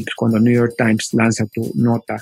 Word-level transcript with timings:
y 0.00 0.02
pues 0.02 0.14
cuando 0.14 0.40
New 0.40 0.54
York 0.54 0.74
Times 0.76 1.10
lanza 1.12 1.46
tu 1.46 1.70
nota 1.74 2.16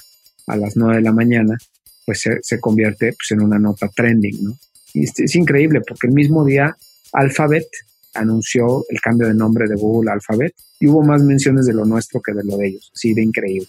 a 0.46 0.56
las 0.56 0.76
9 0.76 0.96
de 0.96 1.02
la 1.02 1.12
mañana, 1.12 1.56
pues 2.04 2.24
se, 2.40 2.60
convierte 2.60 3.12
pues, 3.12 3.30
en 3.30 3.42
una 3.42 3.58
nota 3.58 3.88
trending, 3.94 4.44
¿no? 4.44 4.58
Y 4.94 5.04
es, 5.04 5.12
es, 5.18 5.36
increíble 5.36 5.80
porque 5.86 6.06
el 6.06 6.14
mismo 6.14 6.44
día 6.44 6.76
Alphabet 7.12 7.68
anunció 8.14 8.84
el 8.88 9.00
cambio 9.00 9.28
de 9.28 9.34
nombre 9.34 9.68
de 9.68 9.76
Google 9.76 10.10
Alphabet 10.10 10.54
y 10.80 10.88
hubo 10.88 11.02
más 11.02 11.22
menciones 11.22 11.66
de 11.66 11.74
lo 11.74 11.84
nuestro 11.84 12.20
que 12.20 12.32
de 12.32 12.42
lo 12.44 12.56
de 12.56 12.68
ellos, 12.68 12.90
así 12.94 13.14
de 13.14 13.22
increíble. 13.22 13.68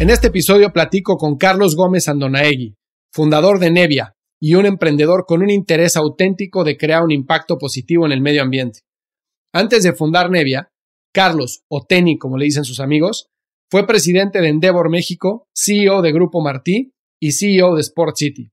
En 0.00 0.10
este 0.10 0.28
episodio 0.28 0.72
platico 0.72 1.16
con 1.16 1.36
Carlos 1.36 1.74
Gómez 1.74 2.06
Andonaegui, 2.06 2.76
fundador 3.12 3.58
de 3.58 3.72
Nevia 3.72 4.14
y 4.40 4.54
un 4.54 4.64
emprendedor 4.64 5.24
con 5.26 5.42
un 5.42 5.50
interés 5.50 5.96
auténtico 5.96 6.62
de 6.62 6.76
crear 6.76 7.02
un 7.02 7.10
impacto 7.10 7.58
positivo 7.58 8.06
en 8.06 8.12
el 8.12 8.20
medio 8.20 8.42
ambiente. 8.42 8.82
Antes 9.52 9.82
de 9.82 9.92
fundar 9.92 10.30
Nevia, 10.30 10.68
Carlos, 11.12 11.64
o 11.68 11.84
Teni 11.84 12.16
como 12.16 12.36
le 12.36 12.44
dicen 12.44 12.62
sus 12.62 12.78
amigos, 12.78 13.26
fue 13.72 13.88
presidente 13.88 14.40
de 14.40 14.50
Endeavor 14.50 14.88
México, 14.88 15.48
CEO 15.52 16.00
de 16.00 16.12
Grupo 16.12 16.40
Martí 16.42 16.92
y 17.20 17.32
CEO 17.32 17.74
de 17.74 17.80
Sport 17.80 18.14
City. 18.18 18.50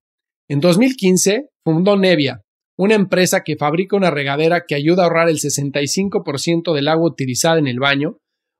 En 0.49 0.59
2015 0.61 1.49
fundó 1.63 1.95
Nevia, 1.95 2.41
una 2.75 2.95
empresa 2.95 3.43
que 3.43 3.55
fabrica 3.55 3.95
una 3.95 4.09
regadera 4.09 4.63
que 4.67 4.73
ayuda 4.73 5.03
a 5.03 5.05
ahorrar 5.05 5.29
el 5.29 5.37
65% 5.37 6.73
del 6.73 6.87
agua 6.87 7.07
utilizada 7.07 7.59
en 7.59 7.67
el 7.67 7.77
baño 7.77 8.17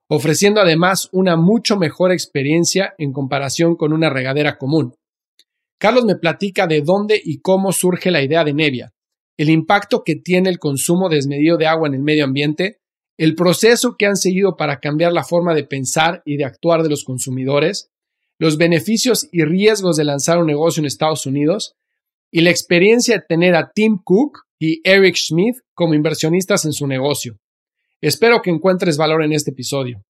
ofreciendo 0.08 0.62
además 0.62 1.10
una 1.12 1.36
mucho 1.36 1.78
mejor 1.78 2.12
experiencia 2.12 2.94
en 2.98 3.12
comparación 3.12 3.76
con 3.76 3.94
una 3.94 4.10
regadera 4.10 4.58
común. 4.58 4.96
Carlos 5.80 6.06
me 6.06 6.16
platica 6.16 6.68
de 6.68 6.82
dónde 6.82 7.20
y 7.24 7.40
cómo 7.42 7.72
surge 7.72 8.12
la 8.12 8.24
idea 8.24 8.44
de 8.44 8.54
Nevia, 8.54 8.94
el 9.38 9.50
impacto 9.50 10.04
que 10.04 10.16
tiene 10.16 10.50
el 10.50 10.60
consumo 10.60 11.10
desmedido 11.10 11.58
de 11.58 11.68
agua 11.68 11.88
en 11.88 11.96
el 11.96 12.02
medio 12.02 12.24
ambiente, 12.24 12.80
el 13.18 13.36
proceso 13.36 13.96
que 13.98 14.06
han 14.06 14.16
seguido 14.16 14.56
para 14.56 14.80
cambiar 14.80 15.14
la 15.14 15.24
forma 15.24 15.54
de 15.54 15.64
pensar 15.64 16.22
y 16.26 16.38
de 16.38 16.46
actuar 16.46 16.84
de 16.84 16.90
los 16.90 17.04
consumidores, 17.04 17.90
los 18.40 18.58
beneficios 18.58 19.28
y 19.32 19.44
riesgos 19.44 19.98
de 19.98 20.04
lanzar 20.04 20.38
un 20.38 20.48
negocio 20.48 20.82
en 20.82 20.88
Estados 20.88 21.26
Unidos 21.26 21.76
y 22.32 22.42
la 22.42 22.50
experiencia 22.50 23.16
de 23.16 23.26
tener 23.28 23.56
a 23.56 23.72
Tim 23.74 23.98
Cook 24.04 24.40
y 24.60 24.82
Eric 24.84 25.16
Smith 25.16 25.58
como 25.74 25.94
inversionistas 25.94 26.66
en 26.66 26.74
su 26.74 26.88
negocio. 26.88 27.38
Espero 28.06 28.44
que 28.44 28.52
encuentres 28.52 28.98
valor 28.98 29.24
en 29.24 29.34
este 29.34 29.50
episodio. 29.50 30.04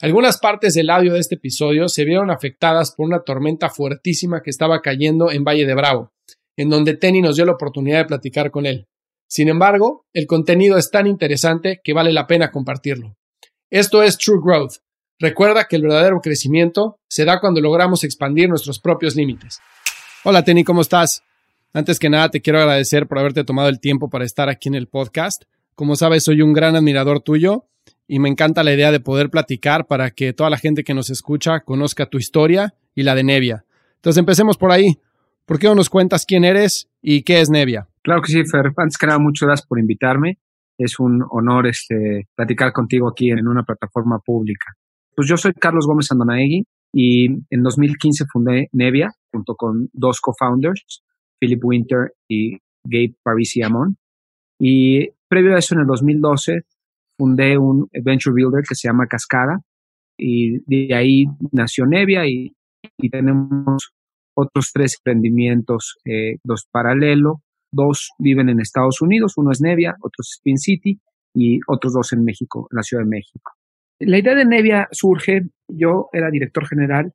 Algunas 0.00 0.38
partes 0.38 0.72
del 0.72 0.88
audio 0.88 1.12
de 1.12 1.18
este 1.18 1.34
episodio 1.34 1.86
se 1.86 2.06
vieron 2.06 2.30
afectadas 2.30 2.94
por 2.96 3.04
una 3.04 3.24
tormenta 3.24 3.68
fuertísima 3.68 4.40
que 4.42 4.48
estaba 4.48 4.80
cayendo 4.80 5.30
en 5.30 5.44
Valle 5.44 5.66
de 5.66 5.74
Bravo, 5.74 6.14
en 6.56 6.70
donde 6.70 6.96
Tenny 6.96 7.20
nos 7.20 7.36
dio 7.36 7.44
la 7.44 7.52
oportunidad 7.52 7.98
de 7.98 8.04
platicar 8.06 8.50
con 8.50 8.64
él. 8.64 8.86
Sin 9.28 9.50
embargo, 9.50 10.06
el 10.14 10.26
contenido 10.26 10.78
es 10.78 10.90
tan 10.90 11.06
interesante 11.06 11.82
que 11.84 11.92
vale 11.92 12.10
la 12.10 12.26
pena 12.26 12.50
compartirlo. 12.50 13.18
Esto 13.68 14.02
es 14.02 14.16
True 14.16 14.40
Growth. 14.42 14.76
Recuerda 15.18 15.66
que 15.66 15.76
el 15.76 15.82
verdadero 15.82 16.22
crecimiento 16.22 17.00
se 17.06 17.26
da 17.26 17.38
cuando 17.38 17.60
logramos 17.60 18.02
expandir 18.02 18.48
nuestros 18.48 18.80
propios 18.80 19.14
límites. 19.14 19.58
Hola 20.24 20.42
Tenny, 20.42 20.64
¿cómo 20.64 20.80
estás? 20.80 21.22
Antes 21.74 21.98
que 21.98 22.08
nada, 22.08 22.30
te 22.30 22.40
quiero 22.40 22.60
agradecer 22.60 23.06
por 23.06 23.18
haberte 23.18 23.44
tomado 23.44 23.68
el 23.68 23.78
tiempo 23.78 24.08
para 24.08 24.24
estar 24.24 24.48
aquí 24.48 24.70
en 24.70 24.74
el 24.74 24.88
podcast. 24.88 25.44
Como 25.80 25.96
sabes, 25.96 26.24
soy 26.24 26.42
un 26.42 26.52
gran 26.52 26.76
admirador 26.76 27.22
tuyo 27.22 27.64
y 28.06 28.18
me 28.18 28.28
encanta 28.28 28.62
la 28.62 28.74
idea 28.74 28.92
de 28.92 29.00
poder 29.00 29.30
platicar 29.30 29.86
para 29.86 30.10
que 30.10 30.34
toda 30.34 30.50
la 30.50 30.58
gente 30.58 30.84
que 30.84 30.92
nos 30.92 31.08
escucha 31.08 31.60
conozca 31.60 32.04
tu 32.04 32.18
historia 32.18 32.74
y 32.94 33.02
la 33.02 33.14
de 33.14 33.24
Nevia. 33.24 33.64
Entonces 33.94 34.20
empecemos 34.20 34.58
por 34.58 34.72
ahí. 34.72 34.98
¿Por 35.46 35.58
qué 35.58 35.68
no 35.68 35.74
nos 35.74 35.88
cuentas 35.88 36.26
quién 36.26 36.44
eres 36.44 36.90
y 37.00 37.22
qué 37.22 37.40
es 37.40 37.48
Nevia? 37.48 37.88
Claro 38.02 38.20
que 38.20 38.30
sí, 38.30 38.44
Fer. 38.44 38.70
Antes 38.76 38.98
que 38.98 39.06
nada, 39.06 39.18
muchas 39.18 39.46
gracias 39.46 39.66
por 39.66 39.78
invitarme. 39.78 40.36
Es 40.76 41.00
un 41.00 41.24
honor 41.30 41.66
este, 41.66 42.28
platicar 42.34 42.74
contigo 42.74 43.08
aquí 43.08 43.30
en 43.30 43.48
una 43.48 43.62
plataforma 43.62 44.18
pública. 44.18 44.74
Pues 45.16 45.30
yo 45.30 45.38
soy 45.38 45.54
Carlos 45.54 45.86
Gómez 45.86 46.12
Andonaegui 46.12 46.66
y 46.92 47.24
en 47.48 47.62
2015 47.62 48.26
fundé 48.30 48.68
Nevia 48.72 49.14
junto 49.32 49.54
con 49.54 49.88
dos 49.94 50.20
co-founders, 50.20 51.02
Philip 51.38 51.64
Winter 51.64 52.12
y 52.28 52.58
Gabe 52.84 53.14
Parisi 53.22 53.62
Amon. 53.62 53.96
Y 54.58 55.08
previo 55.30 55.54
a 55.54 55.58
eso, 55.58 55.74
en 55.74 55.82
el 55.82 55.86
2012, 55.86 56.62
fundé 57.16 57.56
un 57.56 57.88
venture 57.92 58.34
builder 58.34 58.64
que 58.68 58.74
se 58.74 58.88
llama 58.88 59.06
Cascada 59.06 59.60
y 60.18 60.58
de 60.66 60.94
ahí 60.94 61.24
nació 61.52 61.86
Nevia 61.86 62.26
y, 62.26 62.52
tenemos 63.10 63.92
otros 64.34 64.70
tres 64.72 64.96
emprendimientos, 64.98 65.98
eh, 66.04 66.36
dos 66.44 66.66
paralelo, 66.70 67.42
dos 67.72 68.10
viven 68.18 68.48
en 68.48 68.60
Estados 68.60 69.02
Unidos, 69.02 69.34
uno 69.36 69.50
es 69.52 69.60
Nevia, 69.60 69.96
otro 70.00 70.20
es 70.20 70.32
Spin 70.36 70.58
City 70.58 70.98
y 71.34 71.60
otros 71.66 71.92
dos 71.92 72.12
en 72.12 72.24
México, 72.24 72.66
en 72.70 72.76
la 72.76 72.82
Ciudad 72.82 73.02
de 73.04 73.10
México. 73.10 73.52
La 74.00 74.18
idea 74.18 74.34
de 74.34 74.46
Nevia 74.46 74.88
surge, 74.92 75.42
yo 75.68 76.08
era 76.12 76.30
director 76.30 76.66
general 76.66 77.12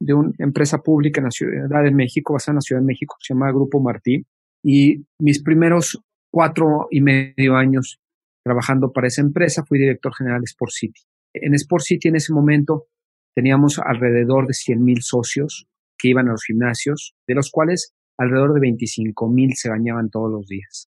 de 0.00 0.14
una 0.14 0.32
empresa 0.38 0.78
pública 0.78 1.20
en 1.20 1.24
la 1.24 1.30
Ciudad 1.30 1.82
de 1.82 1.90
México, 1.90 2.34
basada 2.34 2.52
en 2.52 2.56
la 2.56 2.62
Ciudad 2.62 2.80
de 2.80 2.86
México, 2.86 3.16
que 3.18 3.26
se 3.26 3.34
llama 3.34 3.52
Grupo 3.52 3.80
Martí, 3.80 4.24
y 4.64 5.04
mis 5.18 5.42
primeros 5.42 6.00
cuatro 6.30 6.88
y 6.90 7.00
medio 7.00 7.56
años 7.56 8.00
trabajando 8.44 8.92
para 8.92 9.08
esa 9.08 9.20
empresa, 9.20 9.64
fui 9.64 9.78
director 9.78 10.14
general 10.14 10.40
de 10.40 10.46
Sport 10.46 10.72
City. 10.72 11.00
En 11.34 11.54
Sport 11.54 11.84
City 11.84 12.08
en 12.08 12.16
ese 12.16 12.32
momento 12.32 12.86
teníamos 13.34 13.78
alrededor 13.78 14.46
de 14.46 14.54
100 14.54 14.82
mil 14.82 15.02
socios 15.02 15.66
que 15.98 16.08
iban 16.08 16.28
a 16.28 16.32
los 16.32 16.44
gimnasios, 16.44 17.14
de 17.26 17.34
los 17.34 17.50
cuales 17.50 17.94
alrededor 18.18 18.54
de 18.54 18.60
25 18.60 19.28
mil 19.28 19.54
se 19.54 19.68
bañaban 19.68 20.10
todos 20.10 20.30
los 20.30 20.46
días 20.46 20.88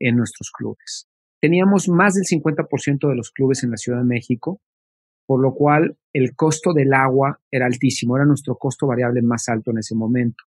en 0.00 0.16
nuestros 0.16 0.50
clubes. 0.50 1.08
Teníamos 1.40 1.88
más 1.88 2.14
del 2.14 2.24
50% 2.24 3.08
de 3.08 3.14
los 3.14 3.30
clubes 3.30 3.62
en 3.62 3.70
la 3.70 3.76
Ciudad 3.76 3.98
de 3.98 4.04
México, 4.04 4.60
por 5.26 5.40
lo 5.40 5.54
cual 5.54 5.96
el 6.12 6.34
costo 6.34 6.72
del 6.72 6.94
agua 6.94 7.40
era 7.50 7.66
altísimo, 7.66 8.16
era 8.16 8.24
nuestro 8.24 8.56
costo 8.56 8.86
variable 8.86 9.22
más 9.22 9.48
alto 9.48 9.70
en 9.70 9.78
ese 9.78 9.94
momento. 9.94 10.44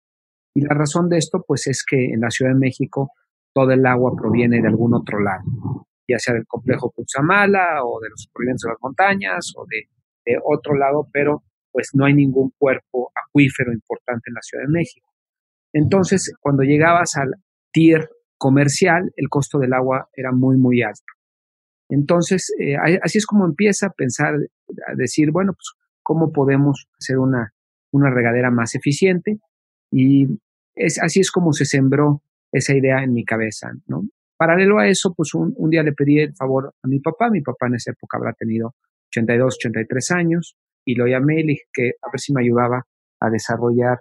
Y 0.54 0.62
la 0.62 0.74
razón 0.74 1.08
de 1.08 1.18
esto, 1.18 1.44
pues 1.48 1.68
es 1.68 1.86
que 1.86 2.06
en 2.06 2.20
la 2.20 2.30
Ciudad 2.30 2.52
de 2.52 2.60
México 2.60 3.12
todo 3.54 3.72
el 3.72 3.86
agua 3.86 4.14
proviene 4.16 4.62
de 4.62 4.68
algún 4.68 4.94
otro 4.94 5.20
lado, 5.20 5.44
ya 6.08 6.20
sea 6.20 6.34
del 6.34 6.48
complejo 6.48 6.92
Cutzamala 6.92 7.84
o 7.84 8.00
de 8.00 8.10
los 8.10 8.30
provincias 8.34 8.70
de 8.70 8.74
las 8.74 8.82
montañas 8.82 9.54
o 9.56 9.66
de, 9.66 9.88
otro 10.46 10.76
lado, 10.76 11.08
pero 11.12 11.44
pues 11.72 11.90
no 11.94 12.06
hay 12.06 12.14
ningún 12.14 12.54
cuerpo 12.58 13.12
acuífero 13.16 13.74
importante 13.74 14.30
en 14.30 14.36
la 14.36 14.42
Ciudad 14.42 14.64
de 14.66 14.72
México. 14.72 15.10
Entonces, 15.74 16.34
cuando 16.40 16.64
llegabas 16.64 17.18
al 17.18 17.34
tier 17.72 18.10
comercial, 18.38 19.12
el 19.16 19.30
costo 19.30 19.58
del 19.58 19.74
agua 19.74 20.10
era 20.14 20.32
muy, 20.32 20.58
muy 20.58 20.84
alto. 20.84 21.12
Entonces, 21.90 22.54
eh, 22.60 22.76
así 23.02 23.18
es 23.18 23.26
como 23.26 23.46
empieza 23.46 23.88
a 23.88 23.92
pensar, 23.92 24.36
a 24.88 24.96
decir, 24.96 25.32
bueno, 25.32 25.54
pues, 25.54 25.72
¿cómo 26.04 26.32
podemos 26.32 26.88
hacer 27.00 27.18
una, 27.18 27.54
una 27.92 28.10
regadera 28.12 28.52
más 28.52 28.76
eficiente? 28.76 29.40
Y 29.92 30.28
es, 30.76 31.02
así 31.02 31.20
es 31.20 31.32
como 31.32 31.52
se 31.52 31.66
sembró 31.66 32.22
esa 32.52 32.76
idea 32.76 33.04
en 33.04 33.14
mi 33.14 33.24
cabeza, 33.24 33.72
¿no? 33.88 34.04
Paralelo 34.38 34.80
a 34.80 34.88
eso, 34.88 35.14
pues 35.16 35.34
un, 35.36 35.54
día 35.70 35.84
le 35.84 35.94
pedí 35.94 36.20
el 36.20 36.34
favor 36.36 36.74
a 36.82 36.88
mi 36.88 37.00
papá, 37.00 37.30
mi 37.30 37.42
papá 37.42 37.68
en 37.68 37.76
esa 37.76 37.92
época 37.92 38.18
habrá 38.18 38.34
tenido 38.34 38.74
82, 39.10 39.56
83 39.60 40.12
años, 40.12 40.56
y 40.84 40.96
lo 40.96 41.06
llamé 41.06 41.42
y 41.42 41.44
le 41.44 41.52
dije 41.52 41.66
que 41.72 41.92
a 42.02 42.10
ver 42.12 42.20
si 42.20 42.34
me 42.34 42.42
ayudaba 42.42 42.84
a 43.20 43.30
desarrollar 43.30 44.00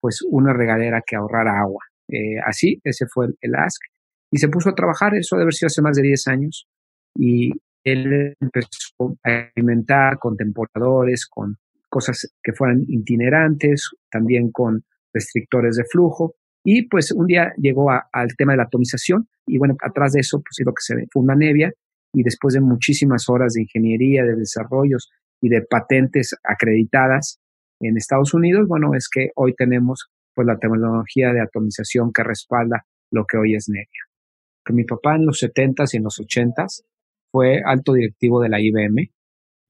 pues 0.00 0.20
una 0.28 0.52
regadera 0.52 1.02
que 1.06 1.16
ahorrara 1.16 1.58
agua. 1.58 1.82
Eh, 2.08 2.38
así, 2.44 2.80
ese 2.84 3.06
fue 3.06 3.28
el, 3.40 3.54
ask. 3.54 3.82
Y 4.30 4.38
se 4.38 4.48
puso 4.48 4.70
a 4.70 4.74
trabajar, 4.74 5.14
eso 5.14 5.36
debe 5.36 5.44
haber 5.44 5.54
sido 5.54 5.68
hace 5.68 5.82
más 5.82 5.96
de 5.96 6.02
10 6.02 6.28
años, 6.28 6.68
y 7.16 7.50
él 7.84 8.34
empezó 8.40 9.16
a 9.24 9.32
experimentar 9.32 10.18
con 10.18 10.36
temporadores, 10.36 11.26
con 11.26 11.56
cosas 11.88 12.30
que 12.42 12.52
fueran 12.52 12.84
itinerantes, 12.86 13.90
también 14.10 14.50
con 14.52 14.84
restrictores 15.12 15.76
de 15.76 15.84
flujo. 15.90 16.34
Y 16.70 16.86
pues 16.86 17.12
un 17.12 17.26
día 17.26 17.54
llegó 17.56 17.90
al 17.90 18.36
tema 18.36 18.52
de 18.52 18.58
la 18.58 18.64
atomización 18.64 19.26
y 19.46 19.56
bueno, 19.56 19.74
atrás 19.80 20.12
de 20.12 20.20
eso 20.20 20.36
pues 20.42 20.58
es 20.58 20.66
lo 20.66 20.74
que 20.74 20.82
se 20.82 21.06
funda 21.10 21.34
Nevia 21.34 21.72
y 22.12 22.22
después 22.22 22.52
de 22.52 22.60
muchísimas 22.60 23.26
horas 23.30 23.54
de 23.54 23.62
ingeniería, 23.62 24.22
de 24.22 24.36
desarrollos 24.36 25.10
y 25.40 25.48
de 25.48 25.62
patentes 25.62 26.36
acreditadas 26.44 27.40
en 27.80 27.96
Estados 27.96 28.34
Unidos, 28.34 28.68
bueno, 28.68 28.94
es 28.94 29.08
que 29.08 29.30
hoy 29.34 29.54
tenemos 29.54 30.10
pues 30.34 30.46
la 30.46 30.58
tecnología 30.58 31.32
de 31.32 31.40
atomización 31.40 32.12
que 32.12 32.22
respalda 32.22 32.84
lo 33.12 33.24
que 33.24 33.38
hoy 33.38 33.54
es 33.54 33.70
Nevia. 33.70 34.04
Que 34.62 34.74
mi 34.74 34.84
papá 34.84 35.16
en 35.16 35.24
los 35.24 35.42
70s 35.42 35.94
y 35.94 35.96
en 35.96 36.02
los 36.02 36.20
80s 36.20 36.84
fue 37.32 37.62
alto 37.64 37.94
directivo 37.94 38.42
de 38.42 38.50
la 38.50 38.60
IBM. 38.60 39.10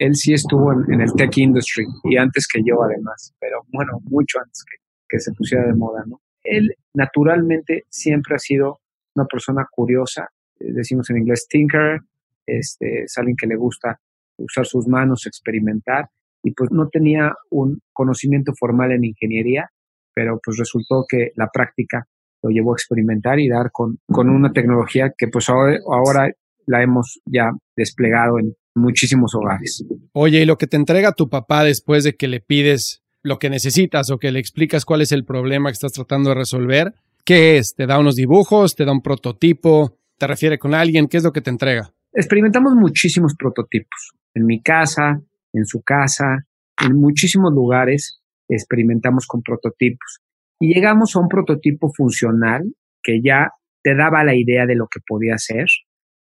Él 0.01 0.17
sí 0.17 0.33
estuvo 0.33 0.73
en, 0.73 1.01
el 1.01 1.13
tech 1.13 1.39
industry 1.39 1.87
y 2.11 2.17
antes 2.17 2.49
que 2.49 2.61
yo 2.67 2.83
además, 2.83 3.37
pero 3.39 3.61
bueno, 3.73 4.01
mucho 4.03 4.41
antes 4.41 4.65
que, 4.69 4.79
que 5.09 5.21
se 5.21 5.31
pusiera 5.31 5.65
de 5.65 5.75
moda, 5.75 6.03
¿no? 6.05 6.21
Él 6.57 6.75
naturalmente 6.95 7.85
siempre 7.89 8.35
ha 8.35 8.39
sido 8.39 8.81
una 9.15 9.27
persona 9.27 9.67
curiosa, 9.71 10.29
eh, 10.61 10.73
decimos 10.73 11.11
en 11.11 11.19
inglés 11.19 11.47
tinker, 11.49 12.01
este, 12.47 13.03
es 13.03 13.19
alguien 13.19 13.37
que 13.37 13.47
le 13.47 13.57
gusta 13.57 14.01
usar 14.39 14.67
sus 14.67 14.87
manos, 14.87 15.27
experimentar, 15.27 16.09
y 16.43 16.53
pues 16.53 16.71
no 16.71 16.89
tenía 16.89 17.35
un 17.51 17.81
conocimiento 17.93 18.53
formal 18.59 18.93
en 18.93 19.05
ingeniería, 19.05 19.69
pero 20.15 20.41
pues 20.43 20.57
resultó 20.57 21.05
que 21.09 21.33
la 21.35 21.49
práctica 21.53 22.07
lo 22.43 22.51
llevó 22.51 22.73
a 22.73 22.77
experimentar 22.77 23.41
y 23.41 23.49
dar 23.49 23.71
con, 23.73 23.99
con 24.07 24.31
una 24.31 24.53
tecnología 24.53 25.13
que 25.17 25.29
pues 25.29 25.49
ahora, 25.49 25.79
ahora 25.91 26.31
la 26.67 26.83
hemos 26.83 27.21
ya 27.27 27.51
desplegado 27.77 28.39
en 28.39 28.55
muchísimos 28.75 29.35
hogares. 29.35 29.85
Oye, 30.13 30.43
¿y 30.43 30.45
lo 30.45 30.57
que 30.57 30.67
te 30.67 30.77
entrega 30.77 31.13
tu 31.13 31.29
papá 31.29 31.65
después 31.65 32.05
de 32.05 32.15
que 32.15 32.29
le 32.29 32.41
pides 32.41 33.03
lo 33.23 33.39
que 33.39 33.51
necesitas 33.51 34.11
o 34.11 34.19
que 34.19 34.33
le 34.33 34.39
explicas 34.39 34.85
cuál 34.85 35.03
es 35.03 35.13
el 35.13 35.25
problema 35.25 35.71
que 35.71 35.75
estás 35.75 35.93
tratando 35.93 36.31
de 36.31 36.37
resolver? 36.37 36.95
¿Qué 37.25 37.59
es? 37.59 37.75
¿Te 37.75 37.87
da 37.87 37.99
unos 37.99 38.17
dibujos? 38.17 38.75
¿Te 38.75 38.85
da 38.85 38.93
un 38.93 39.03
prototipo? 39.03 39.99
¿Te 40.17 40.27
refiere 40.27 40.59
con 40.59 40.75
alguien? 40.75 41.09
¿Qué 41.09 41.19
es 41.19 41.25
lo 41.25 41.33
que 41.33 41.41
te 41.41 41.51
entrega? 41.51 41.93
Experimentamos 42.13 42.75
muchísimos 42.75 43.35
prototipos. 43.39 44.13
En 44.35 44.47
mi 44.47 44.63
casa, 44.63 45.21
en 45.53 45.65
su 45.67 45.83
casa, 45.83 46.47
en 46.83 46.97
muchísimos 46.97 47.53
lugares 47.53 48.21
experimentamos 48.49 49.27
con 49.27 49.43
prototipos. 49.43 50.21
Y 50.59 50.75
llegamos 50.75 51.15
a 51.15 51.21
un 51.21 51.29
prototipo 51.29 51.93
funcional 51.95 52.63
que 53.03 53.21
ya 53.23 53.53
te 53.83 53.95
daba 53.95 54.25
la 54.25 54.35
idea 54.35 54.67
de 54.67 54.75
lo 54.75 54.89
que 54.89 55.01
podía 55.07 55.37
ser 55.39 55.67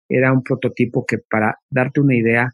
era 0.09 0.31
un 0.31 0.43
prototipo 0.43 1.05
que 1.05 1.17
para 1.17 1.57
darte 1.69 2.01
una 2.01 2.15
idea, 2.15 2.49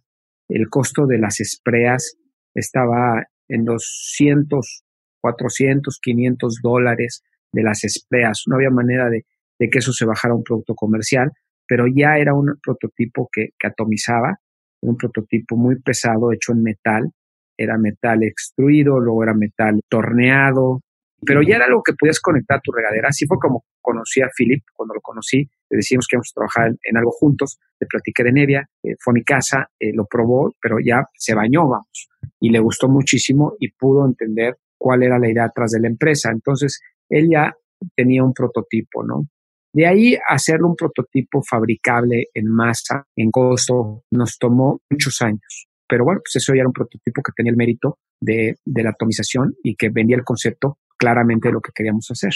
el 0.47 0.69
costo 0.69 1.05
de 1.05 1.17
las 1.17 1.39
espreas 1.39 2.15
estaba 2.53 3.25
en 3.49 3.65
los 3.65 4.13
cientos, 4.15 4.83
400, 5.21 5.99
500 6.01 6.59
dólares 6.63 7.23
de 7.51 7.63
las 7.63 7.83
espreas. 7.83 8.43
No 8.47 8.55
había 8.55 8.69
manera 8.69 9.09
de, 9.09 9.25
que 9.59 9.79
eso 9.79 9.91
se 9.91 10.05
bajara 10.05 10.33
a 10.33 10.37
un 10.37 10.43
producto 10.43 10.75
comercial, 10.75 11.31
pero 11.67 11.85
ya 11.87 12.17
era 12.17 12.33
un 12.33 12.57
prototipo 12.63 13.29
que, 13.31 13.49
que 13.59 13.67
atomizaba, 13.67 14.39
un 14.81 14.95
prototipo 14.95 15.57
muy 15.57 15.79
pesado 15.81 16.31
hecho 16.31 16.53
en 16.53 16.63
metal. 16.63 17.11
Era 17.57 17.77
metal 17.77 18.23
extruido, 18.23 18.99
luego 18.99 19.23
era 19.23 19.33
metal 19.33 19.81
torneado, 19.89 20.81
pero 21.25 21.41
ya 21.41 21.57
era 21.57 21.65
algo 21.65 21.83
que 21.83 21.93
podías 21.93 22.19
conectar 22.19 22.57
a 22.57 22.61
tu 22.61 22.71
regadera. 22.71 23.09
Así 23.09 23.25
fue 23.25 23.37
como 23.39 23.65
conocí 23.81 24.21
a 24.21 24.29
Philip, 24.35 24.63
cuando 24.73 24.93
lo 24.93 25.01
conocí, 25.01 25.49
le 25.69 25.77
decíamos 25.77 26.07
que 26.07 26.15
íbamos 26.15 26.31
a 26.31 26.35
trabajar 26.35 26.75
en, 26.81 26.97
algo 26.97 27.11
juntos, 27.11 27.59
le 27.79 27.87
platiqué 27.87 28.23
de 28.23 28.31
Nevia, 28.31 28.69
eh, 28.83 28.95
fue 28.99 29.11
a 29.11 29.15
mi 29.15 29.23
casa, 29.23 29.69
eh, 29.79 29.91
lo 29.93 30.05
probó, 30.05 30.53
pero 30.61 30.77
ya 30.83 31.03
se 31.15 31.33
bañó, 31.33 31.67
vamos, 31.67 32.09
y 32.39 32.49
le 32.49 32.59
gustó 32.59 32.87
muchísimo 32.87 33.53
y 33.59 33.71
pudo 33.71 34.05
entender 34.05 34.57
cuál 34.77 35.03
era 35.03 35.19
la 35.19 35.29
idea 35.29 35.45
atrás 35.45 35.71
de 35.71 35.81
la 35.81 35.87
empresa. 35.87 36.31
Entonces, 36.31 36.79
él 37.09 37.29
ya 37.31 37.53
tenía 37.95 38.23
un 38.23 38.33
prototipo, 38.33 39.03
¿no? 39.03 39.27
De 39.71 39.85
ahí 39.85 40.17
hacerlo 40.27 40.67
un 40.67 40.75
prototipo 40.75 41.43
fabricable 41.43 42.27
en 42.33 42.47
masa, 42.47 43.05
en 43.15 43.29
costo, 43.29 44.03
nos 44.11 44.37
tomó 44.39 44.81
muchos 44.89 45.21
años. 45.21 45.67
Pero 45.87 46.05
bueno, 46.05 46.21
pues 46.23 46.35
eso 46.41 46.53
ya 46.53 46.61
era 46.61 46.69
un 46.69 46.73
prototipo 46.73 47.21
que 47.21 47.31
tenía 47.35 47.51
el 47.51 47.57
mérito 47.57 47.99
de, 48.19 48.55
de 48.65 48.83
la 48.83 48.91
atomización 48.91 49.53
y 49.63 49.75
que 49.75 49.89
vendía 49.89 50.15
el 50.15 50.23
concepto 50.23 50.77
claramente 50.99 51.51
lo 51.51 51.61
que 51.61 51.71
queríamos 51.73 52.11
hacer. 52.11 52.33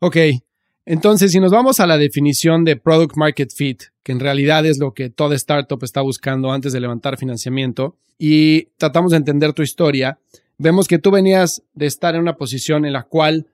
Ok, 0.00 0.16
entonces, 0.84 1.30
si 1.32 1.40
nos 1.40 1.52
vamos 1.52 1.78
a 1.78 1.86
la 1.86 1.98
definición 1.98 2.64
de 2.64 2.76
Product 2.76 3.16
Market 3.16 3.52
Fit, 3.54 3.82
que 4.02 4.12
en 4.12 4.20
realidad 4.20 4.66
es 4.66 4.78
lo 4.78 4.92
que 4.92 5.08
toda 5.08 5.36
startup 5.36 5.82
está 5.84 6.00
buscando 6.00 6.50
antes 6.52 6.72
de 6.72 6.80
levantar 6.80 7.16
financiamiento, 7.16 7.96
y 8.18 8.64
tratamos 8.76 9.12
de 9.12 9.18
entender 9.18 9.52
tu 9.52 9.62
historia, 9.62 10.18
vemos 10.58 10.88
que 10.88 10.98
tú 10.98 11.10
venías 11.10 11.62
de 11.74 11.86
estar 11.86 12.14
en 12.14 12.22
una 12.22 12.36
posición 12.36 12.84
en 12.84 12.92
la 12.92 13.04
cual 13.04 13.46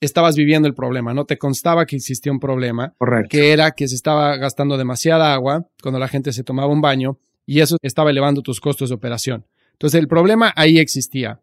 estabas 0.00 0.36
viviendo 0.36 0.68
el 0.68 0.74
problema, 0.74 1.14
¿no? 1.14 1.24
Te 1.24 1.38
constaba 1.38 1.86
que 1.86 1.96
existía 1.96 2.30
un 2.30 2.38
problema, 2.38 2.94
Correcto. 2.98 3.30
que 3.30 3.52
era 3.52 3.70
que 3.72 3.88
se 3.88 3.94
estaba 3.94 4.36
gastando 4.36 4.76
demasiada 4.76 5.32
agua 5.32 5.66
cuando 5.82 5.98
la 5.98 6.06
gente 6.06 6.32
se 6.32 6.44
tomaba 6.44 6.72
un 6.72 6.80
baño 6.80 7.18
y 7.46 7.60
eso 7.60 7.76
estaba 7.82 8.10
elevando 8.10 8.42
tus 8.42 8.60
costos 8.60 8.90
de 8.90 8.94
operación. 8.94 9.46
Entonces, 9.72 9.98
el 9.98 10.06
problema 10.06 10.52
ahí 10.54 10.78
existía. 10.78 11.40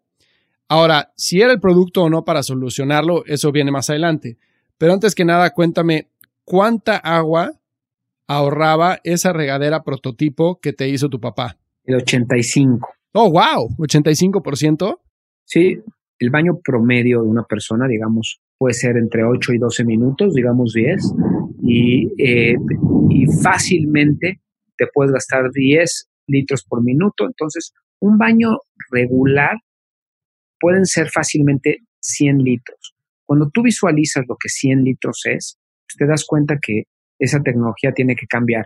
Ahora, 0.68 1.12
si 1.16 1.42
era 1.42 1.54
el 1.54 1.60
producto 1.60 2.04
o 2.04 2.10
no 2.10 2.26
para 2.26 2.42
solucionarlo, 2.42 3.24
eso 3.26 3.52
viene 3.52 3.72
más 3.72 3.90
adelante. 3.90 4.38
Pero 4.78 4.94
antes 4.94 5.14
que 5.14 5.26
nada, 5.26 5.52
cuéntame, 5.52 6.10
¿cuánta 6.44 6.98
agua 6.98 7.52
ahorraba 8.28 9.00
esa 9.04 9.32
regadera 9.32 9.84
prototipo 9.84 10.60
que 10.60 10.74
te 10.74 10.90
hizo 10.90 11.10
tu 11.10 11.20
papá? 11.20 11.58
El 11.84 11.96
85. 11.96 12.88
Oh, 13.14 13.32
wow, 13.32 13.70
85%. 13.78 15.00
Sí, 15.46 15.78
el 16.20 16.30
baño 16.32 16.60
promedio 16.64 17.22
de 17.22 17.30
una 17.30 17.44
persona, 17.44 17.88
digamos, 17.88 18.42
puede 18.58 18.74
ser 18.74 18.98
entre 18.98 19.24
8 19.24 19.54
y 19.54 19.58
12 19.60 19.86
minutos, 19.86 20.34
digamos 20.34 20.74
10, 20.74 21.14
y, 21.62 22.08
eh, 22.18 22.56
y 23.10 23.28
fácilmente 23.44 24.42
te 24.78 24.88
puedes 24.92 25.12
gastar 25.12 25.52
10 25.52 26.10
litros 26.28 26.66
por 26.68 26.84
minuto. 26.84 27.26
Entonces, 27.26 27.74
un 28.00 28.18
baño 28.18 28.58
regular 28.92 29.58
pueden 30.66 30.88
ser 30.88 31.12
fácilmente 31.12 31.84
100 32.02 32.40
litros. 32.40 32.96
Cuando 33.24 33.52
tú 33.52 33.62
visualizas 33.62 34.26
lo 34.28 34.36
que 34.36 34.50
100 34.50 34.84
litros 34.84 35.22
es, 35.26 35.60
pues, 35.86 35.96
te 35.96 36.08
das 36.08 36.26
cuenta 36.26 36.58
que 36.60 36.86
esa 37.20 37.40
tecnología 37.44 37.92
tiene 37.94 38.16
que 38.16 38.26
cambiar. 38.26 38.66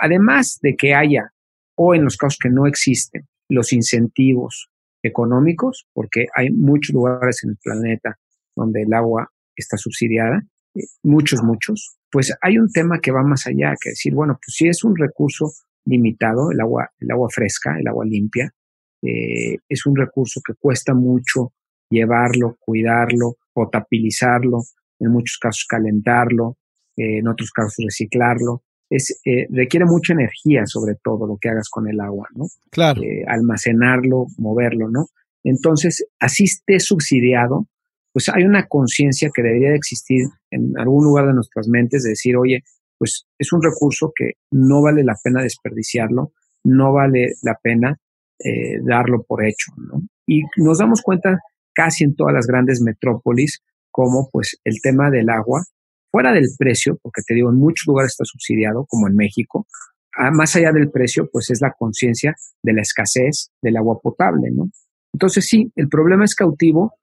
Además 0.00 0.58
de 0.62 0.76
que 0.76 0.94
haya, 0.94 1.34
o 1.76 1.94
en 1.94 2.04
los 2.04 2.16
casos 2.16 2.38
que 2.42 2.48
no 2.48 2.66
existen, 2.66 3.28
los 3.50 3.74
incentivos 3.74 4.70
económicos, 5.02 5.86
porque 5.92 6.24
hay 6.34 6.48
muchos 6.52 6.94
lugares 6.94 7.44
en 7.44 7.50
el 7.50 7.58
planeta 7.62 8.16
donde 8.56 8.84
el 8.84 8.94
agua 8.94 9.30
está 9.54 9.76
subsidiada, 9.76 10.40
eh, 10.74 10.84
muchos, 11.02 11.42
muchos, 11.42 11.98
pues 12.10 12.34
hay 12.40 12.56
un 12.56 12.72
tema 12.72 12.98
que 12.98 13.12
va 13.12 13.22
más 13.22 13.46
allá, 13.46 13.74
que 13.78 13.90
decir, 13.90 14.14
bueno, 14.14 14.38
pues 14.42 14.56
si 14.56 14.68
es 14.68 14.82
un 14.84 14.96
recurso 14.96 15.52
limitado, 15.84 16.50
el 16.50 16.62
agua, 16.62 16.88
el 16.98 17.10
agua 17.10 17.28
fresca, 17.30 17.78
el 17.78 17.86
agua 17.88 18.06
limpia, 18.06 18.54
eh, 19.02 19.58
es 19.68 19.86
un 19.86 19.96
recurso 19.96 20.40
que 20.46 20.54
cuesta 20.54 20.94
mucho 20.94 21.52
llevarlo, 21.90 22.56
cuidarlo, 22.60 23.36
potabilizarlo, 23.52 24.62
en 24.98 25.10
muchos 25.10 25.38
casos 25.38 25.66
calentarlo, 25.68 26.56
eh, 26.96 27.18
en 27.18 27.28
otros 27.28 27.50
casos 27.50 27.76
reciclarlo. 27.84 28.62
Es, 28.88 29.20
eh, 29.24 29.46
requiere 29.50 29.84
mucha 29.84 30.12
energía, 30.12 30.62
sobre 30.66 30.94
todo, 31.02 31.26
lo 31.26 31.38
que 31.40 31.48
hagas 31.48 31.68
con 31.68 31.88
el 31.88 32.00
agua, 32.00 32.28
¿no? 32.34 32.46
Claro. 32.70 33.02
Eh, 33.02 33.24
almacenarlo, 33.26 34.26
moverlo, 34.38 34.88
¿no? 34.88 35.06
Entonces, 35.42 36.06
así 36.20 36.44
esté 36.44 36.78
subsidiado, 36.80 37.68
pues 38.12 38.28
hay 38.28 38.44
una 38.44 38.66
conciencia 38.66 39.30
que 39.34 39.42
debería 39.42 39.70
de 39.70 39.76
existir 39.76 40.22
en 40.50 40.78
algún 40.78 41.04
lugar 41.04 41.26
de 41.26 41.34
nuestras 41.34 41.68
mentes 41.68 42.02
de 42.02 42.10
decir, 42.10 42.36
oye, 42.36 42.62
pues 42.98 43.26
es 43.38 43.52
un 43.52 43.62
recurso 43.62 44.12
que 44.14 44.32
no 44.50 44.82
vale 44.82 45.04
la 45.04 45.16
pena 45.22 45.42
desperdiciarlo, 45.42 46.32
no 46.64 46.92
vale 46.92 47.32
la 47.42 47.58
pena 47.62 47.98
darlo 48.82 49.22
por 49.22 49.44
hecho, 49.44 49.72
¿no? 49.76 50.02
Y 50.26 50.42
nos 50.56 50.78
damos 50.78 51.02
cuenta 51.02 51.38
casi 51.74 52.04
en 52.04 52.16
todas 52.16 52.34
las 52.34 52.46
grandes 52.46 52.80
metrópolis, 52.82 53.62
como 53.90 54.28
pues 54.30 54.58
el 54.64 54.80
tema 54.82 55.10
del 55.10 55.30
agua, 55.30 55.62
fuera 56.10 56.32
del 56.32 56.48
precio, 56.58 56.98
porque 57.02 57.22
te 57.26 57.34
digo, 57.34 57.50
en 57.50 57.56
muchos 57.56 57.86
lugares 57.86 58.12
está 58.12 58.24
subsidiado, 58.24 58.86
como 58.86 59.06
en 59.08 59.14
México, 59.14 59.66
ah, 60.16 60.30
más 60.30 60.56
allá 60.56 60.72
del 60.72 60.90
precio, 60.90 61.28
pues 61.30 61.50
es 61.50 61.60
la 61.60 61.72
conciencia 61.78 62.34
de 62.62 62.72
la 62.72 62.82
escasez 62.82 63.50
del 63.62 63.76
agua 63.76 64.00
potable, 64.02 64.50
¿no? 64.50 64.70
Entonces 65.12 65.46
sí, 65.46 65.72
el 65.76 65.88
problema 65.88 66.24
es 66.24 66.34
cautivo, 66.34 66.94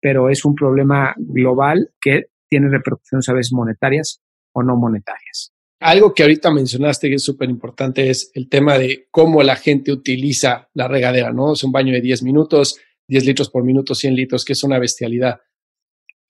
pero 0.00 0.28
es 0.28 0.44
un 0.44 0.54
problema 0.54 1.14
global 1.16 1.90
que 2.00 2.26
tiene 2.48 2.68
repercusiones 2.68 3.28
a 3.28 3.32
veces 3.32 3.52
monetarias 3.52 4.20
o 4.52 4.62
no 4.62 4.76
monetarias. 4.76 5.53
Algo 5.84 6.14
que 6.14 6.22
ahorita 6.22 6.50
mencionaste 6.50 7.10
que 7.10 7.16
es 7.16 7.22
súper 7.22 7.50
importante 7.50 8.08
es 8.08 8.30
el 8.32 8.48
tema 8.48 8.78
de 8.78 9.06
cómo 9.10 9.42
la 9.42 9.54
gente 9.54 9.92
utiliza 9.92 10.70
la 10.72 10.88
regadera, 10.88 11.30
¿no? 11.30 11.52
Es 11.52 11.62
un 11.62 11.72
baño 11.72 11.92
de 11.92 12.00
10 12.00 12.22
minutos, 12.22 12.78
10 13.06 13.26
litros 13.26 13.50
por 13.50 13.64
minuto, 13.64 13.94
100 13.94 14.14
litros, 14.14 14.46
que 14.46 14.54
es 14.54 14.64
una 14.64 14.78
bestialidad. 14.78 15.40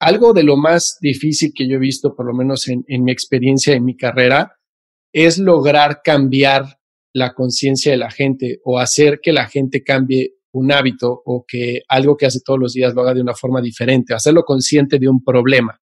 Algo 0.00 0.32
de 0.32 0.42
lo 0.42 0.56
más 0.56 0.98
difícil 1.00 1.52
que 1.54 1.68
yo 1.68 1.76
he 1.76 1.78
visto, 1.78 2.16
por 2.16 2.26
lo 2.26 2.34
menos 2.34 2.66
en, 2.66 3.04
mi 3.04 3.12
experiencia, 3.12 3.74
en 3.76 3.84
mi 3.84 3.96
carrera, 3.96 4.56
es 5.12 5.38
lograr 5.38 6.00
cambiar 6.02 6.80
la 7.12 7.32
conciencia 7.32 7.92
de 7.92 7.98
la 7.98 8.10
gente 8.10 8.58
o 8.64 8.80
hacer 8.80 9.20
que 9.22 9.32
la 9.32 9.46
gente 9.46 9.84
cambie 9.84 10.32
un 10.52 10.72
hábito 10.72 11.22
o 11.24 11.44
que 11.46 11.82
algo 11.86 12.16
que 12.16 12.26
hace 12.26 12.40
todos 12.44 12.58
los 12.58 12.72
días 12.72 12.92
lo 12.92 13.02
haga 13.02 13.14
de 13.14 13.20
una 13.20 13.34
forma 13.34 13.60
diferente, 13.62 14.14
hacerlo 14.14 14.42
consciente 14.42 14.98
de 14.98 15.08
un 15.08 15.22
problema. 15.22 15.80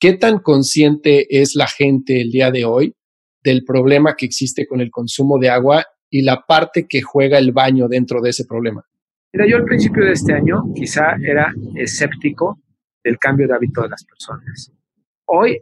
¿Qué 0.00 0.12
tan 0.12 0.38
consciente 0.38 1.40
es 1.40 1.56
la 1.56 1.66
gente 1.66 2.20
el 2.20 2.30
día 2.30 2.52
de 2.52 2.64
hoy 2.64 2.94
del 3.42 3.64
problema 3.64 4.14
que 4.16 4.26
existe 4.26 4.64
con 4.66 4.80
el 4.80 4.90
consumo 4.92 5.38
de 5.38 5.50
agua 5.50 5.84
y 6.08 6.22
la 6.22 6.44
parte 6.46 6.86
que 6.88 7.02
juega 7.02 7.38
el 7.38 7.50
baño 7.50 7.88
dentro 7.88 8.20
de 8.20 8.30
ese 8.30 8.44
problema? 8.44 8.84
Mira, 9.32 9.46
yo 9.48 9.56
al 9.56 9.64
principio 9.64 10.04
de 10.04 10.12
este 10.12 10.32
año 10.32 10.62
quizá 10.72 11.16
era 11.20 11.52
escéptico 11.74 12.60
del 13.02 13.18
cambio 13.18 13.48
de 13.48 13.54
hábito 13.54 13.82
de 13.82 13.88
las 13.88 14.04
personas. 14.04 14.72
Hoy 15.26 15.60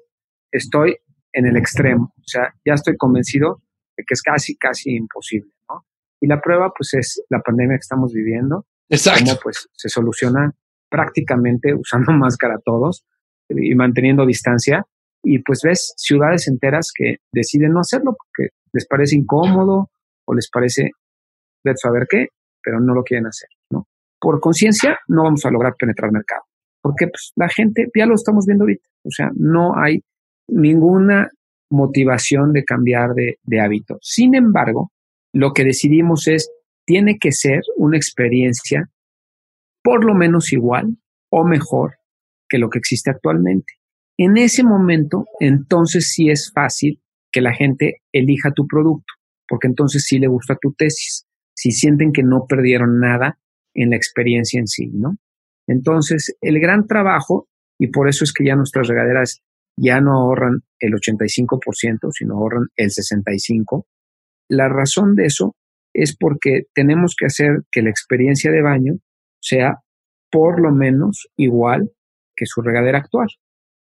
estoy 0.53 0.97
en 1.33 1.47
el 1.47 1.57
extremo, 1.57 2.13
o 2.17 2.29
sea, 2.29 2.55
ya 2.65 2.75
estoy 2.75 2.97
convencido 2.97 3.63
de 3.97 4.05
que 4.07 4.13
es 4.13 4.23
casi, 4.23 4.57
casi 4.57 4.97
imposible, 4.97 5.51
¿no? 5.69 5.87
Y 6.21 6.27
la 6.27 6.41
prueba, 6.41 6.73
pues, 6.77 6.95
es 6.95 7.23
la 7.31 7.41
pandemia 7.41 7.77
que 7.77 7.81
estamos 7.81 8.13
viviendo. 8.13 8.67
Exacto. 8.89 9.25
Cómo, 9.25 9.39
pues, 9.43 9.69
se 9.73 9.89
soluciona 9.89 10.55
prácticamente 10.91 11.75
usando 11.75 12.13
máscara 12.13 12.59
todos 12.65 13.05
y 13.49 13.75
manteniendo 13.75 14.27
distancia. 14.27 14.85
Y 15.23 15.41
pues 15.41 15.61
ves 15.65 15.93
ciudades 15.97 16.49
enteras 16.49 16.91
que 16.95 17.17
deciden 17.33 17.73
no 17.73 17.81
hacerlo 17.81 18.17
porque 18.17 18.53
les 18.73 18.87
parece 18.87 19.17
incómodo 19.17 19.91
o 20.27 20.35
les 20.35 20.49
parece 20.51 20.91
de 21.65 21.77
saber 21.77 22.07
qué, 22.09 22.29
pero 22.63 22.81
no 22.81 22.95
lo 22.95 23.03
quieren 23.03 23.27
hacer, 23.27 23.49
¿no? 23.71 23.87
Por 24.21 24.41
conciencia 24.41 24.99
no 25.09 25.25
vamos 25.25 25.45
a 25.45 25.51
lograr 25.51 25.75
penetrar 25.79 26.13
mercado, 26.13 26.43
porque 26.81 27.09
pues, 27.09 27.33
la 27.37 27.49
gente, 27.49 27.89
ya 27.95 28.07
lo 28.07 28.15
estamos 28.15 28.47
viendo 28.47 28.65
ahorita, 28.65 28.89
o 29.03 29.11
sea, 29.11 29.31
no 29.35 29.77
hay 29.77 30.03
ninguna 30.49 31.31
motivación 31.71 32.53
de 32.53 32.65
cambiar 32.65 33.15
de, 33.15 33.39
de 33.43 33.61
hábito. 33.61 33.99
Sin 34.01 34.35
embargo, 34.35 34.93
lo 35.33 35.53
que 35.53 35.65
decidimos 35.65 36.29
es, 36.29 36.51
tiene 36.87 37.19
que 37.19 37.33
ser 37.33 37.63
una 37.77 37.97
experiencia 37.97 38.89
por 39.83 40.05
lo 40.05 40.15
menos 40.15 40.53
igual 40.53 40.97
o 41.31 41.45
mejor 41.45 41.97
que 42.49 42.59
lo 42.59 42.71
que 42.71 42.79
existe 42.79 43.11
actualmente. 43.11 43.75
En 44.19 44.37
ese 44.37 44.65
momento, 44.65 45.25
entonces 45.41 46.11
sí 46.13 46.31
es 46.31 46.51
fácil 46.55 47.01
que 47.31 47.41
la 47.41 47.55
gente 47.55 48.03
elija 48.13 48.53
tu 48.55 48.67
producto, 48.67 49.13
porque 49.47 49.67
entonces 49.67 50.05
sí 50.05 50.19
le 50.19 50.29
gusta 50.29 50.57
tu 50.61 50.73
tesis, 50.73 51.27
si 51.55 51.73
sienten 51.73 52.13
que 52.13 52.23
no 52.23 52.47
perdieron 52.49 52.99
nada 52.99 53.39
en 53.75 53.91
la 53.91 53.97
experiencia 53.97 54.59
en 54.59 54.67
sí, 54.67 54.89
¿no? 54.93 55.17
Entonces, 55.67 56.37
el 56.41 56.61
gran 56.61 56.87
trabajo, 56.87 57.49
y 57.79 57.89
por 57.89 58.09
eso 58.09 58.25
es 58.25 58.33
que 58.33 58.47
ya 58.47 58.57
nuestras 58.57 58.89
regaderas 58.89 59.43
ya 59.77 60.01
no 60.01 60.13
ahorran 60.13 60.61
el 60.81 60.95
85%, 60.95 62.11
sino 62.13 62.35
ahorran 62.35 62.69
el 62.77 62.89
65%. 62.89 63.85
La 64.49 64.69
razón 64.69 65.15
de 65.15 65.27
eso 65.27 65.57
es 65.93 66.17
porque 66.17 66.63
tenemos 66.75 67.15
que 67.19 67.27
hacer 67.27 67.65
que 67.71 67.83
la 67.83 67.91
experiencia 67.91 68.51
de 68.51 68.63
baño 68.63 68.95
sea 69.41 69.81
por 70.31 70.61
lo 70.61 70.73
menos 70.73 71.29
igual 71.37 71.91
que 72.37 72.47
su 72.47 72.63
regadera 72.63 72.99
actual. 72.99 73.29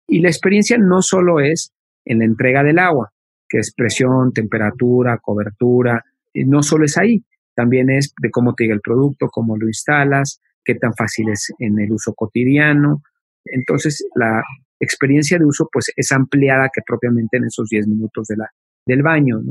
Y 0.08 0.22
la 0.22 0.30
experiencia 0.30 0.78
no 0.78 1.02
solo 1.02 1.40
es 1.40 1.72
en 2.06 2.20
la 2.20 2.26
entrega 2.26 2.64
del 2.64 2.80
agua, 2.80 3.12
que 3.48 3.60
es 3.60 3.74
presión, 3.74 4.34
temperatura, 4.34 5.20
cobertura, 5.22 6.04
y 6.34 6.46
no 6.46 6.64
solo 6.64 6.86
es 6.86 6.98
ahí, 6.98 7.24
también 7.56 7.90
es 7.90 8.14
de 8.22 8.32
cómo 8.32 8.54
te 8.56 8.64
llega 8.64 8.76
el 8.76 8.82
producto, 8.82 9.28
cómo 9.28 9.58
lo 9.58 9.68
instalas, 9.68 10.40
qué 10.64 10.76
tan 10.76 10.94
fácil 10.94 11.30
es 11.30 11.52
en 11.60 11.80
el 11.80 11.92
uso 11.92 12.14
cotidiano. 12.14 13.02
Entonces, 13.46 14.06
la 14.16 14.42
experiencia 14.80 15.38
de 15.38 15.46
uso 15.46 15.68
pues 15.72 15.92
es 15.96 16.12
ampliada 16.12 16.70
que 16.74 16.82
propiamente 16.86 17.38
en 17.38 17.46
esos 17.46 17.68
10 17.70 17.88
minutos 17.88 18.28
de 18.28 18.38
la, 18.38 18.50
del 18.86 19.04
baño. 19.04 19.42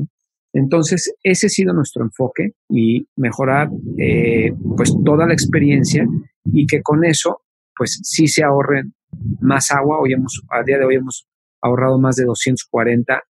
Entonces, 0.55 1.15
ese 1.23 1.47
ha 1.47 1.51
sido 1.51 1.75
nuestro 1.75 2.03
enfoque 2.03 2.53
y 2.71 3.07
mejorar 3.17 3.69
eh, 3.99 4.53
pues 4.77 4.95
toda 5.05 5.27
la 5.27 5.35
experiencia 5.35 6.07
y 6.47 6.67
que 6.67 6.83
con 6.83 7.05
eso 7.05 7.43
pues 7.79 8.01
sí 8.03 8.27
se 8.27 8.45
ahorren 8.45 8.93
más 9.41 9.71
agua. 9.71 10.01
Hoy 10.01 10.13
hemos, 10.13 10.43
a 10.51 10.63
día 10.65 10.79
de 10.79 10.85
hoy 10.85 10.97
hemos 10.97 11.27
ahorrado 11.63 11.99
más 11.99 12.17
de 12.17 12.25
240 12.25 13.23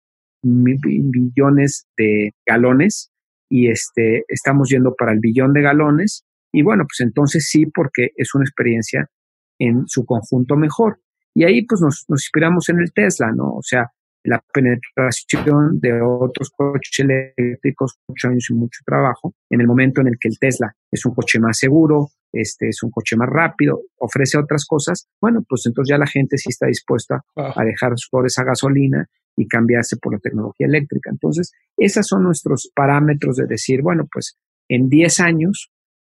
millones 0.42 1.86
de 1.96 2.32
galones 2.46 3.12
y 3.50 3.70
este, 3.70 4.24
estamos 4.28 4.70
yendo 4.70 4.94
para 4.96 5.12
el 5.12 5.20
billón 5.20 5.52
de 5.52 5.62
galones. 5.62 6.24
Y 6.50 6.62
bueno, 6.62 6.84
pues 6.84 7.06
entonces 7.06 7.46
sí, 7.48 7.66
porque 7.66 8.08
es 8.16 8.34
una 8.34 8.44
experiencia 8.44 9.10
en 9.58 9.86
su 9.86 10.04
conjunto 10.04 10.56
mejor. 10.56 11.00
Y 11.34 11.44
ahí 11.44 11.64
pues 11.66 11.80
nos, 11.80 12.04
nos 12.08 12.24
inspiramos 12.24 12.68
en 12.70 12.78
el 12.80 12.92
Tesla, 12.92 13.30
¿no? 13.32 13.52
O 13.52 13.62
sea, 13.62 13.92
la 14.28 14.42
penetración 14.52 15.80
de 15.80 16.00
otros 16.02 16.50
coches 16.50 16.98
eléctricos, 16.98 17.98
muchos 18.06 18.30
años 18.30 18.46
y 18.50 18.54
mucho 18.54 18.80
trabajo, 18.84 19.34
en 19.50 19.60
el 19.60 19.66
momento 19.66 20.00
en 20.00 20.08
el 20.08 20.18
que 20.20 20.28
el 20.28 20.38
Tesla 20.38 20.74
es 20.90 21.04
un 21.06 21.14
coche 21.14 21.40
más 21.40 21.58
seguro, 21.58 22.08
este 22.32 22.68
es 22.68 22.82
un 22.82 22.90
coche 22.90 23.16
más 23.16 23.28
rápido, 23.28 23.80
ofrece 23.98 24.38
otras 24.38 24.66
cosas, 24.66 25.08
bueno, 25.20 25.42
pues 25.48 25.64
entonces 25.66 25.90
ya 25.90 25.98
la 25.98 26.06
gente 26.06 26.36
sí 26.36 26.50
está 26.50 26.66
dispuesta 26.66 27.24
a 27.36 27.64
dejar 27.64 27.94
por 28.10 28.26
esa 28.26 28.44
gasolina 28.44 29.06
y 29.36 29.46
cambiarse 29.46 29.96
por 29.96 30.12
la 30.12 30.18
tecnología 30.18 30.66
eléctrica. 30.66 31.10
Entonces, 31.10 31.52
esos 31.76 32.06
son 32.06 32.24
nuestros 32.24 32.70
parámetros 32.74 33.36
de 33.36 33.46
decir, 33.46 33.82
bueno, 33.82 34.06
pues 34.12 34.36
en 34.68 34.88
10 34.88 35.20
años, 35.20 35.70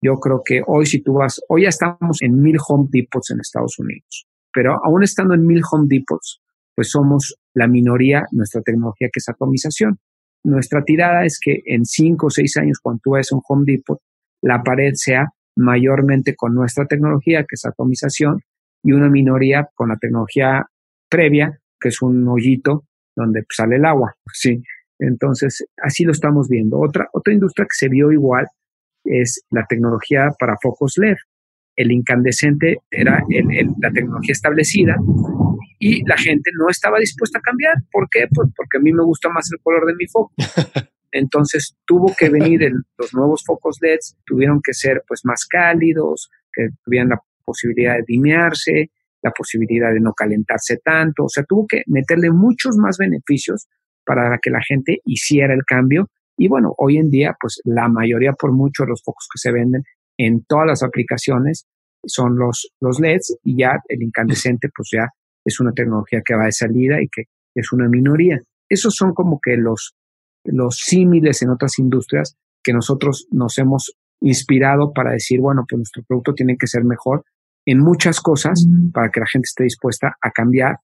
yo 0.02 0.16
creo 0.16 0.42
que 0.44 0.62
hoy 0.66 0.86
si 0.86 1.02
tú 1.02 1.14
vas, 1.14 1.42
hoy 1.50 1.64
ya 1.64 1.70
estamos 1.70 2.22
en 2.22 2.42
mil 2.42 2.58
Home 2.68 2.88
Depots 2.90 3.32
en 3.32 3.42
Estados 3.42 3.78
Unidos, 3.78 4.26
pero 4.54 4.80
aún 4.84 5.04
estando 5.04 5.34
en 5.34 5.46
mil 5.46 5.62
Home 5.70 5.88
Depots, 5.88 6.42
pues 6.76 6.92
somos 6.92 7.36
la 7.60 7.68
minoría, 7.68 8.26
nuestra 8.32 8.62
tecnología 8.62 9.10
que 9.12 9.20
es 9.20 9.28
atomización. 9.28 10.00
Nuestra 10.46 10.84
tirada 10.86 11.26
es 11.26 11.38
que 11.40 11.62
en 11.66 11.84
cinco 11.84 12.28
o 12.28 12.30
seis 12.30 12.56
años, 12.56 12.80
cuando 12.82 13.02
tú 13.04 13.12
ves 13.12 13.34
un 13.34 13.42
Home 13.48 13.66
Depot, 13.66 14.00
la 14.42 14.64
pared 14.64 14.94
sea 14.94 15.28
mayormente 15.58 16.36
con 16.36 16.56
nuestra 16.56 16.86
tecnología, 16.86 17.42
que 17.42 17.56
es 17.56 17.66
atomización, 17.66 18.40
y 18.82 18.94
una 18.94 19.10
minoría 19.10 19.68
con 19.76 19.90
la 19.90 19.98
tecnología 19.98 20.66
previa, 21.10 21.60
que 21.78 21.90
es 21.90 22.02
un 22.02 22.26
hoyito 22.30 22.86
donde 23.14 23.44
sale 23.50 23.76
el 23.76 23.84
agua. 23.84 24.16
Sí. 24.34 24.64
Entonces, 24.98 25.66
así 25.84 26.06
lo 26.06 26.14
estamos 26.14 26.48
viendo. 26.48 26.80
Otra, 26.80 27.10
otra 27.12 27.34
industria 27.34 27.66
que 27.66 27.76
se 27.76 27.90
vio 27.90 28.10
igual 28.12 28.48
es 29.04 29.44
la 29.52 29.66
tecnología 29.68 30.30
para 30.40 30.56
focos 30.62 30.98
LED. 30.98 31.18
El 31.76 31.92
incandescente 31.92 32.78
era 32.90 33.22
la 33.82 33.92
tecnología 33.92 34.32
establecida 34.32 34.96
y 35.80 36.06
la 36.06 36.18
gente 36.18 36.52
no 36.60 36.70
estaba 36.70 37.00
dispuesta 37.00 37.40
a 37.40 37.42
cambiar. 37.42 37.76
¿Por 37.92 38.10
qué? 38.10 38.28
Pues 38.34 38.50
porque 38.56 38.78
a 38.78 38.82
mí 38.82 38.92
me 38.92 39.04
gusta 39.04 39.30
más 39.30 39.50
el 39.52 39.60
color 39.64 39.86
de 39.88 39.96
mi 39.96 40.08
foco. 40.08 40.34
Entonces 41.12 41.76
tuvo 41.86 42.14
que 42.16 42.30
venir 42.30 42.72
los 42.98 43.14
nuevos 43.14 43.44
focos 43.46 43.78
LEDs, 43.82 44.18
tuvieron 44.26 44.62
que 44.64 44.74
ser 44.74 45.04
pues 45.08 45.22
más 45.24 45.46
cálidos, 45.46 46.30
que 46.54 46.70
tuvieran 46.84 47.10
la 47.10 47.22
posibilidad 47.44 47.96
de 47.96 48.04
dimearse, 48.06 48.92
la 49.24 49.32
posibilidad 49.32 49.92
de 49.92 50.02
no 50.02 50.14
calentarse 50.14 50.78
tanto, 50.78 51.26
o 51.26 51.30
sea, 51.30 51.44
tuvo 51.44 51.66
que 51.68 51.82
meterle 51.88 52.30
muchos 52.30 52.78
más 52.78 52.98
beneficios 52.98 53.68
para 54.06 54.38
que 54.42 54.50
la 54.50 54.62
gente 54.62 55.02
hiciera 55.06 55.54
el 55.54 55.64
cambio. 55.66 56.10
Y 56.38 56.48
bueno, 56.48 56.74
hoy 56.78 56.98
en 56.98 57.10
día, 57.10 57.36
pues 57.40 57.60
la 57.64 57.88
mayoría 57.90 58.34
por 58.34 58.52
mucho 58.52 58.84
de 58.84 58.90
los 58.90 59.02
focos 59.04 59.28
que 59.34 59.40
se 59.40 59.52
venden 59.52 59.84
en 60.18 60.44
todas 60.46 60.68
las 60.68 60.84
aplicaciones 60.84 61.66
son 62.06 62.38
los, 62.38 62.72
los 62.80 63.00
LEDs 63.00 63.38
y 63.44 63.58
ya 63.58 63.80
el 63.88 64.04
incandescente, 64.04 64.70
pues 64.74 64.90
ya 64.94 65.10
es 65.46 65.60
una 65.60 65.72
tecnología 65.72 66.22
que 66.26 66.36
va 66.36 66.46
de 66.46 66.52
salida 66.52 67.02
y 67.02 67.08
que 67.08 67.24
es 67.56 67.72
una 67.72 67.88
minoría. 67.88 68.42
Esos 68.70 68.96
son 68.96 69.14
como 69.14 69.40
que 69.42 69.58
los, 69.58 69.96
los 70.44 70.78
símiles 70.78 71.42
en 71.42 71.50
otras 71.50 71.80
industrias 71.80 72.36
que 72.64 72.74
nosotros 72.74 73.28
nos 73.32 73.58
hemos 73.58 73.94
inspirado 74.22 74.92
para 74.94 75.12
decir, 75.12 75.40
bueno, 75.40 75.66
pues 75.68 75.78
nuestro 75.78 76.04
producto 76.08 76.34
tiene 76.34 76.58
que 76.58 76.68
ser 76.68 76.84
mejor 76.84 77.24
en 77.66 77.80
muchas 77.80 78.20
cosas 78.20 78.66
para 78.94 79.10
que 79.10 79.20
la 79.20 79.28
gente 79.28 79.46
esté 79.46 79.64
dispuesta 79.64 80.16
a 80.22 80.32
cambiar, 80.32 80.78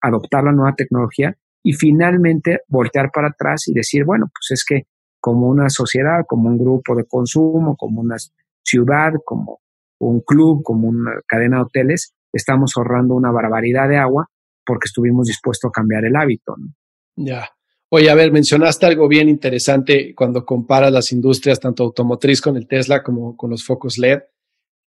adoptar 0.00 0.44
la 0.44 0.52
nueva 0.52 0.74
tecnología 0.74 1.36
y 1.62 1.72
finalmente 1.72 2.60
voltear 2.68 3.10
para 3.12 3.28
atrás 3.28 3.68
y 3.68 3.74
decir, 3.74 4.04
bueno, 4.04 4.26
pues 4.26 4.58
es 4.58 4.64
que 4.64 4.86
como 5.20 5.48
una 5.48 5.68
sociedad, 5.68 6.24
como 6.26 6.48
un 6.48 6.58
grupo 6.58 6.94
de 6.94 7.04
consumo, 7.04 7.76
como 7.76 8.00
una 8.00 8.16
ciudad, 8.64 9.12
como 9.24 9.60
un 10.00 10.20
club, 10.20 10.62
como 10.62 10.88
una 10.88 11.12
cadena 11.26 11.56
de 11.56 11.62
hoteles, 11.64 12.14
estamos 12.32 12.72
ahorrando 12.76 13.14
una 13.14 13.30
barbaridad 13.30 13.88
de 13.88 13.96
agua 13.96 14.28
porque 14.64 14.86
estuvimos 14.86 15.26
dispuestos 15.26 15.68
a 15.68 15.72
cambiar 15.72 16.04
el 16.04 16.16
hábito. 16.16 16.54
Ya. 17.16 17.48
Oye, 17.90 18.10
a 18.10 18.14
ver, 18.14 18.30
mencionaste 18.30 18.84
algo 18.84 19.08
bien 19.08 19.28
interesante 19.28 20.14
cuando 20.14 20.44
comparas 20.44 20.92
las 20.92 21.10
industrias, 21.10 21.58
tanto 21.58 21.84
automotriz 21.84 22.40
con 22.40 22.56
el 22.56 22.66
Tesla 22.66 23.02
como 23.02 23.34
con 23.34 23.50
los 23.50 23.64
focos 23.64 23.96
LED, 23.96 24.20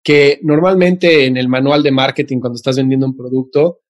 que 0.04 0.38
normalmente 0.42 1.24
en 1.24 1.38
el 1.38 1.48
manual 1.48 1.82
de 1.82 1.92
marketing, 1.92 2.40
cuando 2.40 2.56
estás 2.56 2.76
vendiendo 2.76 3.06
un 3.06 3.16
producto, 3.16 3.80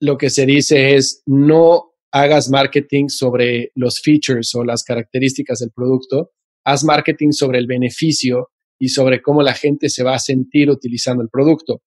lo 0.00 0.16
que 0.16 0.30
se 0.30 0.46
dice 0.46 0.94
es 0.94 1.22
no 1.26 1.92
hagas 2.12 2.50
marketing 2.50 3.08
sobre 3.08 3.72
los 3.74 4.00
features 4.00 4.54
o 4.54 4.64
las 4.64 4.84
características 4.84 5.58
del 5.58 5.72
producto, 5.72 6.30
haz 6.64 6.84
marketing 6.84 7.32
sobre 7.32 7.58
el 7.58 7.66
beneficio 7.66 8.50
y 8.78 8.88
sobre 8.88 9.22
cómo 9.22 9.42
la 9.42 9.54
gente 9.54 9.88
se 9.88 10.04
va 10.04 10.14
a 10.14 10.20
sentir 10.20 10.70
utilizando 10.70 11.22
el 11.22 11.30
producto. 11.30 11.82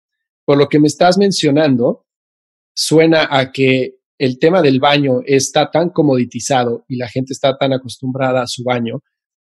Por 0.46 0.58
lo 0.58 0.68
que 0.68 0.80
me 0.80 0.88
estás 0.88 1.18
mencionando, 1.18 2.04
suena 2.76 3.28
a 3.30 3.52
que 3.52 3.96
el 4.20 4.40
tema 4.40 4.62
del 4.62 4.80
baño 4.80 5.22
está 5.26 5.72
tan 5.72 5.90
comoditizado 5.90 6.86
y 6.88 6.98
la 6.98 7.08
gente 7.08 7.34
está 7.34 7.58
tan 7.58 7.74
acostumbrada 7.74 8.44
a 8.44 8.48
su 8.48 8.64
baño 8.64 9.00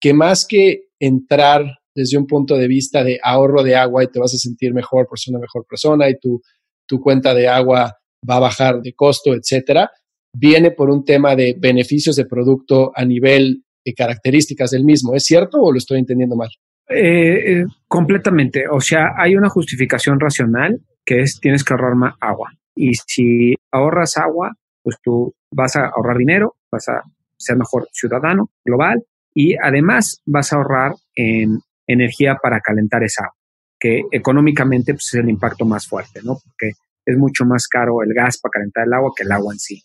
que 0.00 0.12
más 0.12 0.46
que 0.46 0.88
entrar 0.98 1.78
desde 1.94 2.18
un 2.18 2.26
punto 2.26 2.56
de 2.56 2.68
vista 2.68 3.04
de 3.04 3.18
ahorro 3.22 3.62
de 3.62 3.76
agua 3.76 4.04
y 4.04 4.08
te 4.08 4.18
vas 4.18 4.34
a 4.34 4.38
sentir 4.38 4.72
mejor 4.72 5.06
por 5.06 5.18
ser 5.18 5.32
una 5.32 5.40
mejor 5.40 5.66
persona 5.68 6.08
y 6.08 6.18
tu, 6.18 6.40
tu 6.86 7.00
cuenta 7.00 7.34
de 7.34 7.48
agua 7.48 7.96
va 8.28 8.36
a 8.36 8.40
bajar 8.40 8.80
de 8.80 8.94
costo, 8.94 9.34
etcétera, 9.34 9.90
viene 10.34 10.70
por 10.70 10.90
un 10.90 11.04
tema 11.04 11.34
de 11.34 11.54
beneficios 11.58 12.16
de 12.16 12.26
producto 12.26 12.92
a 12.94 13.04
nivel 13.04 13.64
de 13.84 13.94
características 13.94 14.70
del 14.70 14.84
mismo. 14.84 15.14
¿Es 15.14 15.24
cierto 15.24 15.60
o 15.60 15.72
lo 15.72 15.78
estoy 15.78 15.98
entendiendo 15.98 16.36
mal? 16.36 16.50
Eh, 16.90 17.60
eh, 17.60 17.64
completamente. 17.86 18.64
O 18.68 18.80
sea, 18.80 19.14
hay 19.16 19.36
una 19.36 19.48
justificación 19.48 20.18
racional 20.18 20.80
que 21.04 21.20
es 21.20 21.38
tienes 21.40 21.64
que 21.64 21.72
ahorrar 21.72 21.94
más 21.94 22.14
agua. 22.20 22.52
Y 22.74 22.94
si 22.94 23.54
ahorras 23.70 24.16
agua, 24.16 24.54
pues 24.82 24.96
tú 25.02 25.34
vas 25.52 25.76
a 25.76 25.86
ahorrar 25.86 26.18
dinero, 26.18 26.56
vas 26.70 26.88
a 26.88 27.02
ser 27.36 27.56
mejor 27.56 27.88
ciudadano 27.92 28.50
global 28.64 29.04
y 29.34 29.56
además 29.56 30.20
vas 30.26 30.52
a 30.52 30.56
ahorrar 30.56 30.92
en 31.14 31.60
energía 31.86 32.36
para 32.42 32.60
calentar 32.60 33.02
esa 33.02 33.24
agua, 33.24 33.36
que 33.78 34.02
económicamente 34.10 34.92
pues, 34.94 35.14
es 35.14 35.20
el 35.20 35.28
impacto 35.28 35.64
más 35.64 35.86
fuerte, 35.86 36.20
¿no? 36.22 36.38
Porque 36.44 36.72
es 37.06 37.16
mucho 37.16 37.44
más 37.44 37.66
caro 37.68 38.02
el 38.02 38.12
gas 38.14 38.38
para 38.40 38.50
calentar 38.52 38.86
el 38.86 38.92
agua 38.92 39.12
que 39.16 39.22
el 39.22 39.32
agua 39.32 39.52
en 39.52 39.58
sí. 39.58 39.82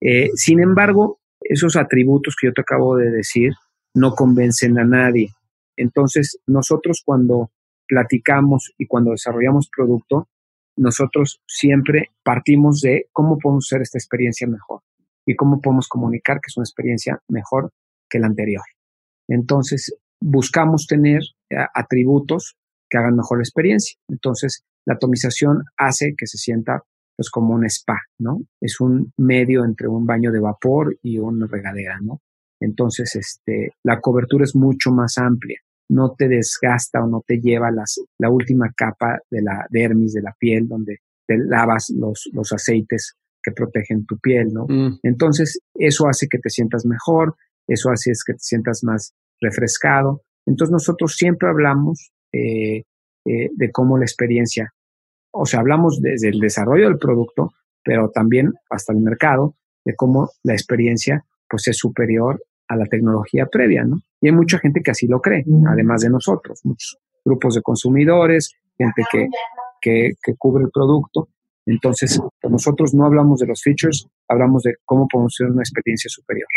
Eh, 0.00 0.30
sin 0.34 0.60
embargo, 0.60 1.20
esos 1.40 1.76
atributos 1.76 2.36
que 2.40 2.48
yo 2.48 2.52
te 2.52 2.62
acabo 2.62 2.96
de 2.96 3.10
decir 3.10 3.52
no 3.94 4.14
convencen 4.14 4.78
a 4.78 4.84
nadie. 4.84 5.30
Entonces, 5.78 6.38
nosotros 6.46 7.02
cuando 7.04 7.50
platicamos 7.86 8.72
y 8.78 8.86
cuando 8.86 9.12
desarrollamos 9.12 9.70
producto, 9.74 10.28
nosotros 10.76 11.40
siempre 11.46 12.10
partimos 12.22 12.80
de 12.80 13.08
cómo 13.12 13.38
podemos 13.38 13.66
hacer 13.68 13.82
esta 13.82 13.98
experiencia 13.98 14.46
mejor 14.46 14.82
y 15.26 15.34
cómo 15.34 15.60
podemos 15.60 15.88
comunicar 15.88 16.36
que 16.36 16.48
es 16.48 16.56
una 16.56 16.64
experiencia 16.64 17.20
mejor 17.28 17.70
que 18.08 18.18
la 18.18 18.26
anterior. 18.26 18.64
Entonces, 19.28 19.94
buscamos 20.20 20.86
tener 20.86 21.22
eh, 21.50 21.56
atributos 21.74 22.56
que 22.88 22.98
hagan 22.98 23.16
mejor 23.16 23.38
la 23.38 23.42
experiencia. 23.42 23.98
Entonces, 24.08 24.64
la 24.86 24.94
atomización 24.94 25.64
hace 25.76 26.14
que 26.16 26.26
se 26.26 26.38
sienta 26.38 26.82
pues 27.16 27.30
como 27.30 27.54
un 27.54 27.64
spa, 27.64 28.00
¿no? 28.18 28.38
Es 28.60 28.80
un 28.80 29.12
medio 29.16 29.64
entre 29.64 29.88
un 29.88 30.06
baño 30.06 30.30
de 30.30 30.38
vapor 30.38 30.96
y 31.02 31.18
una 31.18 31.48
regadera, 31.48 31.98
¿no? 32.00 32.22
Entonces, 32.60 33.16
este, 33.16 33.72
la 33.84 34.00
cobertura 34.00 34.44
es 34.44 34.54
mucho 34.54 34.92
más 34.92 35.18
amplia, 35.18 35.60
no 35.88 36.14
te 36.16 36.28
desgasta 36.28 37.02
o 37.02 37.06
no 37.06 37.22
te 37.26 37.40
lleva 37.40 37.70
las, 37.70 38.00
la 38.18 38.30
última 38.30 38.72
capa 38.76 39.18
de 39.30 39.42
la 39.42 39.66
dermis 39.70 40.12
de 40.12 40.22
la 40.22 40.34
piel 40.38 40.68
donde 40.68 40.98
te 41.26 41.38
lavas 41.38 41.90
los, 41.90 42.28
los 42.32 42.52
aceites 42.52 43.14
que 43.42 43.52
protegen 43.52 44.04
tu 44.06 44.18
piel, 44.18 44.52
¿no? 44.52 44.66
Mm. 44.68 44.98
Entonces, 45.02 45.60
eso 45.74 46.08
hace 46.08 46.26
que 46.28 46.38
te 46.38 46.50
sientas 46.50 46.84
mejor, 46.84 47.36
eso 47.66 47.90
hace 47.90 48.12
que 48.26 48.34
te 48.34 48.40
sientas 48.40 48.82
más 48.82 49.14
refrescado. 49.40 50.22
Entonces, 50.46 50.72
nosotros 50.72 51.14
siempre 51.14 51.48
hablamos 51.48 52.10
eh, 52.32 52.84
eh, 53.24 53.50
de 53.54 53.70
cómo 53.70 53.96
la 53.98 54.04
experiencia 54.04 54.72
o 55.30 55.46
sea, 55.46 55.60
hablamos 55.60 56.00
desde 56.00 56.28
el 56.28 56.40
desarrollo 56.40 56.88
del 56.88 56.98
producto, 56.98 57.52
pero 57.84 58.10
también 58.10 58.52
hasta 58.70 58.92
el 58.92 59.00
mercado, 59.00 59.54
de 59.84 59.94
cómo 59.94 60.30
la 60.42 60.52
experiencia 60.52 61.24
pues 61.48 61.68
es 61.68 61.78
superior 61.78 62.42
a 62.68 62.76
la 62.76 62.86
tecnología 62.86 63.46
previa, 63.46 63.84
¿no? 63.84 64.00
Y 64.20 64.28
hay 64.28 64.32
mucha 64.32 64.58
gente 64.58 64.80
que 64.82 64.90
así 64.90 65.06
lo 65.06 65.20
cree, 65.20 65.44
además 65.68 66.02
de 66.02 66.10
nosotros, 66.10 66.60
muchos 66.64 66.98
grupos 67.24 67.54
de 67.54 67.62
consumidores, 67.62 68.52
gente 68.76 69.02
que, 69.10 69.26
que, 69.80 70.12
que 70.22 70.34
cubre 70.36 70.64
el 70.64 70.70
producto. 70.70 71.28
Entonces, 71.66 72.20
nosotros 72.48 72.94
no 72.94 73.04
hablamos 73.04 73.40
de 73.40 73.46
los 73.46 73.62
features, 73.62 74.06
hablamos 74.28 74.62
de 74.62 74.76
cómo 74.84 75.06
podemos 75.06 75.34
hacer 75.36 75.52
una 75.52 75.62
experiencia 75.62 76.08
superior. 76.08 76.48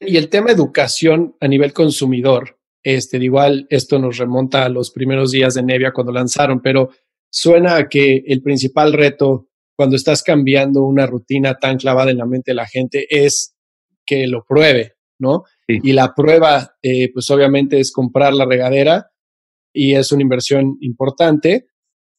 Y 0.00 0.16
el 0.16 0.28
tema 0.28 0.50
educación 0.50 1.36
a 1.40 1.48
nivel 1.48 1.72
consumidor, 1.72 2.58
este, 2.82 3.18
igual 3.18 3.66
esto 3.70 3.98
nos 3.98 4.18
remonta 4.18 4.64
a 4.64 4.68
los 4.68 4.90
primeros 4.90 5.30
días 5.30 5.54
de 5.54 5.62
Nevia 5.62 5.92
cuando 5.92 6.12
lanzaron, 6.12 6.60
pero 6.60 6.90
suena 7.30 7.76
a 7.76 7.88
que 7.88 8.22
el 8.26 8.42
principal 8.42 8.92
reto 8.92 9.48
cuando 9.76 9.96
estás 9.96 10.22
cambiando 10.22 10.84
una 10.84 11.06
rutina 11.06 11.54
tan 11.54 11.78
clavada 11.78 12.10
en 12.10 12.18
la 12.18 12.26
mente 12.26 12.50
de 12.50 12.54
la 12.54 12.66
gente 12.66 13.06
es 13.08 13.54
que 14.04 14.26
lo 14.26 14.44
pruebe, 14.44 14.94
¿no? 15.20 15.44
Y 15.68 15.92
la 15.92 16.14
prueba, 16.14 16.74
eh, 16.82 17.12
pues 17.12 17.30
obviamente 17.30 17.78
es 17.78 17.92
comprar 17.92 18.32
la 18.32 18.44
regadera 18.44 19.10
y 19.72 19.94
es 19.94 20.10
una 20.10 20.22
inversión 20.22 20.76
importante. 20.80 21.66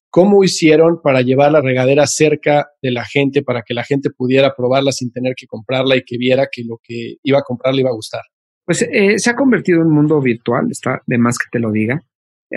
¿Cómo 0.10 0.44
hicieron 0.44 1.02
para 1.02 1.22
llevar 1.22 1.52
la 1.52 1.62
regadera 1.62 2.06
cerca 2.06 2.70
de 2.82 2.92
la 2.92 3.06
gente 3.06 3.44
para 3.44 3.64
que 3.64 3.74
la 3.74 3.84
gente 3.84 4.10
pudiera 4.10 4.54
probarla 4.56 4.92
sin 4.92 5.12
tener 5.12 5.34
que 5.36 5.48
comprarla 5.48 5.96
y 5.96 6.04
que 6.04 6.18
viera 6.18 6.48
que 6.52 6.64
lo 6.64 6.80
que 6.84 7.16
iba 7.24 7.40
a 7.40 7.44
comprar 7.44 7.74
le 7.74 7.82
iba 7.82 7.90
a 7.90 7.96
gustar? 7.96 8.22
Pues 8.66 8.82
eh, 8.84 9.18
se 9.18 9.30
ha 9.30 9.36
convertido 9.36 9.82
en 9.82 9.88
un 9.88 9.94
mundo 9.94 10.22
virtual, 10.22 10.68
está 10.70 11.02
de 11.06 11.18
más 11.18 11.38
que 11.38 11.50
te 11.52 11.60
lo 11.60 11.72
diga. 11.72 12.02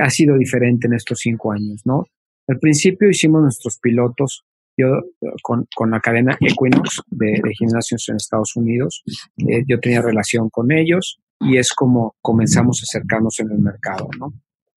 Ha 0.01 0.11
sido 0.11 0.37
diferente 0.37 0.87
en 0.87 0.95
estos 0.95 1.21
cinco 1.21 1.53
años, 1.53 1.83
¿no? 1.85 2.05
Al 2.49 2.59
principio 2.59 3.09
hicimos 3.09 3.43
nuestros 3.43 3.79
pilotos, 3.81 4.45
yo 4.77 5.03
con, 5.43 5.67
con 5.75 5.91
la 5.91 6.01
cadena 6.01 6.37
Equinox 6.41 7.03
de, 7.07 7.41
gimnasios 7.59 8.09
en 8.09 8.17
Estados 8.17 8.57
Unidos, 8.57 9.03
eh, 9.39 9.65
yo 9.67 9.79
tenía 9.81 10.03
relación 10.03 10.51
con 10.51 10.73
ellos 10.73 11.21
y 11.41 11.59
es 11.59 11.73
como 11.73 12.17
comenzamos 12.21 12.81
a 12.81 12.85
acercarnos 12.85 13.39
en 13.41 13.51
el 13.51 13.59
mercado, 13.59 14.09
¿no? 14.19 14.33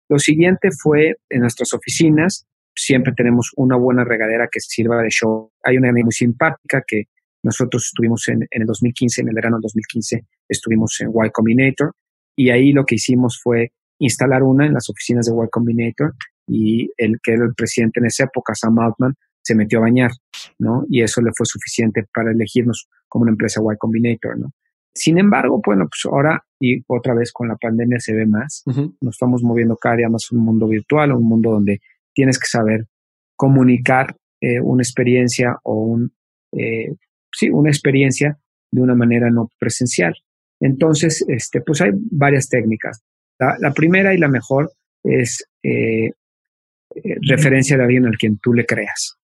Lo 0.08 0.20
siguiente 0.20 0.70
fue 0.72 1.16
en 1.30 1.42
nuestras 1.42 1.74
oficinas, 1.74 2.46
siempre 2.76 3.14
tenemos 3.16 3.52
una 3.56 3.76
buena 3.76 4.04
regadera 4.04 4.48
que 4.52 4.60
sirva 4.60 5.02
de 5.02 5.10
show. 5.10 5.52
Hay 5.64 5.78
una 5.78 5.92
muy 5.92 6.12
simpática 6.12 6.84
que 6.86 7.06
nosotros 7.42 7.86
estuvimos 7.86 8.28
en, 8.28 8.44
en 8.52 8.62
el 8.62 8.68
2015, 8.68 9.22
en 9.22 9.30
el 9.30 9.36
verano 9.36 9.58
del 9.58 9.64
2015, 9.64 10.26
estuvimos 10.48 11.00
en 11.00 11.10
Y 11.10 11.30
Combinator 11.32 11.94
y 12.36 12.50
ahí 12.50 12.72
lo 12.72 12.86
que 12.86 12.96
hicimos 12.96 13.40
fue 13.42 13.72
instalar 14.00 14.44
una 14.44 14.66
en 14.66 14.74
las 14.74 14.90
oficinas 14.90 15.26
de 15.26 15.32
Y 15.32 15.50
Combinator 15.50 16.14
y 16.48 16.92
el 16.98 17.18
que 17.24 17.34
era 17.34 17.46
el 17.46 17.56
presidente 17.56 18.00
en 18.00 18.08
esa 18.08 18.26
época, 18.26 18.54
Sam 18.54 18.78
Altman, 18.80 19.16
se 19.46 19.56
metió 19.56 19.78
a 19.78 19.84
bañar, 19.84 20.12
¿no? 20.58 20.86
Y 20.90 21.04
eso 21.04 21.22
le 21.22 21.32
fue 21.36 21.46
suficiente 21.46 22.04
para 22.14 22.32
elegirnos 22.32 22.88
como 23.08 23.24
una 23.24 23.32
empresa 23.32 23.62
Y 23.62 23.78
Combinator, 23.78 24.40
¿no? 24.40 24.52
Sin 24.94 25.20
embargo, 25.20 25.62
bueno, 25.64 25.88
pues 25.90 26.12
ahora 26.12 26.44
y 26.60 26.82
otra 26.88 27.14
vez 27.14 27.32
con 27.32 27.50
la 27.50 27.56
pandemia 27.58 28.00
se 28.00 28.16
ve 28.16 28.26
más, 28.26 28.64
nos 28.66 29.16
estamos 29.16 29.44
moviendo 29.44 29.76
cada 29.76 29.98
día 29.98 30.10
más 30.10 30.28
a 30.32 30.36
un 30.36 30.42
mundo 30.42 30.68
virtual, 30.68 31.12
a 31.12 31.16
un 31.16 31.28
mundo 31.28 31.52
donde 31.52 31.82
tienes 32.14 32.40
que 32.40 32.48
saber 32.48 32.88
comunicar 33.36 34.16
eh, 34.42 34.62
una 34.62 34.82
experiencia 34.82 35.58
o 35.64 35.76
un, 35.76 36.14
eh, 36.54 36.96
sí, 37.32 37.50
una 37.50 37.70
experiencia 37.70 38.40
de 38.72 38.82
una 38.82 38.96
manera 38.96 39.30
no 39.30 39.50
presencial. 39.60 40.16
Entonces, 40.60 41.24
este, 41.28 41.62
pues 41.62 41.82
hay 41.82 41.92
varias 41.94 42.48
técnicas. 42.48 43.04
La, 43.38 43.72
primera 43.74 44.14
y 44.14 44.18
la 44.18 44.30
mejor 44.30 44.72
es 45.04 45.46
eh, 45.62 46.06
eh, 46.08 47.16
referencia 47.28 47.78
de 47.78 47.84
alguien 47.84 48.06
al 48.06 48.18
quien 48.18 48.38
tú 48.38 48.54
le 48.54 48.66
creas. 48.66 49.18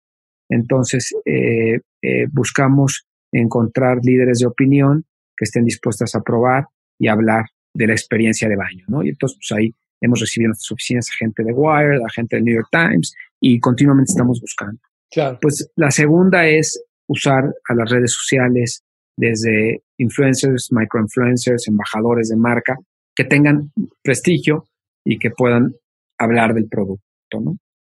Entonces, 0.51 1.13
eh, 1.25 1.79
eh, 2.01 2.27
buscamos 2.31 3.07
encontrar 3.31 3.99
líderes 4.03 4.39
de 4.39 4.47
opinión 4.47 5.05
que 5.35 5.45
estén 5.45 5.63
dispuestas 5.63 6.13
a 6.13 6.21
probar 6.21 6.65
y 6.99 7.07
hablar 7.07 7.45
de 7.73 7.87
la 7.87 7.93
experiencia 7.93 8.49
de 8.49 8.57
baño, 8.57 8.85
¿no? 8.87 9.03
Y 9.03 9.09
entonces, 9.09 9.39
pues 9.39 9.57
ahí 9.57 9.73
hemos 10.01 10.19
recibido 10.19 10.47
en 10.47 10.49
nuestras 10.49 10.71
oficinas 10.73 11.07
a 11.09 11.17
gente 11.17 11.43
de 11.43 11.53
Wired, 11.53 12.01
a 12.01 12.09
gente 12.13 12.35
del 12.35 12.45
New 12.45 12.55
York 12.55 12.67
Times 12.71 13.15
y 13.39 13.59
continuamente 13.59 14.11
estamos 14.11 14.41
buscando. 14.41 14.79
Claro. 15.09 15.39
Pues 15.41 15.71
la 15.75 15.89
segunda 15.91 16.47
es 16.47 16.83
usar 17.07 17.43
a 17.69 17.73
las 17.73 17.89
redes 17.89 18.11
sociales 18.13 18.83
desde 19.17 19.83
influencers, 19.97 20.69
microinfluencers, 20.71 21.67
embajadores 21.67 22.29
de 22.29 22.37
marca, 22.37 22.75
que 23.15 23.23
tengan 23.23 23.71
prestigio 24.03 24.65
y 25.05 25.17
que 25.17 25.31
puedan 25.31 25.73
hablar 26.17 26.53
del 26.53 26.67
producto. 26.67 27.01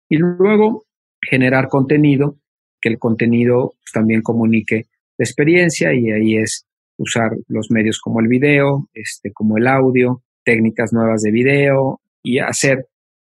Y 0.09 0.17
luego 0.17 0.85
generar 1.21 1.67
contenido, 1.67 2.37
que 2.83 2.89
el 2.89 2.99
contenido 2.99 3.75
pues, 3.79 3.93
también 3.93 4.21
comunique 4.21 4.87
la 5.17 5.23
experiencia 5.23 5.93
y 5.93 6.11
ahí 6.11 6.35
es 6.35 6.65
usar 6.97 7.31
los 7.47 7.71
medios 7.71 7.99
como 7.99 8.19
el 8.19 8.27
video, 8.27 8.89
este, 8.93 9.31
como 9.31 9.57
el 9.57 9.67
audio, 9.67 10.21
técnicas 10.43 10.91
nuevas 10.91 11.21
de 11.21 11.31
video 11.31 12.01
y 12.21 12.39
hacer, 12.39 12.87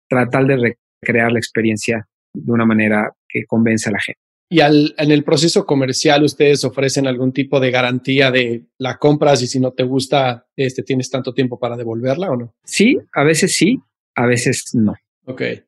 tratar 0.09 0.45
de 0.47 0.75
recrear 1.03 1.31
la 1.31 1.37
experiencia 1.37 2.07
de 2.33 2.51
una 2.51 2.65
manera 2.65 3.11
que 3.29 3.45
convenza 3.45 3.91
a 3.91 3.93
la 3.93 3.99
gente. 3.99 4.19
Y 4.49 4.61
al, 4.61 4.95
en 4.97 5.11
el 5.11 5.23
proceso 5.23 5.65
comercial, 5.65 6.23
¿ustedes 6.23 6.63
ofrecen 6.63 7.05
algún 7.05 7.31
tipo 7.31 7.59
de 7.59 7.69
garantía 7.69 8.31
de 8.31 8.65
la 8.79 8.97
compras 8.97 9.43
y 9.43 9.47
si 9.47 9.59
no 9.59 9.71
te 9.71 9.83
gusta, 9.83 10.47
este, 10.55 10.81
tienes 10.81 11.09
tanto 11.11 11.33
tiempo 11.33 11.59
para 11.59 11.77
devolverla 11.77 12.31
o 12.31 12.35
no? 12.35 12.55
Sí, 12.63 12.97
a 13.13 13.23
veces 13.23 13.55
sí, 13.55 13.79
a 14.15 14.25
veces 14.25 14.71
no. 14.73 14.95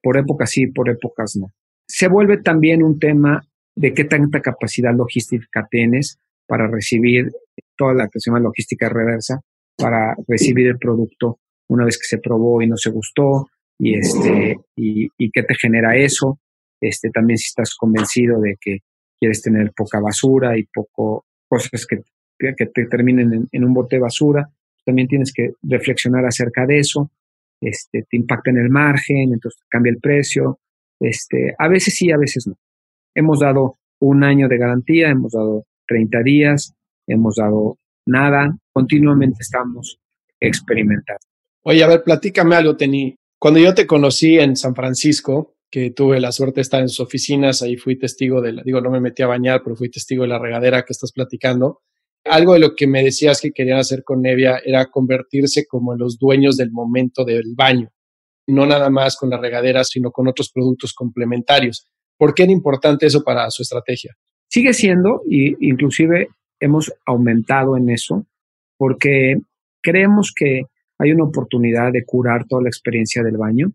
Por 0.02 0.18
épocas 0.18 0.50
sí, 0.50 0.68
por 0.68 0.90
épocas 0.90 1.36
no. 1.36 1.52
Se 1.88 2.08
vuelve 2.08 2.38
también 2.38 2.84
un 2.84 3.00
tema 3.00 3.48
de 3.78 3.94
qué 3.94 4.06
tanta 4.06 4.42
capacidad 4.42 4.94
logística 4.94 5.68
tienes 5.70 6.20
para 6.48 6.68
recibir 6.68 7.32
toda 7.78 7.94
la 7.94 8.08
que 8.08 8.20
se 8.20 8.30
llama 8.30 8.40
logística 8.40 8.90
reversa, 8.90 9.40
para 9.78 10.16
recibir 10.28 10.68
el 10.68 10.80
producto 10.80 11.40
una 11.70 11.86
vez 11.86 11.98
que 11.98 12.08
se 12.08 12.18
probó 12.18 12.62
y 12.62 12.68
no 12.68 12.76
se 12.76 12.90
gustó, 12.90 13.48
y 13.80 13.96
este, 13.96 14.58
y, 14.76 15.10
y 15.18 15.30
qué 15.32 15.44
te 15.44 15.54
genera 15.54 15.96
eso. 15.96 16.40
Este, 16.82 17.10
también 17.12 17.38
si 17.38 17.48
estás 17.48 17.76
convencido 17.76 18.40
de 18.40 18.56
que 18.60 18.80
quieres 19.20 19.42
tener 19.42 19.72
poca 19.76 20.00
basura 20.00 20.58
y 20.58 20.64
poco 20.66 21.26
cosas 21.48 21.86
que, 21.86 22.02
que 22.40 22.66
te 22.66 22.86
terminen 22.86 23.48
en, 23.52 23.64
un 23.64 23.74
bote 23.74 23.98
de 23.98 24.02
basura, 24.02 24.50
también 24.86 25.08
tienes 25.08 25.32
que 25.34 25.52
reflexionar 25.62 26.26
acerca 26.26 26.66
de 26.66 26.80
eso, 26.80 27.12
este, 27.62 28.06
te 28.10 28.18
impacta 28.18 28.50
en 28.50 28.58
el 28.58 28.70
margen, 28.70 29.34
entonces 29.34 29.62
cambia 29.70 29.92
el 29.92 30.00
precio, 30.00 30.60
este, 31.00 31.54
a 31.58 31.68
veces 31.68 31.96
sí, 31.96 32.12
a 32.12 32.18
veces 32.18 32.48
no. 32.48 32.56
Hemos 33.18 33.40
dado 33.40 33.80
un 34.00 34.24
año 34.24 34.48
de 34.48 34.60
garantía, 34.60 35.10
hemos 35.10 35.32
dado 35.32 35.66
30 35.88 36.22
días, 36.22 36.76
hemos 37.08 37.38
dado 37.38 37.80
nada, 38.06 38.56
continuamente 38.72 39.40
estamos 39.40 39.98
experimentando. 40.40 41.18
Oye, 41.64 41.84
a 41.84 41.88
ver, 41.88 42.04
platícame 42.04 42.56
algo, 42.56 42.78
Tení. 42.78 43.16
Cuando 43.40 43.60
yo 43.60 43.74
te 43.74 43.88
conocí 43.88 44.38
en 44.38 44.56
San 44.56 44.76
Francisco, 44.76 45.56
que 45.72 45.90
tuve 45.90 46.20
la 46.20 46.32
suerte 46.32 46.58
de 46.58 46.62
estar 46.62 46.80
en 46.80 46.90
sus 46.90 47.00
oficinas, 47.00 47.64
ahí 47.64 47.76
fui 47.76 47.98
testigo 47.98 48.40
de 48.40 48.54
la, 48.54 48.62
digo, 48.64 48.82
no 48.82 48.92
me 48.92 49.02
metí 49.02 49.24
a 49.24 49.28
bañar, 49.28 49.62
pero 49.64 49.76
fui 49.76 49.90
testigo 49.90 50.22
de 50.22 50.30
la 50.30 50.38
regadera 50.38 50.84
que 50.84 50.94
estás 50.94 51.12
platicando. 51.12 51.82
Algo 52.24 52.54
de 52.54 52.60
lo 52.60 52.76
que 52.76 52.86
me 52.86 53.04
decías 53.04 53.42
que 53.42 53.52
querían 53.52 53.80
hacer 53.80 54.04
con 54.04 54.22
Nevia 54.22 54.62
era 54.64 54.92
convertirse 54.92 55.66
como 55.66 55.94
en 55.94 56.00
los 56.00 56.20
dueños 56.20 56.56
del 56.56 56.72
momento 56.72 57.26
del 57.26 57.56
baño, 57.56 57.90
no 58.46 58.68
nada 58.68 58.92
más 58.92 59.18
con 59.18 59.32
la 59.32 59.40
regadera, 59.40 59.84
sino 59.84 60.12
con 60.12 60.28
otros 60.28 60.52
productos 60.52 60.94
complementarios. 60.94 61.88
¿Por 62.18 62.34
qué 62.34 62.44
era 62.44 62.52
importante 62.52 63.06
eso 63.06 63.24
para 63.24 63.50
su 63.50 63.62
estrategia? 63.62 64.16
Sigue 64.50 64.74
siendo, 64.74 65.22
y 65.30 65.56
inclusive 65.68 66.30
hemos 66.60 66.92
aumentado 67.06 67.78
en 67.78 67.90
eso, 67.90 68.26
porque 68.78 69.38
creemos 69.82 70.34
que 70.36 70.64
hay 71.00 71.12
una 71.12 71.26
oportunidad 71.26 71.92
de 71.92 72.06
curar 72.06 72.46
toda 72.46 72.64
la 72.64 72.70
experiencia 72.70 73.24
del 73.24 73.38
baño, 73.38 73.72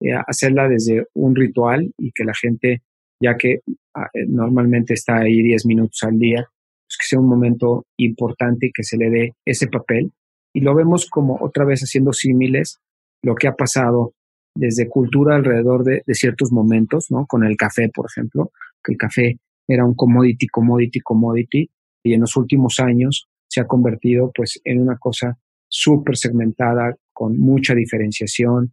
eh, 0.00 0.12
hacerla 0.26 0.68
desde 0.68 1.06
un 1.14 1.36
ritual 1.36 1.92
y 1.98 2.10
que 2.12 2.24
la 2.24 2.34
gente, 2.34 2.82
ya 3.20 3.36
que 3.36 3.60
ah, 3.94 4.08
eh, 4.12 4.24
normalmente 4.26 4.94
está 4.94 5.18
ahí 5.18 5.42
10 5.42 5.66
minutos 5.66 6.02
al 6.02 6.18
día, 6.18 6.48
pues 6.86 6.98
que 6.98 7.06
sea 7.06 7.20
un 7.20 7.28
momento 7.28 7.86
importante 7.96 8.66
y 8.66 8.72
que 8.72 8.82
se 8.82 8.96
le 8.96 9.10
dé 9.10 9.32
ese 9.44 9.68
papel. 9.68 10.12
Y 10.52 10.60
lo 10.60 10.74
vemos 10.74 11.08
como 11.08 11.38
otra 11.40 11.64
vez 11.64 11.80
haciendo 11.82 12.12
símiles 12.12 12.80
lo 13.22 13.34
que 13.34 13.48
ha 13.48 13.54
pasado 13.54 14.12
desde 14.54 14.88
cultura 14.88 15.36
alrededor 15.36 15.84
de, 15.84 16.02
de, 16.06 16.14
ciertos 16.14 16.52
momentos, 16.52 17.06
¿no? 17.10 17.26
Con 17.26 17.44
el 17.44 17.56
café, 17.56 17.90
por 17.92 18.06
ejemplo, 18.06 18.52
que 18.82 18.92
el 18.92 18.98
café 18.98 19.38
era 19.66 19.84
un 19.84 19.94
commodity, 19.94 20.46
commodity, 20.46 21.00
commodity, 21.00 21.70
y 22.04 22.12
en 22.12 22.20
los 22.20 22.36
últimos 22.36 22.78
años 22.80 23.28
se 23.48 23.60
ha 23.60 23.66
convertido 23.66 24.30
pues 24.34 24.60
en 24.64 24.80
una 24.80 24.96
cosa 24.98 25.38
súper 25.68 26.16
segmentada, 26.16 26.94
con 27.12 27.38
mucha 27.38 27.74
diferenciación, 27.74 28.72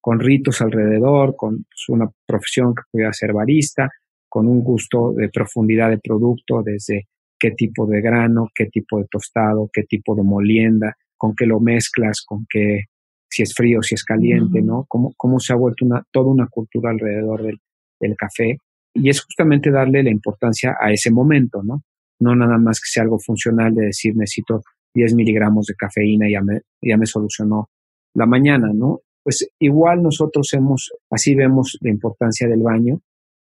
con 0.00 0.20
ritos 0.20 0.60
alrededor, 0.60 1.34
con 1.36 1.64
pues, 1.64 1.88
una 1.88 2.08
profesión 2.26 2.74
que 2.74 2.82
pudiera 2.90 3.12
ser 3.12 3.32
barista, 3.32 3.90
con 4.28 4.46
un 4.46 4.62
gusto 4.62 5.12
de 5.12 5.28
profundidad 5.28 5.90
de 5.90 5.98
producto, 5.98 6.62
desde 6.62 7.08
qué 7.38 7.50
tipo 7.50 7.86
de 7.86 8.00
grano, 8.00 8.48
qué 8.54 8.66
tipo 8.66 8.98
de 8.98 9.06
tostado, 9.10 9.68
qué 9.72 9.82
tipo 9.84 10.14
de 10.14 10.22
molienda, 10.22 10.96
con 11.16 11.34
qué 11.34 11.46
lo 11.46 11.58
mezclas, 11.58 12.22
con 12.24 12.46
qué, 12.48 12.84
si 13.30 13.42
es 13.42 13.54
frío, 13.54 13.82
si 13.82 13.94
es 13.94 14.04
caliente, 14.04 14.60
¿no? 14.60 14.84
Cómo, 14.88 15.12
cómo 15.16 15.38
se 15.38 15.52
ha 15.52 15.56
vuelto 15.56 15.84
una, 15.84 16.02
toda 16.10 16.26
una 16.26 16.48
cultura 16.48 16.90
alrededor 16.90 17.42
del, 17.42 17.60
del 18.00 18.16
café. 18.16 18.58
Y 18.92 19.08
es 19.08 19.22
justamente 19.22 19.70
darle 19.70 20.02
la 20.02 20.10
importancia 20.10 20.76
a 20.80 20.92
ese 20.92 21.10
momento, 21.12 21.62
¿no? 21.62 21.82
No 22.18 22.34
nada 22.34 22.58
más 22.58 22.80
que 22.80 22.88
sea 22.90 23.04
algo 23.04 23.18
funcional 23.18 23.74
de 23.74 23.86
decir 23.86 24.16
necesito 24.16 24.62
10 24.94 25.14
miligramos 25.14 25.66
de 25.66 25.74
cafeína 25.74 26.28
y 26.28 26.32
ya 26.32 26.42
me, 26.42 26.62
ya 26.82 26.96
me 26.96 27.06
solucionó 27.06 27.70
la 28.14 28.26
mañana, 28.26 28.72
¿no? 28.74 29.00
Pues 29.22 29.48
igual 29.60 30.02
nosotros 30.02 30.52
hemos, 30.54 30.90
así 31.10 31.34
vemos 31.34 31.78
la 31.80 31.90
importancia 31.90 32.48
del 32.48 32.62
baño 32.62 33.00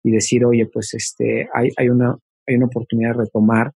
y 0.05 0.11
decir, 0.11 0.45
oye, 0.45 0.67
pues 0.67 0.95
este, 0.95 1.49
hay, 1.53 1.71
hay 1.77 1.89
una, 1.89 2.17
hay 2.47 2.57
una 2.57 2.67
oportunidad 2.67 3.15
de 3.15 3.25
retomar 3.25 3.73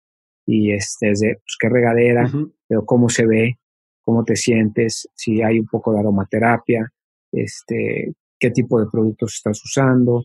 y 0.47 0.73
este, 0.73 1.07
de, 1.07 1.37
pues 1.37 1.57
qué 1.59 1.69
regadera, 1.69 2.31
pero 2.69 2.85
cómo 2.85 3.09
se 3.09 3.27
ve, 3.27 3.59
cómo 4.05 4.25
te 4.25 4.37
sientes, 4.37 5.09
si 5.15 5.43
hay 5.43 5.59
un 5.59 5.67
poco 5.67 5.93
de 5.93 6.01
aromaterapia, 6.01 6.93
este, 7.33 8.13
qué 8.39 8.51
tipo 8.51 8.81
de 8.81 8.87
productos 8.91 9.35
estás 9.35 9.61
usando, 9.65 10.25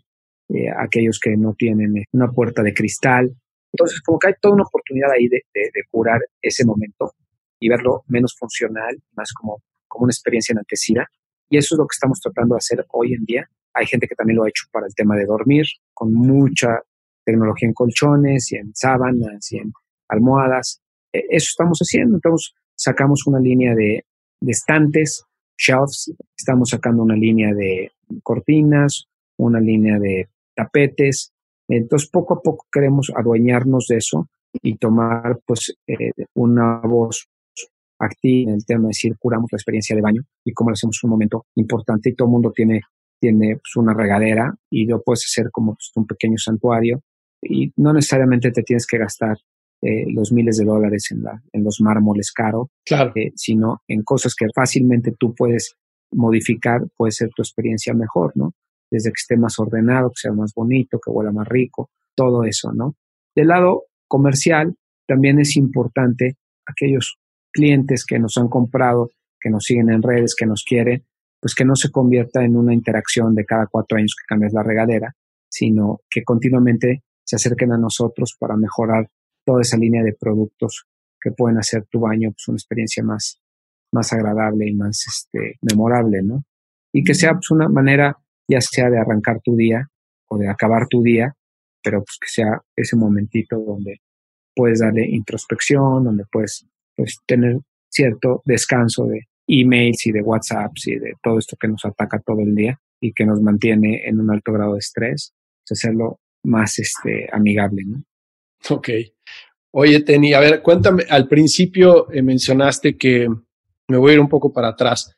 eh, 0.49 0.69
aquellos 0.77 1.19
que 1.19 1.35
no 1.37 1.53
tienen 1.53 2.03
una 2.11 2.31
puerta 2.31 2.61
de 2.61 2.73
cristal. 2.73 3.33
Entonces, 3.71 4.01
como 4.01 4.19
que 4.19 4.27
hay 4.27 4.33
toda 4.41 4.55
una 4.55 4.63
oportunidad 4.63 5.11
ahí 5.11 5.27
de, 5.27 5.43
de, 5.53 5.61
de 5.73 5.83
curar 5.89 6.19
ese 6.41 6.65
momento 6.65 7.13
y 7.59 7.69
verlo 7.69 8.03
menos 8.07 8.35
funcional, 8.37 8.97
más 9.15 9.31
como, 9.33 9.61
como 9.87 10.03
una 10.03 10.11
experiencia 10.11 10.53
enaltecida. 10.53 11.07
Y 11.49 11.57
eso 11.57 11.75
es 11.75 11.79
lo 11.79 11.85
que 11.85 11.95
estamos 11.95 12.19
tratando 12.19 12.55
de 12.55 12.59
hacer 12.59 12.85
hoy 12.91 13.13
en 13.13 13.25
día. 13.25 13.49
Hay 13.73 13.85
gente 13.85 14.07
que 14.07 14.15
también 14.15 14.37
lo 14.37 14.43
ha 14.43 14.49
hecho 14.49 14.65
para 14.71 14.87
el 14.87 14.95
tema 14.95 15.15
de 15.15 15.25
dormir, 15.25 15.65
con 15.93 16.13
mucha 16.13 16.81
tecnología 17.25 17.67
en 17.67 17.73
colchones 17.73 18.51
y 18.51 18.57
en 18.57 18.71
sábanas 18.73 19.51
y 19.51 19.57
en 19.57 19.71
almohadas. 20.07 20.81
E, 21.13 21.19
eso 21.29 21.47
estamos 21.49 21.79
haciendo. 21.79 22.15
Entonces, 22.15 22.53
sacamos 22.79 23.27
una 23.27 23.39
línea 23.39 23.75
de, 23.75 24.05
estantes, 24.41 25.23
shelves, 25.57 26.13
estamos 26.37 26.69
sacando 26.69 27.03
una 27.03 27.15
línea 27.15 27.53
de 27.53 27.91
cortinas, 28.23 29.05
una 29.37 29.59
línea 29.59 29.99
de 29.99 30.29
tapetes. 30.55 31.33
Entonces, 31.67 32.09
poco 32.09 32.35
a 32.35 32.41
poco 32.41 32.65
queremos 32.71 33.11
adueñarnos 33.13 33.87
de 33.89 33.97
eso 33.97 34.29
y 34.63 34.77
tomar 34.77 35.39
pues 35.45 35.75
eh, 35.87 36.11
una 36.35 36.79
voz 36.79 37.27
activa 37.99 38.51
en 38.51 38.55
el 38.55 38.65
tema 38.65 38.83
de 38.83 38.87
decir 38.87 39.17
curamos 39.19 39.49
la 39.51 39.57
experiencia 39.57 39.95
de 39.95 40.01
baño 40.01 40.23
y 40.45 40.53
cómo 40.53 40.69
lo 40.69 40.73
hacemos 40.73 41.03
un 41.03 41.09
momento 41.09 41.45
importante 41.55 42.09
y 42.09 42.15
todo 42.15 42.29
el 42.29 42.31
mundo 42.31 42.51
tiene, 42.55 42.81
tiene 43.19 43.57
pues, 43.57 43.75
una 43.75 43.93
regadera 43.93 44.55
y 44.71 44.85
lo 44.85 45.01
puedes 45.03 45.25
hacer 45.25 45.51
como 45.51 45.73
pues, 45.73 45.91
un 45.95 46.07
pequeño 46.07 46.37
santuario 46.37 47.01
y 47.41 47.73
no 47.75 47.91
necesariamente 47.91 48.51
te 48.51 48.63
tienes 48.63 48.87
que 48.87 48.97
gastar 48.97 49.37
eh, 49.81 50.05
los 50.11 50.31
miles 50.31 50.57
de 50.57 50.65
dólares 50.65 51.07
en, 51.11 51.23
la, 51.23 51.41
en 51.53 51.63
los 51.63 51.79
mármoles 51.81 52.31
caros, 52.31 52.67
claro. 52.85 53.11
eh, 53.15 53.31
sino 53.35 53.81
en 53.87 54.03
cosas 54.03 54.35
que 54.35 54.47
fácilmente 54.53 55.13
tú 55.17 55.33
puedes 55.33 55.75
modificar, 56.11 56.81
puede 56.97 57.11
ser 57.11 57.29
tu 57.35 57.41
experiencia 57.41 57.93
mejor, 57.93 58.33
¿no? 58.35 58.53
Desde 58.91 59.09
que 59.09 59.19
esté 59.21 59.37
más 59.37 59.59
ordenado, 59.59 60.09
que 60.09 60.21
sea 60.21 60.33
más 60.33 60.53
bonito, 60.53 60.99
que 60.99 61.11
huela 61.11 61.31
más 61.31 61.47
rico, 61.47 61.91
todo 62.15 62.43
eso, 62.43 62.73
¿no? 62.73 62.95
Del 63.35 63.47
lado 63.47 63.83
comercial, 64.07 64.75
también 65.07 65.39
es 65.39 65.55
importante 65.55 66.37
aquellos 66.65 67.17
clientes 67.51 68.05
que 68.05 68.19
nos 68.19 68.37
han 68.37 68.47
comprado, 68.47 69.09
que 69.39 69.49
nos 69.49 69.63
siguen 69.63 69.89
en 69.91 70.01
redes, 70.01 70.35
que 70.35 70.45
nos 70.45 70.63
quieren, 70.63 71.05
pues 71.39 71.55
que 71.55 71.65
no 71.65 71.75
se 71.75 71.89
convierta 71.89 72.43
en 72.43 72.57
una 72.57 72.73
interacción 72.73 73.33
de 73.33 73.45
cada 73.45 73.67
cuatro 73.67 73.97
años 73.97 74.15
que 74.19 74.27
cambias 74.27 74.53
la 74.53 74.63
regadera, 74.63 75.15
sino 75.49 76.01
que 76.09 76.23
continuamente 76.23 77.03
se 77.23 77.37
acerquen 77.37 77.71
a 77.71 77.77
nosotros 77.77 78.35
para 78.37 78.57
mejorar 78.57 79.07
toda 79.49 79.61
esa 79.61 79.77
línea 79.77 80.03
de 80.03 80.13
productos 80.13 80.85
que 81.19 81.31
pueden 81.31 81.57
hacer 81.57 81.87
tu 81.89 82.01
baño 82.01 82.29
pues, 82.29 82.47
una 82.49 82.57
experiencia 82.57 83.03
más, 83.03 83.41
más 83.91 84.13
agradable 84.13 84.69
y 84.69 84.75
más 84.75 85.03
este, 85.07 85.57
memorable, 85.63 86.21
¿no? 86.21 86.43
Y 86.93 87.03
que 87.03 87.15
sea 87.15 87.33
pues, 87.33 87.49
una 87.49 87.67
manera 87.67 88.15
ya 88.47 88.61
sea 88.61 88.91
de 88.91 88.99
arrancar 88.99 89.41
tu 89.43 89.55
día 89.55 89.87
o 90.29 90.37
de 90.37 90.47
acabar 90.47 90.85
tu 90.87 91.01
día, 91.01 91.33
pero 91.83 92.03
pues 92.03 92.19
que 92.21 92.27
sea 92.29 92.61
ese 92.75 92.95
momentito 92.95 93.57
donde 93.57 94.01
puedes 94.55 94.81
darle 94.81 95.07
introspección, 95.09 96.03
donde 96.03 96.25
puedes 96.31 96.67
pues, 96.95 97.17
tener 97.25 97.57
cierto 97.89 98.43
descanso 98.45 99.05
de 99.05 99.21
emails 99.47 100.05
y 100.05 100.11
de 100.11 100.21
WhatsApps 100.21 100.89
y 100.89 100.95
de 100.99 101.13
todo 101.23 101.39
esto 101.39 101.57
que 101.59 101.69
nos 101.69 101.83
ataca 101.85 102.19
todo 102.19 102.41
el 102.41 102.53
día 102.53 102.79
y 103.01 103.13
que 103.13 103.25
nos 103.25 103.41
mantiene 103.41 104.07
en 104.07 104.19
un 104.19 104.29
alto 104.29 104.53
grado 104.53 104.73
de 104.73 104.79
estrés, 104.79 105.33
pues 105.67 105.79
hacerlo 105.79 106.19
más 106.43 106.77
este, 106.77 107.27
amigable, 107.31 107.81
¿no? 107.83 108.03
Ok. 108.69 108.89
Oye, 109.71 110.01
Teni, 110.01 110.33
a 110.33 110.39
ver, 110.39 110.61
cuéntame, 110.61 111.03
al 111.09 111.27
principio 111.27 112.11
eh, 112.11 112.23
mencionaste 112.23 112.97
que 112.97 113.27
me 113.87 113.97
voy 113.97 114.11
a 114.11 114.13
ir 114.15 114.19
un 114.19 114.29
poco 114.29 114.51
para 114.51 114.69
atrás. 114.69 115.15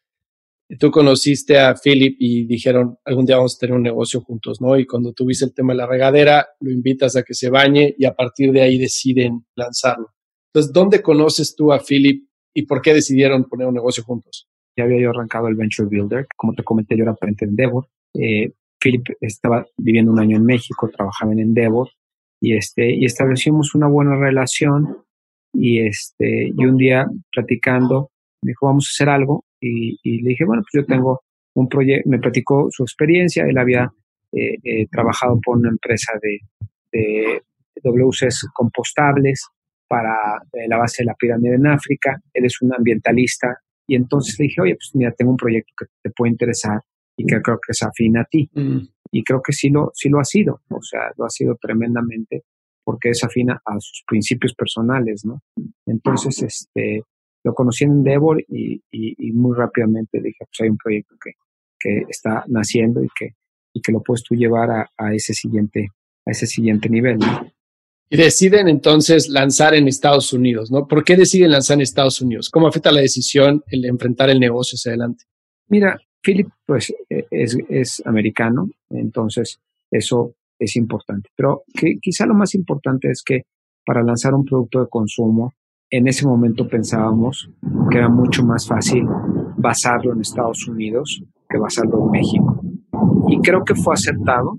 Tú 0.79 0.89
conociste 0.89 1.59
a 1.59 1.75
Philip 1.75 2.15
y 2.19 2.45
dijeron, 2.45 2.97
algún 3.03 3.25
día 3.25 3.37
vamos 3.37 3.55
a 3.55 3.59
tener 3.59 3.75
un 3.75 3.83
negocio 3.83 4.21
juntos, 4.21 4.61
¿no? 4.61 4.77
Y 4.77 4.85
cuando 4.85 5.11
tuviste 5.11 5.45
el 5.45 5.53
tema 5.53 5.73
de 5.73 5.77
la 5.77 5.87
regadera, 5.87 6.47
lo 6.61 6.71
invitas 6.71 7.15
a 7.15 7.23
que 7.23 7.33
se 7.33 7.49
bañe 7.49 7.93
y 7.97 8.05
a 8.05 8.13
partir 8.13 8.51
de 8.51 8.61
ahí 8.61 8.77
deciden 8.77 9.45
lanzarlo. 9.55 10.13
Entonces, 10.47 10.71
¿dónde 10.71 11.01
conoces 11.01 11.55
tú 11.55 11.73
a 11.73 11.79
Philip 11.79 12.25
y 12.53 12.63
por 12.63 12.81
qué 12.81 12.93
decidieron 12.93 13.45
poner 13.45 13.67
un 13.67 13.73
negocio 13.73 14.03
juntos? 14.03 14.47
Ya 14.77 14.85
había 14.85 14.99
yo 14.99 15.09
arrancado 15.09 15.47
el 15.47 15.55
Venture 15.55 15.89
Builder. 15.89 16.27
Como 16.37 16.53
te 16.53 16.63
comenté, 16.63 16.95
yo 16.95 17.03
era 17.03 17.15
frente 17.15 17.43
en 17.45 17.51
Endeavor. 17.51 17.87
Eh, 18.13 18.53
Philip 18.79 19.03
estaba 19.19 19.65
viviendo 19.77 20.11
un 20.11 20.19
año 20.19 20.37
en 20.37 20.45
México, 20.45 20.89
trabajaba 20.89 21.33
en 21.33 21.39
Endeavor 21.39 21.89
y, 22.41 22.55
este, 22.55 22.93
y 22.93 23.05
establecimos 23.05 23.75
una 23.75 23.87
buena 23.87 24.15
relación 24.15 24.97
y, 25.53 25.85
este, 25.85 26.47
y 26.47 26.65
un 26.65 26.77
día 26.77 27.05
platicando 27.31 28.09
me 28.41 28.51
dijo, 28.51 28.65
vamos 28.65 28.87
a 28.87 28.91
hacer 28.95 29.09
algo 29.09 29.45
y, 29.61 30.21
le 30.21 30.29
dije, 30.29 30.45
bueno, 30.45 30.63
pues 30.63 30.83
yo 30.83 30.85
tengo 30.87 31.21
un 31.53 31.69
proyecto, 31.69 32.09
me 32.09 32.17
platicó 32.17 32.67
su 32.71 32.83
experiencia, 32.83 33.45
él 33.45 33.57
había 33.57 33.91
eh, 34.31 34.57
eh, 34.63 34.87
trabajado 34.87 35.39
por 35.43 35.57
una 35.57 35.69
empresa 35.69 36.13
de, 36.21 36.39
de 36.91 37.41
WCs 37.83 38.47
compostables 38.53 39.47
para 39.87 40.15
eh, 40.53 40.67
la 40.67 40.77
base 40.77 41.03
de 41.03 41.07
la 41.07 41.15
pirámide 41.15 41.55
en 41.55 41.67
África, 41.67 42.19
él 42.33 42.45
es 42.45 42.61
un 42.61 42.73
ambientalista 42.73 43.57
y 43.85 43.95
entonces 43.95 44.39
le 44.39 44.43
dije, 44.43 44.61
oye, 44.61 44.75
pues 44.75 44.89
mira, 44.93 45.11
tengo 45.11 45.31
un 45.31 45.37
proyecto 45.37 45.73
que 45.77 45.85
te 46.01 46.09
puede 46.11 46.31
interesar 46.31 46.79
y 47.17 47.25
que 47.25 47.41
creo 47.41 47.57
que 47.57 47.71
es 47.71 47.83
afín 47.83 48.17
a 48.17 48.23
ti. 48.23 48.49
Mm. 48.53 48.79
Y 49.11 49.23
creo 49.23 49.41
que 49.41 49.53
sí 49.53 49.69
lo, 49.69 49.91
sí 49.93 50.09
lo 50.09 50.19
ha 50.19 50.23
sido, 50.23 50.61
o 50.69 50.81
sea, 50.81 51.11
lo 51.17 51.25
ha 51.25 51.29
sido 51.29 51.57
tremendamente 51.61 52.43
porque 52.83 53.09
es 53.09 53.23
afín 53.23 53.51
a 53.51 53.59
sus 53.79 54.03
principios 54.07 54.53
personales, 54.55 55.23
¿no? 55.23 55.41
Entonces, 55.85 56.41
este, 56.41 57.03
lo 57.43 57.53
conocí 57.53 57.83
en 57.83 57.91
Endeavor 57.91 58.43
y, 58.47 58.81
y, 58.91 59.31
muy 59.31 59.55
rápidamente 59.55 60.21
dije, 60.21 60.37
pues 60.39 60.61
hay 60.61 60.69
un 60.69 60.77
proyecto 60.77 61.15
que, 61.23 61.31
que 61.79 62.05
está 62.09 62.43
naciendo 62.47 63.03
y 63.03 63.07
que, 63.17 63.35
y 63.73 63.81
que 63.81 63.91
lo 63.91 64.01
puedes 64.01 64.23
tú 64.23 64.35
llevar 64.35 64.69
a, 64.71 64.89
a 64.97 65.13
ese 65.13 65.33
siguiente, 65.33 65.89
a 66.25 66.31
ese 66.31 66.45
siguiente 66.47 66.89
nivel. 66.89 67.19
Y 68.09 68.17
deciden 68.17 68.67
entonces 68.67 69.29
lanzar 69.29 69.73
en 69.73 69.87
Estados 69.87 70.33
Unidos, 70.33 70.69
¿no? 70.69 70.87
¿Por 70.87 71.03
qué 71.03 71.15
deciden 71.15 71.51
lanzar 71.51 71.75
en 71.75 71.81
Estados 71.81 72.21
Unidos? 72.21 72.49
¿Cómo 72.49 72.67
afecta 72.67 72.91
la 72.91 73.01
decisión 73.01 73.63
el 73.67 73.85
enfrentar 73.85 74.29
el 74.29 74.39
negocio 74.39 74.75
hacia 74.75 74.91
adelante? 74.91 75.23
Mira, 75.67 75.99
Philip, 76.21 76.47
pues 76.65 76.93
e, 77.09 77.25
es, 77.31 77.57
es 77.69 78.01
americano, 78.05 78.69
entonces 78.89 79.59
eso 79.89 80.33
es 80.59 80.75
importante. 80.75 81.29
Pero 81.35 81.63
que, 81.73 81.97
quizá 82.01 82.25
lo 82.25 82.33
más 82.33 82.55
importante 82.55 83.09
es 83.09 83.23
que 83.23 83.43
para 83.85 84.03
lanzar 84.03 84.33
un 84.33 84.45
producto 84.45 84.79
de 84.79 84.89
consumo, 84.89 85.53
en 85.89 86.07
ese 86.07 86.25
momento 86.25 86.67
pensábamos 86.67 87.49
que 87.89 87.97
era 87.97 88.07
mucho 88.07 88.43
más 88.43 88.67
fácil 88.67 89.05
basarlo 89.57 90.13
en 90.13 90.21
Estados 90.21 90.67
Unidos 90.67 91.23
que 91.51 91.57
basarlo 91.57 92.05
en 92.05 92.11
México. 92.11 92.61
Y 93.27 93.39
creo 93.41 93.63
que 93.63 93.75
fue 93.75 93.93
acertado. 93.93 94.57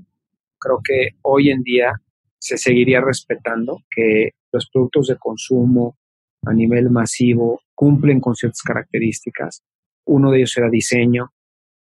Creo 0.58 0.80
que 0.84 1.16
hoy 1.22 1.50
en 1.50 1.62
día 1.62 1.94
se 2.38 2.58
seguiría 2.58 3.00
respetando 3.00 3.78
que 3.90 4.32
los 4.52 4.68
productos 4.70 5.06
de 5.06 5.16
consumo 5.16 5.96
a 6.44 6.52
nivel 6.52 6.90
masivo 6.90 7.60
cumplen 7.74 8.20
con 8.20 8.34
ciertas 8.34 8.62
características. 8.62 9.62
Uno 10.04 10.30
de 10.30 10.38
ellos 10.38 10.56
era 10.56 10.68
diseño, 10.68 11.30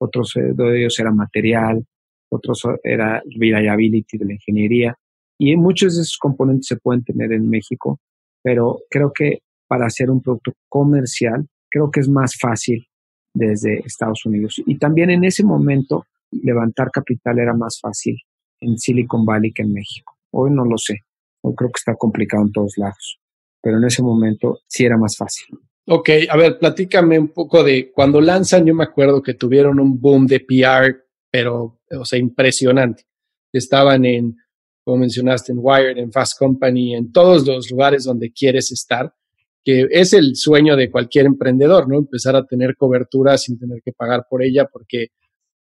otro 0.04 0.22
de 0.34 0.80
ellos 0.80 0.98
era 0.98 1.10
material, 1.10 1.84
otros 2.30 2.62
era 2.82 3.22
reliability 3.38 4.18
de 4.18 4.24
la 4.24 4.32
ingeniería. 4.34 4.96
Y 5.38 5.56
muchos 5.56 5.96
de 5.96 6.02
esos 6.02 6.18
componentes 6.18 6.66
se 6.66 6.76
pueden 6.76 7.02
tener 7.04 7.32
en 7.32 7.48
México, 7.48 7.98
pero 8.42 8.80
creo 8.90 9.12
que 9.12 9.40
para 9.66 9.86
hacer 9.86 10.10
un 10.10 10.22
producto 10.22 10.52
comercial, 10.68 11.46
creo 11.70 11.90
que 11.90 12.00
es 12.00 12.08
más 12.08 12.36
fácil 12.40 12.86
desde 13.34 13.80
Estados 13.80 14.24
Unidos. 14.26 14.62
Y 14.64 14.78
también 14.78 15.10
en 15.10 15.24
ese 15.24 15.44
momento, 15.44 16.06
levantar 16.30 16.90
capital 16.90 17.38
era 17.38 17.54
más 17.54 17.80
fácil 17.80 18.16
en 18.60 18.78
Silicon 18.78 19.24
Valley 19.24 19.52
que 19.52 19.62
en 19.62 19.72
México. 19.72 20.16
Hoy 20.30 20.50
no 20.50 20.64
lo 20.64 20.78
sé. 20.78 21.00
Hoy 21.42 21.54
creo 21.56 21.70
que 21.70 21.78
está 21.78 21.94
complicado 21.94 22.44
en 22.44 22.52
todos 22.52 22.78
lados. 22.78 23.18
Pero 23.60 23.78
en 23.78 23.84
ese 23.84 24.02
momento 24.02 24.60
sí 24.68 24.84
era 24.84 24.96
más 24.96 25.16
fácil. 25.16 25.46
Ok, 25.86 26.08
a 26.30 26.36
ver, 26.38 26.58
platícame 26.58 27.18
un 27.18 27.28
poco 27.28 27.62
de 27.62 27.92
cuando 27.92 28.18
lanzan, 28.20 28.64
yo 28.64 28.74
me 28.74 28.84
acuerdo 28.84 29.22
que 29.22 29.34
tuvieron 29.34 29.78
un 29.78 30.00
boom 30.00 30.26
de 30.26 30.40
PR, 30.40 30.96
pero, 31.30 31.80
o 31.90 32.04
sea, 32.06 32.18
impresionante. 32.18 33.04
Estaban 33.52 34.06
en, 34.06 34.34
como 34.82 34.96
mencionaste, 34.98 35.52
en 35.52 35.58
Wired, 35.60 35.98
en 35.98 36.10
Fast 36.10 36.38
Company, 36.38 36.94
en 36.94 37.12
todos 37.12 37.46
los 37.46 37.70
lugares 37.70 38.04
donde 38.04 38.32
quieres 38.32 38.72
estar, 38.72 39.14
que 39.62 39.86
es 39.90 40.14
el 40.14 40.36
sueño 40.36 40.74
de 40.74 40.90
cualquier 40.90 41.26
emprendedor, 41.26 41.86
¿no? 41.86 41.98
Empezar 41.98 42.34
a 42.34 42.46
tener 42.46 42.76
cobertura 42.76 43.36
sin 43.36 43.58
tener 43.58 43.82
que 43.82 43.92
pagar 43.92 44.26
por 44.28 44.42
ella 44.42 44.66
porque 44.72 45.08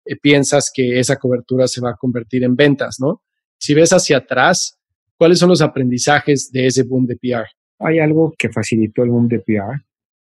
eh, 0.04 0.16
piensas 0.16 0.70
que 0.72 1.00
esa 1.00 1.16
cobertura 1.16 1.66
se 1.66 1.80
va 1.80 1.90
a 1.90 1.96
convertir 1.96 2.44
en 2.44 2.54
ventas, 2.54 3.00
¿no? 3.00 3.22
Si 3.58 3.74
ves 3.74 3.92
hacia 3.92 4.18
atrás, 4.18 4.78
¿cuáles 5.16 5.40
son 5.40 5.48
los 5.48 5.60
aprendizajes 5.60 6.52
de 6.52 6.66
ese 6.66 6.84
boom 6.84 7.06
de 7.06 7.16
PR? 7.16 7.48
Hay 7.80 7.98
algo 7.98 8.32
que 8.38 8.50
facilitó 8.50 9.02
el 9.02 9.10
boom 9.10 9.26
de 9.28 9.40
PR, 9.40 9.82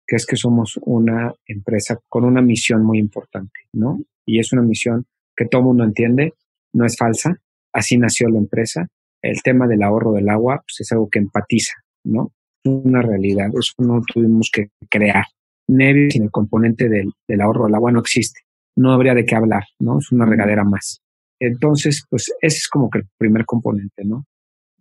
que 0.10 0.16
es 0.16 0.26
que 0.26 0.36
somos 0.36 0.80
una 0.82 1.32
empresa 1.46 2.00
con 2.10 2.26
una 2.26 2.42
misión 2.42 2.84
muy 2.84 2.98
importante, 2.98 3.60
¿no? 3.74 4.00
Y 4.26 4.40
es 4.40 4.52
una 4.52 4.64
misión 4.64 5.06
que 5.38 5.46
todo 5.46 5.62
mundo 5.62 5.84
entiende, 5.84 6.34
no 6.74 6.84
es 6.86 6.98
falsa, 6.98 7.38
así 7.72 7.96
nació 8.00 8.28
la 8.30 8.40
empresa. 8.40 8.88
El 9.22 9.44
tema 9.44 9.68
del 9.68 9.84
ahorro 9.84 10.14
del 10.14 10.28
agua 10.30 10.64
pues, 10.66 10.80
es 10.80 10.92
algo 10.92 11.10
que 11.10 11.20
empatiza, 11.20 11.74
¿no? 12.04 12.32
Es 12.64 12.72
una 12.72 13.04
realidad, 13.04 13.50
eso 13.50 13.74
no 13.78 14.02
tuvimos 14.02 14.50
que 14.52 14.70
crear. 14.90 15.26
Nevi 15.68 16.10
sin 16.10 16.24
el 16.24 16.32
componente 16.32 16.90
del, 16.90 17.12
del 17.28 17.42
ahorro 17.42 17.66
del 17.66 17.76
agua 17.76 17.92
no 17.92 18.00
existe, 18.00 18.40
no 18.76 18.92
habría 18.92 19.14
de 19.14 19.26
qué 19.26 19.36
hablar, 19.36 19.64
¿no? 19.80 20.00
Es 20.00 20.12
una 20.12 20.26
regadera 20.26 20.64
más. 20.64 21.04
Entonces, 21.40 22.04
pues 22.10 22.34
ese 22.42 22.58
es 22.58 22.68
como 22.68 22.90
que 22.90 23.00
el 23.00 23.08
primer 23.20 23.46
componente, 23.46 24.04
¿no? 24.06 24.26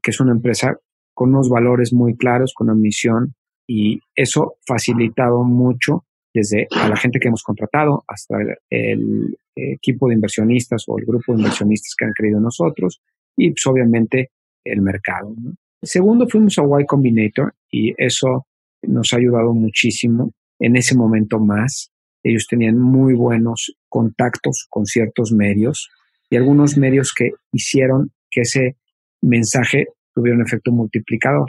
Que 0.02 0.10
es 0.10 0.20
una 0.20 0.32
empresa 0.32 0.78
con 1.12 1.30
unos 1.30 1.50
valores 1.50 1.92
muy 1.92 2.16
claros, 2.16 2.54
con 2.54 2.70
una 2.70 2.80
misión, 2.80 3.34
y 3.68 4.00
eso 4.16 4.56
facilitado 4.66 5.44
mucho 5.44 6.04
desde 6.34 6.66
a 6.70 6.88
la 6.88 6.96
gente 6.96 7.20
que 7.20 7.28
hemos 7.28 7.42
contratado 7.42 8.02
hasta 8.08 8.36
el, 8.70 9.36
equipo 9.60 10.06
de 10.06 10.14
inversionistas 10.14 10.84
o 10.86 11.00
el 11.00 11.04
grupo 11.04 11.32
de 11.32 11.40
inversionistas 11.40 11.92
que 11.98 12.04
han 12.04 12.12
creído 12.12 12.38
en 12.38 12.44
nosotros 12.44 13.02
y 13.36 13.50
pues 13.50 13.66
obviamente 13.66 14.30
el 14.64 14.80
mercado. 14.82 15.34
Segundo, 15.82 16.28
fuimos 16.28 16.56
a 16.58 16.62
Y 16.80 16.86
Combinator 16.86 17.54
y 17.68 17.92
eso 17.98 18.46
nos 18.82 19.12
ha 19.12 19.16
ayudado 19.16 19.52
muchísimo 19.54 20.32
en 20.60 20.76
ese 20.76 20.96
momento 20.96 21.40
más. 21.40 21.90
Ellos 22.22 22.46
tenían 22.48 22.78
muy 22.78 23.14
buenos 23.14 23.74
contactos 23.88 24.68
con 24.70 24.86
ciertos 24.86 25.32
medios 25.32 25.88
y 26.30 26.36
algunos 26.36 26.76
medios 26.76 27.12
que 27.12 27.32
hicieron 27.50 28.12
que 28.30 28.42
ese 28.42 28.76
mensaje 29.22 29.86
tuviera 30.14 30.36
un 30.36 30.46
efecto 30.46 30.70
multiplicador. 30.70 31.48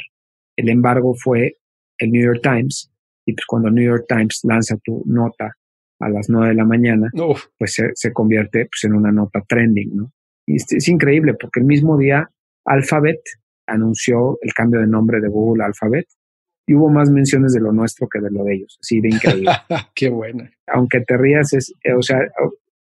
El 0.56 0.70
embargo 0.70 1.14
fue 1.14 1.59
el 2.00 2.12
New 2.12 2.24
York 2.24 2.42
Times, 2.42 2.92
y 3.26 3.34
pues 3.34 3.46
cuando 3.46 3.70
el 3.70 3.76
New 3.76 3.86
York 3.86 4.06
Times 4.08 4.42
lanza 4.44 4.78
tu 4.84 5.04
nota 5.06 5.56
a 6.00 6.10
las 6.10 6.30
9 6.30 6.50
de 6.50 6.56
la 6.56 6.66
mañana, 6.66 7.12
pues 7.58 7.78
se, 7.94 8.14
convierte 8.14 8.66
pues, 8.66 8.84
en 8.86 8.94
una 8.94 9.12
nota 9.12 9.44
trending, 9.48 9.96
¿no? 9.96 10.14
Y 10.48 10.56
es, 10.56 10.66
es, 10.72 10.88
increíble 10.88 11.36
porque 11.36 11.60
el 11.60 11.66
mismo 11.66 11.98
día 11.98 12.30
Alphabet 12.66 13.20
anunció 13.68 14.40
el 14.42 14.54
cambio 14.54 14.80
de 14.80 14.88
nombre 14.88 15.20
de 15.20 15.28
Google 15.28 15.64
a 15.64 15.68
Alphabet 15.68 16.08
y 16.66 16.76
hubo 16.76 16.90
más 16.90 17.10
menciones 17.10 17.54
de 17.54 17.62
lo 17.62 17.72
nuestro 17.72 18.08
que 18.08 18.20
de 18.20 18.30
lo 18.32 18.44
de 18.44 18.56
ellos, 18.56 18.78
así 18.80 19.02
de 19.02 19.10
increíble. 19.10 19.52
Qué 19.96 20.10
buena. 20.10 20.52
Aunque 20.68 21.02
te 21.02 21.18
rías, 21.18 21.52
es, 21.54 21.74
eh, 21.84 21.94
o 21.94 22.02
sea, 22.02 22.20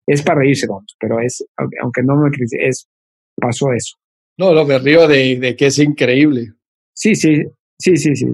es 0.07 0.23
para 0.23 0.41
reírse, 0.41 0.67
pero 0.99 1.21
es, 1.21 1.45
aunque 1.83 2.03
no 2.03 2.17
me 2.17 2.31
es, 2.59 2.89
pasó 3.37 3.73
eso. 3.73 3.97
No, 4.39 4.53
lo 4.53 4.65
me 4.65 4.79
río 4.79 5.07
de, 5.07 5.39
de 5.39 5.57
que 5.57 5.67
es 5.67 5.79
increíble. 5.79 6.53
Sí, 6.95 7.15
sí, 7.15 7.45
sí, 7.79 7.97
sí, 7.97 8.17
sí. 8.17 8.27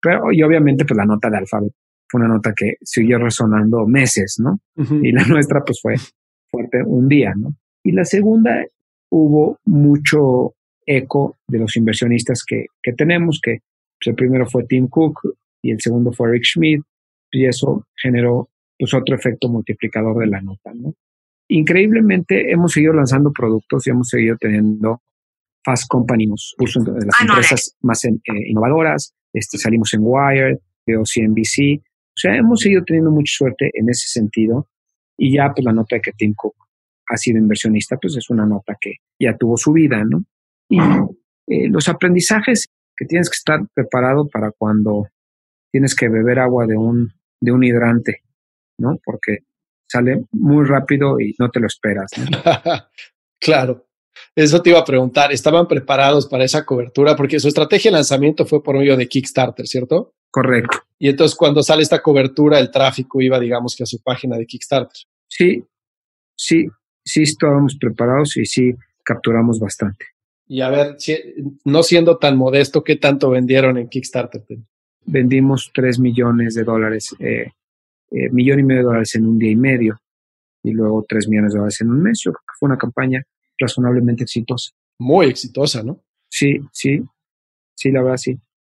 Pero, 0.00 0.32
y 0.32 0.42
obviamente, 0.42 0.84
pues 0.84 0.96
la 0.96 1.04
nota 1.04 1.30
de 1.30 1.38
alfabeto 1.38 1.74
fue 2.08 2.20
una 2.20 2.28
nota 2.28 2.52
que 2.56 2.74
siguió 2.82 3.18
resonando 3.18 3.86
meses, 3.86 4.36
¿no? 4.42 4.60
Y 5.02 5.12
la 5.12 5.24
nuestra, 5.24 5.62
pues 5.64 5.80
fue 5.80 5.94
fuerte 6.50 6.82
un 6.84 7.08
día, 7.08 7.32
¿no? 7.36 7.54
Y 7.84 7.92
la 7.92 8.04
segunda, 8.04 8.64
hubo 9.10 9.58
mucho 9.64 10.54
eco 10.84 11.38
de 11.46 11.58
los 11.58 11.76
inversionistas 11.76 12.42
que, 12.44 12.66
que 12.82 12.92
tenemos, 12.92 13.40
que 13.42 13.58
pues, 13.98 14.08
el 14.08 14.14
primero 14.14 14.46
fue 14.46 14.64
Tim 14.64 14.88
Cook 14.88 15.20
y 15.62 15.70
el 15.70 15.80
segundo 15.80 16.12
fue 16.12 16.32
Rick 16.32 16.44
Schmidt, 16.44 16.82
y 17.30 17.46
eso 17.46 17.86
generó 17.96 18.48
pues 18.78 18.94
otro 18.94 19.14
efecto 19.14 19.48
multiplicador 19.48 20.18
de 20.18 20.26
la 20.26 20.40
nota, 20.40 20.72
¿no? 20.74 20.94
Increíblemente 21.48 22.50
hemos 22.50 22.72
seguido 22.72 22.92
lanzando 22.92 23.30
productos 23.32 23.86
y 23.86 23.90
hemos 23.90 24.08
seguido 24.08 24.36
teniendo 24.38 25.02
Fast 25.64 25.86
Company, 25.88 26.26
nos 26.26 26.54
puso 26.56 26.80
de 26.80 27.04
las 27.04 27.14
ah, 27.20 27.26
empresas 27.28 27.76
más 27.82 28.04
eh, 28.04 28.10
innovadoras, 28.46 29.14
este, 29.32 29.58
salimos 29.58 29.92
en 29.94 30.00
Wired, 30.02 30.58
veo 30.86 31.02
CNBC, 31.04 31.80
o 31.82 32.18
sea, 32.20 32.36
hemos 32.36 32.60
seguido 32.60 32.82
teniendo 32.84 33.10
mucha 33.10 33.32
suerte 33.34 33.70
en 33.72 33.88
ese 33.88 34.08
sentido 34.08 34.68
y 35.16 35.36
ya 35.36 35.52
pues 35.54 35.64
la 35.64 35.72
nota 35.72 35.96
de 35.96 36.02
que 36.02 36.12
Tim 36.12 36.34
Cook 36.34 36.54
ha 37.08 37.16
sido 37.16 37.38
inversionista, 37.38 37.96
pues 37.96 38.16
es 38.16 38.30
una 38.30 38.46
nota 38.46 38.76
que 38.80 38.94
ya 39.18 39.36
tuvo 39.36 39.56
su 39.56 39.72
vida, 39.72 40.02
¿no? 40.04 40.24
Y 40.68 40.78
eh, 40.78 41.68
los 41.68 41.88
aprendizajes 41.88 42.68
que 42.96 43.06
tienes 43.06 43.28
que 43.28 43.36
estar 43.36 43.60
preparado 43.74 44.28
para 44.28 44.52
cuando 44.52 45.06
tienes 45.72 45.94
que 45.94 46.08
beber 46.08 46.38
agua 46.38 46.66
de 46.66 46.76
un, 46.76 47.12
de 47.40 47.52
un 47.52 47.64
hidrante, 47.64 48.22
¿no? 48.78 48.98
Porque 49.04 49.38
sale 49.86 50.24
muy 50.32 50.64
rápido 50.64 51.18
y 51.18 51.34
no 51.38 51.50
te 51.50 51.60
lo 51.60 51.66
esperas. 51.66 52.10
claro. 53.40 53.86
Eso 54.34 54.62
te 54.62 54.70
iba 54.70 54.78
a 54.78 54.84
preguntar, 54.84 55.32
¿estaban 55.32 55.66
preparados 55.66 56.26
para 56.26 56.44
esa 56.44 56.64
cobertura? 56.64 57.16
Porque 57.16 57.40
su 57.40 57.48
estrategia 57.48 57.90
de 57.90 57.96
lanzamiento 57.96 58.46
fue 58.46 58.62
por 58.62 58.76
medio 58.76 58.96
de 58.96 59.08
Kickstarter, 59.08 59.66
¿cierto? 59.66 60.14
Correcto. 60.30 60.78
Y 60.98 61.08
entonces 61.08 61.36
cuando 61.36 61.62
sale 61.62 61.82
esta 61.82 62.00
cobertura, 62.00 62.58
el 62.58 62.70
tráfico 62.70 63.20
iba, 63.20 63.38
digamos, 63.40 63.74
que 63.74 63.82
a 63.82 63.86
su 63.86 64.00
página 64.02 64.36
de 64.36 64.46
Kickstarter. 64.46 65.02
Sí, 65.26 65.64
sí, 66.36 66.68
sí 67.04 67.22
estábamos 67.22 67.76
preparados 67.76 68.36
y 68.36 68.46
sí 68.46 68.74
capturamos 69.04 69.58
bastante. 69.58 70.06
Y 70.46 70.60
a 70.62 70.70
ver, 70.70 70.96
no 71.64 71.82
siendo 71.82 72.18
tan 72.18 72.36
modesto, 72.36 72.82
¿qué 72.82 72.96
tanto 72.96 73.30
vendieron 73.30 73.78
en 73.78 73.88
Kickstarter? 73.88 74.42
Vendimos 75.06 75.70
3 75.72 75.98
millones 75.98 76.54
de 76.54 76.64
dólares 76.64 77.14
eh, 77.18 77.52
eh, 78.12 78.28
millón 78.30 78.58
y 78.58 78.62
medio 78.64 78.80
de 78.80 78.86
dólares 78.86 79.14
en 79.14 79.26
un 79.26 79.38
día 79.38 79.52
y 79.52 79.56
medio 79.56 80.00
y 80.64 80.72
luego 80.72 81.04
tres 81.08 81.28
millones 81.28 81.52
de 81.52 81.58
dólares 81.58 81.80
en 81.80 81.90
un 81.90 82.02
mes. 82.02 82.20
Yo 82.24 82.32
creo 82.32 82.40
que 82.40 82.58
fue 82.58 82.66
una 82.66 82.78
campaña 82.78 83.22
razonablemente 83.60 84.24
exitosa. 84.24 84.72
Muy 84.98 85.26
exitosa, 85.26 85.82
¿no? 85.82 86.02
Sí, 86.28 86.58
sí, 86.72 87.00
sí, 87.76 87.90
la 87.90 88.02
verdad 88.02 88.16
sí. 88.16 88.38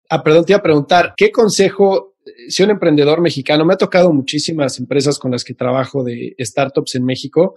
Ah, 0.09 0.23
perdón, 0.23 0.45
te 0.45 0.53
iba 0.53 0.59
a 0.59 0.63
preguntar, 0.63 1.13
¿qué 1.15 1.31
consejo, 1.31 2.15
si 2.49 2.63
un 2.63 2.71
emprendedor 2.71 3.21
mexicano, 3.21 3.63
me 3.63 3.73
ha 3.73 3.77
tocado 3.77 4.11
muchísimas 4.11 4.77
empresas 4.79 5.17
con 5.17 5.31
las 5.31 5.43
que 5.43 5.53
trabajo 5.53 6.03
de 6.03 6.35
startups 6.39 6.95
en 6.95 7.05
México, 7.05 7.55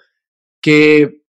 que 0.60 1.24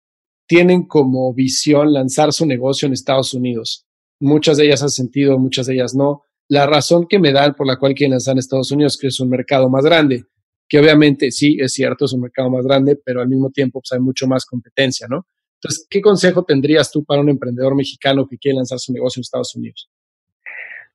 tienen 0.48 0.84
como 0.86 1.34
visión 1.34 1.94
lanzar 1.94 2.34
su 2.34 2.46
negocio 2.46 2.86
en 2.86 2.94
Estados 2.94 3.34
Unidos. 3.34 3.86
Muchas 4.20 4.58
de 4.58 4.66
ellas 4.66 4.84
han 4.84 4.90
sentido, 4.90 5.40
muchas 5.40 5.68
de 5.68 5.76
ellas 5.76 5.96
no. 5.96 6.24
la 6.50 6.66
razón 6.66 7.08
que 7.08 7.20
me 7.20 7.32
dan 7.32 7.56
por 7.56 7.66
la 7.66 7.78
cual 7.78 7.94
quieren 7.94 8.12
lanzar 8.12 8.34
en 8.34 8.40
Estados 8.40 8.72
Unidos, 8.72 8.98
que 8.98 9.08
es 9.08 9.20
un 9.20 9.30
mercado 9.30 9.70
más 9.70 9.84
grande, 9.84 10.26
que 10.68 10.80
obviamente 10.80 11.32
sí, 11.32 11.58
es 11.60 11.74
cierto, 11.74 12.06
es 12.06 12.14
un 12.14 12.22
mercado 12.22 12.50
más 12.50 12.66
grande, 12.66 12.96
pero 12.96 13.22
al 13.22 13.30
mismo 13.30 13.50
tiempo 13.50 13.80
pues, 13.80 13.92
hay 13.94 14.00
mucho 14.00 14.28
más 14.28 14.46
competencia, 14.46 15.08
¿no? 15.08 15.26
Entonces, 15.64 15.88
¿qué 15.90 16.02
consejo 16.02 16.44
tendrías 16.44 16.92
tú 16.92 17.06
para 17.06 17.22
un 17.22 17.30
emprendedor 17.30 17.74
mexicano 17.74 18.28
que 18.28 18.38
quiere 18.38 18.58
lanzar 18.58 18.80
su 18.80 18.92
negocio 18.92 19.20
en 19.20 19.22
Estados 19.22 19.56
Unidos? 19.56 19.90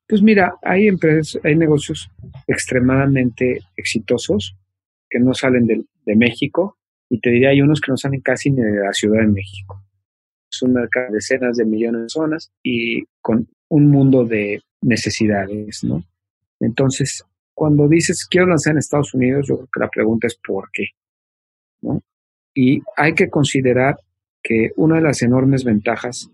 Pues 0.07 0.21
mira, 0.21 0.57
hay 0.61 0.87
empresas, 0.87 1.41
hay 1.43 1.55
negocios 1.55 2.07
extremadamente 2.45 3.61
exitosos 3.75 4.55
que 5.09 5.19
no 5.19 5.33
salen 5.33 5.65
de, 5.65 5.85
México 6.15 6.75
y 7.07 7.19
te 7.19 7.29
diría 7.29 7.49
hay 7.49 7.61
unos 7.61 7.79
que 7.79 7.91
no 7.91 7.97
salen 7.97 8.21
casi 8.21 8.49
ni 8.49 8.63
de 8.63 8.79
la 8.79 8.93
Ciudad 8.93 9.21
de 9.21 9.27
México. 9.27 9.83
Es 10.51 10.61
un 10.63 10.73
mercado 10.73 11.07
de 11.07 11.15
decenas 11.15 11.57
de 11.57 11.65
millones 11.65 11.99
de 11.99 12.03
personas 12.05 12.51
y 12.63 13.03
con 13.21 13.47
un 13.69 13.89
mundo 13.89 14.25
de 14.25 14.61
necesidades, 14.81 15.83
¿no? 15.83 16.03
Entonces, 16.59 17.23
cuando 17.53 17.87
dices 17.87 18.25
quiero 18.25 18.47
lanzar 18.47 18.73
en 18.73 18.79
Estados 18.79 19.13
Unidos, 19.13 19.47
yo 19.47 19.57
creo 19.57 19.69
que 19.71 19.79
la 19.79 19.89
pregunta 19.89 20.25
es 20.25 20.35
¿por 20.35 20.71
qué? 20.71 20.87
¿No? 21.81 22.01
Y 22.55 22.81
hay 22.97 23.13
que 23.13 23.29
considerar 23.29 23.97
que 24.49 24.71
una 24.77 24.95
de 24.95 25.03
las 25.03 25.21
enormes 25.21 25.63
ventajas 25.63 26.31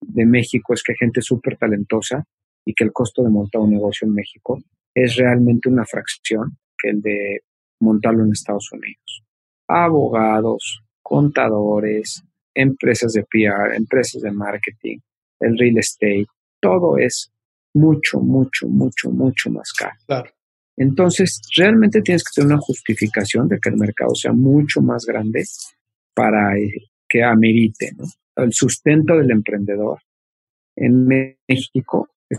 de 0.00 0.24
México 0.24 0.72
es 0.72 0.82
que 0.82 0.92
hay 0.92 0.96
gente 0.96 1.20
súper 1.20 1.58
talentosa 1.58 2.24
y 2.64 2.72
que 2.72 2.84
el 2.84 2.92
costo 2.92 3.22
de 3.22 3.28
montar 3.28 3.60
un 3.60 3.70
negocio 3.70 4.08
en 4.08 4.14
México 4.14 4.58
es 4.94 5.16
realmente 5.16 5.68
una 5.68 5.84
fracción 5.84 6.56
que 6.78 6.88
el 6.88 7.02
de 7.02 7.42
montarlo 7.80 8.24
en 8.24 8.32
Estados 8.32 8.72
Unidos. 8.72 9.24
Abogados, 9.68 10.80
contadores, 11.02 12.24
empresas 12.54 13.12
de 13.12 13.24
PR, 13.24 13.76
empresas 13.76 14.22
de 14.22 14.32
marketing, 14.32 14.98
el 15.40 15.58
real 15.58 15.76
estate, 15.76 16.26
todo 16.60 16.96
es 16.96 17.30
mucho, 17.74 18.20
mucho, 18.20 18.68
mucho, 18.68 19.10
mucho 19.10 19.50
más 19.50 19.70
caro. 20.06 20.30
Entonces, 20.78 21.42
realmente 21.54 22.00
tienes 22.00 22.24
que 22.24 22.40
tener 22.40 22.54
una 22.54 22.62
justificación 22.62 23.48
de 23.48 23.58
que 23.60 23.68
el 23.68 23.76
mercado 23.76 24.14
sea 24.14 24.32
mucho 24.32 24.80
más 24.80 25.04
grande 25.04 25.44
para 26.14 26.56
eh, 26.56 26.89
que 27.10 27.22
amerite 27.24 27.92
el 28.36 28.52
sustento 28.52 29.16
del 29.16 29.32
emprendedor. 29.32 29.98
En 30.76 31.06
México 31.06 32.08
es 32.28 32.38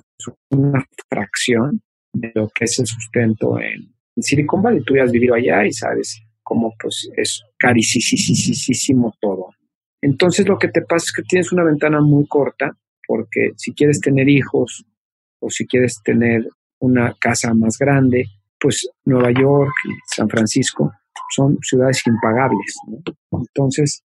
una 0.49 0.88
fracción 1.10 1.81
de 2.13 2.31
lo 2.34 2.49
que 2.49 2.65
es 2.65 2.79
el 2.79 2.88
sustento 2.88 3.60
en, 3.60 3.93
Silicon 4.17 4.62
Valley. 4.62 4.84
Tú 4.84 4.95
ya 4.95 5.03
has 5.03 5.12
vivido 5.12 5.36
allá 5.36 5.65
y 5.65 5.73
sabes 5.73 6.21
cómo 6.41 6.73
pues 6.79 7.10
es 7.17 7.43
carísimo 7.60 9.13
todo. 9.19 9.49
Entonces 10.01 10.47
lo 10.47 10.57
que 10.57 10.69
te 10.69 10.81
pasa 10.81 11.05
es 11.05 11.12
que 11.12 11.23
tienes 11.23 11.51
una 11.51 11.63
ventana 11.63 12.01
muy 12.01 12.25
corta 12.27 12.75
porque 13.07 13.51
si 13.57 13.73
quieres 13.73 13.99
tener 13.99 14.29
hijos 14.29 14.86
o 15.39 15.49
si 15.49 15.65
quieres 15.65 16.01
tener 16.03 16.47
una 16.79 17.13
casa 17.19 17.53
más 17.53 17.77
grande, 17.77 18.25
pues 18.60 18.88
Nueva 19.05 19.31
York 19.31 19.73
y 19.86 19.91
San 20.15 20.29
Francisco 20.29 20.91
son 21.36 21.57
ciudades 21.62 22.05
impagables. 22.05 22.75
Entonces, 23.31 24.03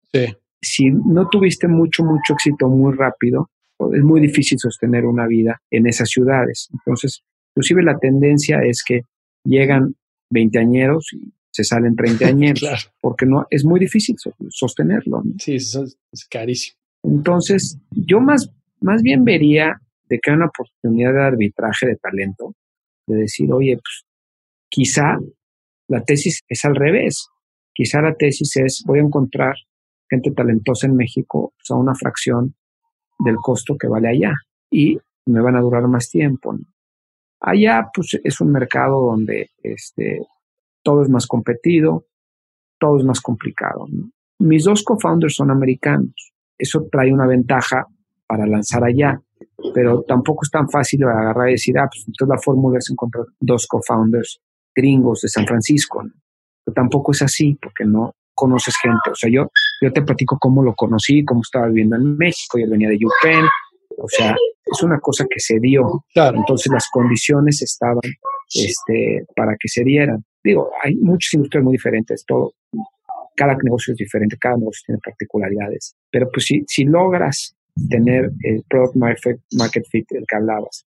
si 0.63 0.91
no 0.91 1.29
tuviste 1.29 1.69
mucho, 1.69 2.05
mucho 2.05 2.35
éxito 2.35 2.69
muy 2.69 2.95
rápido, 2.95 3.51
pues, 3.77 3.99
es 3.99 4.05
muy 4.05 4.21
difícil 4.21 4.59
sostener 4.59 5.07
una 5.07 5.27
vida 5.27 5.61
en 5.71 5.87
esas 5.87 6.09
ciudades. 6.09 6.69
Entonces, 6.73 7.23
inclusive 7.55 7.83
la 7.83 7.99
tendencia 7.99 8.61
es 8.63 8.85
que 8.87 9.03
llegan 9.45 9.95
veinteañeros 10.31 11.13
y 11.13 11.33
se 11.51 11.65
salen 11.65 11.97
treintañeros, 11.97 12.93
porque 13.01 13.27
no 13.27 13.47
es 13.51 13.65
muy 13.65 13.81
difícil 13.81 14.17
sostenerlo. 14.51 15.23
Sí, 15.39 15.57
eso 15.57 15.85
es 15.85 16.25
carísimo. 16.27 16.77
Entonces, 17.03 17.79
yo 17.91 18.21
más, 18.21 18.51
más 18.81 19.03
bien 19.03 19.25
vería 19.25 19.81
de 20.09 20.19
que 20.19 20.31
hay 20.31 20.37
una 20.37 20.47
oportunidad 20.47 21.15
de 21.15 21.23
arbitraje 21.23 21.87
de 21.87 21.97
talento, 21.97 22.55
de 23.07 23.17
decir, 23.17 23.51
oye, 23.53 23.75
pues 23.77 24.05
quizá 24.69 25.19
la 25.89 26.03
tesis 26.05 26.43
es 26.49 26.65
al 26.65 26.77
revés. 26.77 27.27
Quizá 27.73 28.03
la 28.03 28.15
tesis 28.15 28.57
es, 28.57 28.83
voy 28.87 28.99
a 28.99 29.03
encontrar 29.03 29.55
gente 30.11 30.33
talentosa 30.33 30.89
en 30.89 30.97
México 30.97 31.55
pues, 31.57 31.71
a 31.71 31.77
una 31.77 31.95
fracción 31.95 32.55
del 33.19 33.37
costo 33.37 33.77
que 33.79 33.87
vale 33.87 34.09
allá 34.09 34.35
y 34.71 34.99
me 35.27 35.41
van 35.41 35.57
a 35.57 35.61
durar 35.61 35.87
más 35.87 36.11
tiempo. 36.11 36.57
Allá, 37.41 37.89
pues, 37.95 38.19
es 38.23 38.41
un 38.41 38.51
mercado 38.53 39.01
donde 39.01 39.51
este, 39.63 40.21
todo 40.83 41.03
es 41.03 41.09
más 41.09 41.27
competido, 41.27 42.05
todo 42.79 42.99
es 42.99 43.05
más 43.05 43.21
complicado. 43.21 43.87
Mis 44.41 44.65
dos 44.65 44.83
co-founders 44.83 45.35
son 45.35 45.51
americanos. 45.51 46.33
Eso 46.59 46.87
trae 46.91 47.13
una 47.13 47.27
ventaja 47.27 47.87
para 48.27 48.47
lanzar 48.47 48.85
allá, 48.85 49.21
pero 49.75 50.03
tampoco 50.03 50.41
es 50.45 50.51
tan 50.51 50.69
fácil 50.69 51.05
agarrar 51.05 51.49
y 51.49 51.53
decir, 51.53 51.79
ah, 51.79 51.89
pues 51.91 52.05
entonces 52.07 52.29
la 52.29 52.43
fórmula 52.43 52.79
es 52.79 52.91
encontrar 52.91 53.27
dos 53.39 53.67
co-founders 53.67 54.41
gringos 54.75 55.21
de 55.23 55.29
San 55.29 55.47
Francisco. 55.47 56.03
Pero 56.65 56.75
tampoco 56.75 57.13
es 57.13 57.23
así, 57.23 57.59
porque 57.61 57.85
no 57.85 58.15
conoces 58.41 58.75
gente. 58.81 59.11
O 59.11 59.15
sea, 59.15 59.31
yo, 59.31 59.51
yo 59.83 59.93
te 59.93 60.03
platico 60.03 60.39
cómo 60.41 60.63
lo 60.63 60.75
conocí, 60.75 61.25
cómo 61.25 61.43
estaba 61.43 61.67
viviendo 61.67 61.97
en 61.97 62.17
México, 62.17 62.59
y 62.59 62.63
él 62.63 62.71
venía 62.71 62.89
de 62.89 62.97
UPenn. 62.97 63.45
O 63.99 64.09
sea, 64.09 64.35
es 64.65 64.83
una 64.83 64.99
cosa 64.99 65.27
que 65.29 65.39
se 65.41 65.59
dio. 65.61 66.05
Claro. 66.15 66.39
Entonces 66.39 66.73
las 66.73 66.89
condiciones 66.91 67.61
estaban 67.61 68.01
este, 68.55 69.27
para 69.37 69.53
que 69.61 69.69
se 69.69 69.85
dieran. 69.85 70.25
Digo, 70.43 70.71
hay 70.83 70.95
muchas 70.97 71.35
industrias 71.35 71.65
muy 71.65 71.73
diferentes, 71.73 72.25
todo, 72.27 72.55
cada 73.37 73.55
negocio 73.63 73.93
es 73.93 73.99
diferente, 73.99 74.37
cada 74.41 74.57
negocio 74.57 74.83
tiene 74.87 75.01
particularidades, 75.05 75.95
pero 76.11 76.31
pues 76.33 76.47
si, 76.47 76.65
si 76.67 76.85
logras 76.85 77.55
tener 77.89 78.31
el 78.43 78.63
product 78.69 78.97
market 79.53 79.85
fit 79.91 80.07
del 80.11 80.25
que 80.27 80.37
hablabas 80.37 80.87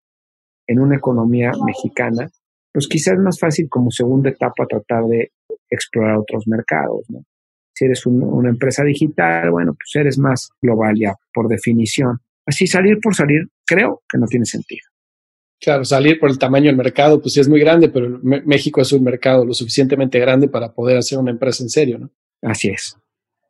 en 0.67 0.81
una 0.81 0.97
economía 0.97 1.51
mexicana, 1.65 2.31
pues 2.73 2.87
quizás 2.87 3.15
es 3.15 3.21
más 3.21 3.39
fácil 3.39 3.69
como 3.69 3.91
segunda 3.91 4.31
etapa 4.31 4.67
tratar 4.67 5.05
de 5.07 5.33
explorar 5.69 6.19
otros 6.19 6.47
mercados, 6.47 7.05
¿no? 7.09 7.25
Si 7.72 7.85
eres 7.85 8.04
una 8.06 8.50
empresa 8.50 8.85
digital, 8.85 9.50
bueno, 9.50 9.74
pues 9.74 9.94
eres 9.94 10.18
más 10.18 10.50
global 10.61 10.96
ya, 10.98 11.14
por 11.33 11.48
definición. 11.48 12.18
Así 12.46 12.66
salir 12.66 12.98
por 13.00 13.14
salir, 13.14 13.48
creo 13.66 14.02
que 14.11 14.18
no 14.18 14.26
tiene 14.26 14.44
sentido. 14.44 14.83
Claro, 15.61 15.85
salir 15.85 16.18
por 16.18 16.30
el 16.30 16.38
tamaño 16.38 16.66
del 16.66 16.76
mercado, 16.76 17.20
pues 17.20 17.35
sí 17.35 17.40
es 17.40 17.48
muy 17.48 17.61
grande, 17.61 17.90
pero 17.90 18.18
México 18.22 18.80
es 18.80 18.92
un 18.92 19.04
mercado 19.04 19.44
lo 19.44 19.52
suficientemente 19.52 20.18
grande 20.18 20.48
para 20.48 20.72
poder 20.72 20.96
hacer 20.96 21.18
una 21.18 21.30
empresa 21.30 21.62
en 21.62 21.68
serio, 21.68 21.98
¿no? 21.98 22.11
Así 22.42 22.68
es. 22.70 22.96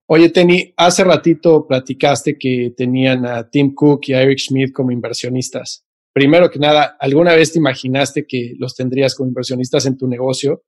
Oye, 0.07 0.29
Tenny, 0.29 0.75
hace 0.77 1.05
ratito 1.05 1.69
platicaste 1.69 2.37
que 2.37 2.75
tenían 2.77 3.25
a 3.25 3.49
Tim 3.49 3.75
Cook 3.75 4.01
y 4.09 4.15
a 4.15 4.23
Eric 4.23 4.39
Schmidt 4.39 4.73
como 4.73 4.91
inversionistas. 4.91 5.85
Primero 6.13 6.51
que 6.51 6.59
nada, 6.59 6.97
¿alguna 6.99 7.37
vez 7.37 7.53
te 7.53 7.61
imaginaste 7.61 8.27
que 8.27 8.55
los 8.59 8.75
tendrías 8.75 9.15
como 9.15 9.29
inversionistas 9.29 9.87
en 9.87 9.97
tu 9.97 10.09
negocio? 10.09 10.65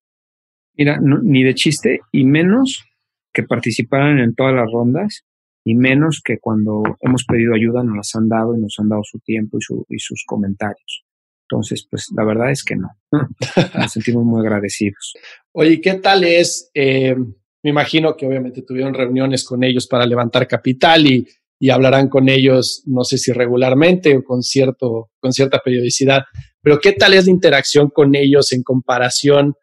Mira, 0.74 1.00
ni 1.02 1.42
de 1.42 1.56
chiste, 1.56 2.00
y 2.12 2.24
menos 2.24 2.84
que 3.32 3.42
participaran 3.42 4.18
en 4.18 4.34
todas 4.34 4.54
las 4.54 4.70
rondas, 4.70 5.24
y 5.64 5.74
menos 5.74 6.20
que 6.24 6.38
cuando 6.38 6.82
hemos 7.00 7.24
pedido 7.24 7.54
ayuda 7.54 7.84
nos 7.84 7.96
las 7.96 8.14
han 8.14 8.28
dado 8.28 8.56
y 8.56 8.60
nos 8.60 8.74
han 8.78 8.88
dado 8.88 9.02
su 9.04 9.18
tiempo 9.20 9.58
y 9.88 9.98
sus 9.98 10.24
comentarios. 10.26 11.04
Entonces, 11.52 11.86
pues 11.88 12.06
la 12.16 12.24
verdad 12.24 12.50
es 12.50 12.64
que 12.64 12.76
no. 12.76 12.88
Nos 13.78 13.92
sentimos 13.92 14.24
muy 14.24 14.40
agradecidos. 14.40 15.12
Oye, 15.52 15.82
¿qué 15.82 15.94
tal 15.94 16.24
es? 16.24 16.70
Eh, 16.72 17.14
me 17.14 17.70
imagino 17.70 18.16
que 18.16 18.26
obviamente 18.26 18.62
tuvieron 18.62 18.94
reuniones 18.94 19.44
con 19.44 19.62
ellos 19.62 19.86
para 19.86 20.06
levantar 20.06 20.48
capital 20.48 21.06
y, 21.06 21.28
y, 21.60 21.68
hablarán 21.68 22.08
con 22.08 22.30
ellos, 22.30 22.82
no 22.86 23.04
sé 23.04 23.18
si 23.18 23.32
regularmente 23.32 24.16
o 24.16 24.24
con, 24.24 24.42
cierto, 24.42 25.10
con 25.20 25.32
cierta 25.32 25.58
periodicidad, 25.58 26.22
pero 26.62 26.80
¿qué 26.80 26.92
tal 26.92 27.12
es 27.12 27.26
la 27.26 27.32
interacción 27.32 27.90
con 27.90 28.14
ellos 28.14 28.52
en 28.52 28.62
comparación 28.62 29.54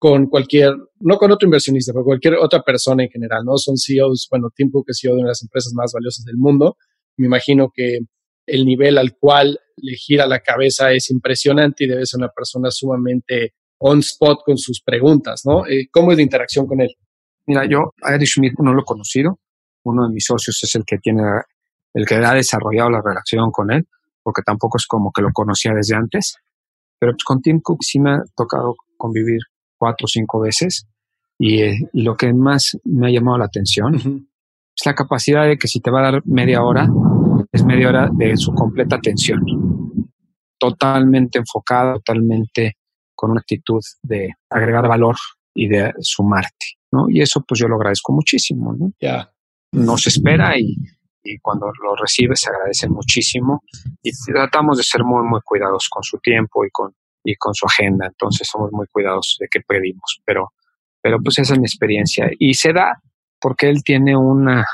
con 0.00 0.28
cualquier, 0.28 0.74
no 1.00 1.18
con 1.18 1.30
otro 1.30 1.46
inversionista, 1.46 1.92
pero 1.92 2.06
cualquier 2.06 2.36
otra 2.36 2.62
persona 2.62 3.02
en 3.02 3.10
general, 3.10 3.44
¿no? 3.44 3.58
Son 3.58 3.76
CEOs, 3.76 4.28
bueno, 4.30 4.48
Tim 4.56 4.70
Cook 4.70 4.86
es 4.88 4.98
CEO 4.98 5.12
de 5.12 5.18
una 5.18 5.26
de 5.26 5.32
las 5.32 5.42
empresas 5.42 5.74
más 5.74 5.92
valiosas 5.92 6.24
del 6.24 6.38
mundo. 6.38 6.78
Me 7.18 7.26
imagino 7.26 7.70
que 7.72 7.98
el 8.46 8.64
nivel 8.64 8.96
al 8.96 9.18
cual 9.18 9.60
le 9.76 9.96
gira 9.96 10.26
la 10.26 10.40
cabeza 10.40 10.90
es 10.90 11.10
impresionante 11.10 11.84
y 11.84 11.88
debe 11.88 12.06
ser 12.06 12.16
una 12.16 12.30
persona 12.30 12.70
sumamente 12.70 13.52
on 13.76 13.98
spot 13.98 14.38
con 14.42 14.56
sus 14.56 14.80
preguntas, 14.80 15.42
¿no? 15.44 15.66
Eh, 15.66 15.88
¿Cómo 15.92 16.12
es 16.12 16.16
la 16.16 16.22
interacción 16.22 16.66
con 16.66 16.80
él? 16.80 16.96
Mira, 17.44 17.66
yo 17.68 17.92
a 18.02 18.14
Eric 18.14 18.26
Schmidt 18.26 18.54
no 18.60 18.72
lo 18.72 18.80
he 18.80 18.84
conocido. 18.86 19.38
Uno 19.82 20.08
de 20.08 20.14
mis 20.14 20.24
socios 20.24 20.58
es 20.62 20.74
el 20.76 20.84
que 20.86 20.96
tiene, 20.96 21.24
el 21.92 22.06
que 22.06 22.14
ha 22.14 22.32
desarrollado 22.32 22.88
la 22.88 23.02
relación 23.04 23.50
con 23.50 23.70
él, 23.70 23.86
porque 24.22 24.40
tampoco 24.40 24.78
es 24.78 24.86
como 24.86 25.12
que 25.12 25.20
lo 25.20 25.28
conocía 25.34 25.74
desde 25.74 25.94
antes. 25.94 26.36
Pero 26.98 27.12
pues, 27.12 27.24
con 27.24 27.42
Tim 27.42 27.60
Cook 27.60 27.80
sí 27.82 28.00
me 28.00 28.12
ha 28.12 28.22
tocado 28.34 28.76
convivir 28.96 29.40
cuatro 29.80 30.04
o 30.04 30.08
cinco 30.08 30.40
veces 30.40 30.86
y, 31.38 31.62
eh, 31.62 31.78
lo 31.94 32.16
que 32.16 32.32
más 32.34 32.78
me 32.84 33.08
ha 33.08 33.10
llamado 33.10 33.38
la 33.38 33.46
atención 33.46 33.94
es 33.94 34.86
la 34.86 34.94
capacidad 34.94 35.46
de 35.46 35.56
que 35.56 35.68
si 35.68 35.80
te 35.80 35.90
va 35.90 36.00
a 36.00 36.12
dar 36.12 36.22
media 36.26 36.62
hora, 36.62 36.86
es 37.50 37.64
media 37.64 37.88
hora 37.88 38.10
de 38.12 38.36
su 38.36 38.52
completa 38.52 38.96
atención, 38.96 39.40
totalmente 40.58 41.38
enfocada, 41.38 41.94
totalmente 41.94 42.76
con 43.14 43.30
una 43.30 43.40
actitud 43.40 43.80
de 44.02 44.34
agregar 44.50 44.86
valor 44.86 45.16
y 45.54 45.68
de 45.68 45.92
sumarte, 46.00 46.76
¿no? 46.92 47.06
Y 47.08 47.22
eso 47.22 47.42
pues 47.46 47.58
yo 47.58 47.68
lo 47.68 47.76
agradezco 47.76 48.12
muchísimo, 48.12 48.74
¿no? 48.74 48.92
Ya. 49.00 49.32
Nos 49.72 50.06
espera 50.06 50.58
y, 50.58 50.76
y 51.22 51.38
cuando 51.38 51.66
lo 51.82 51.96
recibe 51.96 52.36
se 52.36 52.50
agradece 52.50 52.88
muchísimo 52.88 53.62
y 54.02 54.10
tratamos 54.32 54.76
de 54.76 54.84
ser 54.84 55.04
muy, 55.04 55.26
muy 55.26 55.40
cuidadosos 55.42 55.88
con 55.88 56.02
su 56.02 56.18
tiempo 56.18 56.64
y 56.64 56.70
con, 56.70 56.94
y 57.24 57.36
con 57.36 57.54
su 57.54 57.66
agenda, 57.66 58.06
entonces 58.06 58.48
somos 58.50 58.70
muy 58.72 58.86
cuidadosos 58.90 59.36
de 59.40 59.48
qué 59.50 59.60
pedimos, 59.60 60.20
pero, 60.24 60.52
pero 61.02 61.18
pues 61.22 61.38
esa 61.38 61.54
es 61.54 61.58
mi 61.58 61.66
experiencia 61.66 62.30
y 62.38 62.54
se 62.54 62.72
da 62.72 63.02
porque 63.40 63.68
él 63.68 63.82
tiene 63.84 64.16
una 64.16 64.64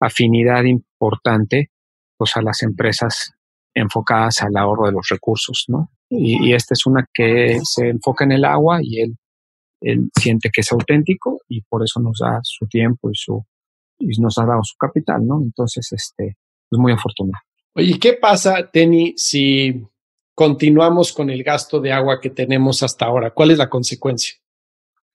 afinidad 0.00 0.64
importante 0.64 1.70
pues 2.16 2.36
a 2.36 2.42
las 2.42 2.62
empresas 2.62 3.32
enfocadas 3.74 4.42
al 4.42 4.56
ahorro 4.56 4.86
de 4.86 4.92
los 4.92 5.08
recursos, 5.08 5.64
¿no? 5.68 5.90
Y, 6.10 6.54
esta 6.54 6.72
es 6.72 6.86
una 6.86 7.06
que 7.12 7.60
se 7.62 7.90
enfoca 7.90 8.24
en 8.24 8.32
el 8.32 8.44
agua 8.44 8.78
y 8.82 9.02
él, 9.02 9.16
él 9.82 10.10
siente 10.18 10.50
que 10.50 10.62
es 10.62 10.72
auténtico 10.72 11.42
y 11.48 11.60
por 11.62 11.84
eso 11.84 12.00
nos 12.00 12.18
da 12.18 12.40
su 12.42 12.66
tiempo 12.66 13.10
y 13.10 13.14
su 13.14 13.44
y 13.98 14.20
nos 14.20 14.38
ha 14.38 14.46
dado 14.46 14.62
su 14.62 14.76
capital, 14.76 15.26
¿no? 15.26 15.40
Entonces, 15.42 15.92
este, 15.92 16.36
es 16.70 16.78
muy 16.78 16.92
afortunado. 16.92 17.42
Oye, 17.74 17.98
¿qué 17.98 18.14
pasa, 18.14 18.70
Tenny, 18.70 19.14
si 19.16 19.84
continuamos 20.38 21.12
con 21.12 21.30
el 21.30 21.42
gasto 21.42 21.80
de 21.80 21.90
agua 21.90 22.20
que 22.20 22.30
tenemos 22.30 22.84
hasta 22.84 23.06
ahora? 23.06 23.32
¿Cuál 23.32 23.50
es 23.50 23.58
la 23.58 23.68
consecuencia? 23.68 24.34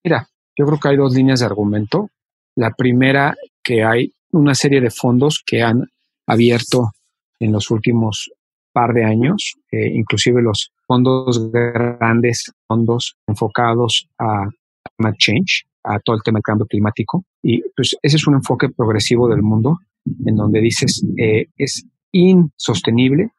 Mira, 0.04 0.28
yo 0.54 0.66
creo 0.66 0.78
que 0.78 0.90
hay 0.90 0.98
dos 0.98 1.16
líneas 1.16 1.40
de 1.40 1.46
argumento. 1.46 2.10
La 2.56 2.72
primera, 2.72 3.34
que 3.64 3.86
hay 3.86 4.14
una 4.34 4.54
serie 4.54 4.82
de 4.82 4.92
fondos 4.92 5.42
que 5.46 5.62
han 5.62 5.90
abierto 6.28 6.92
en 7.40 7.54
los 7.54 7.72
últimos 7.72 8.34
par 8.74 8.94
de 8.94 9.06
años, 9.06 9.56
eh, 9.72 9.94
inclusive 9.94 10.42
los 10.42 10.74
fondos 10.86 11.50
grandes, 11.54 12.52
fondos 12.68 13.16
enfocados 13.26 14.10
a 14.20 14.50
climate 14.98 15.18
change, 15.20 15.64
a 15.86 16.00
todo 16.00 16.18
el 16.18 16.24
tema 16.24 16.40
del 16.40 16.44
cambio 16.44 16.66
climático. 16.66 17.24
Y 17.42 17.62
pues 17.78 17.96
ese 18.02 18.18
es 18.18 18.28
un 18.28 18.34
enfoque 18.34 18.68
progresivo 18.68 19.30
del 19.30 19.42
mundo 19.42 19.78
en 20.26 20.36
donde 20.36 20.60
dices, 20.60 21.02
eh, 21.16 21.46
es 21.56 21.86
insostenible 22.12 23.32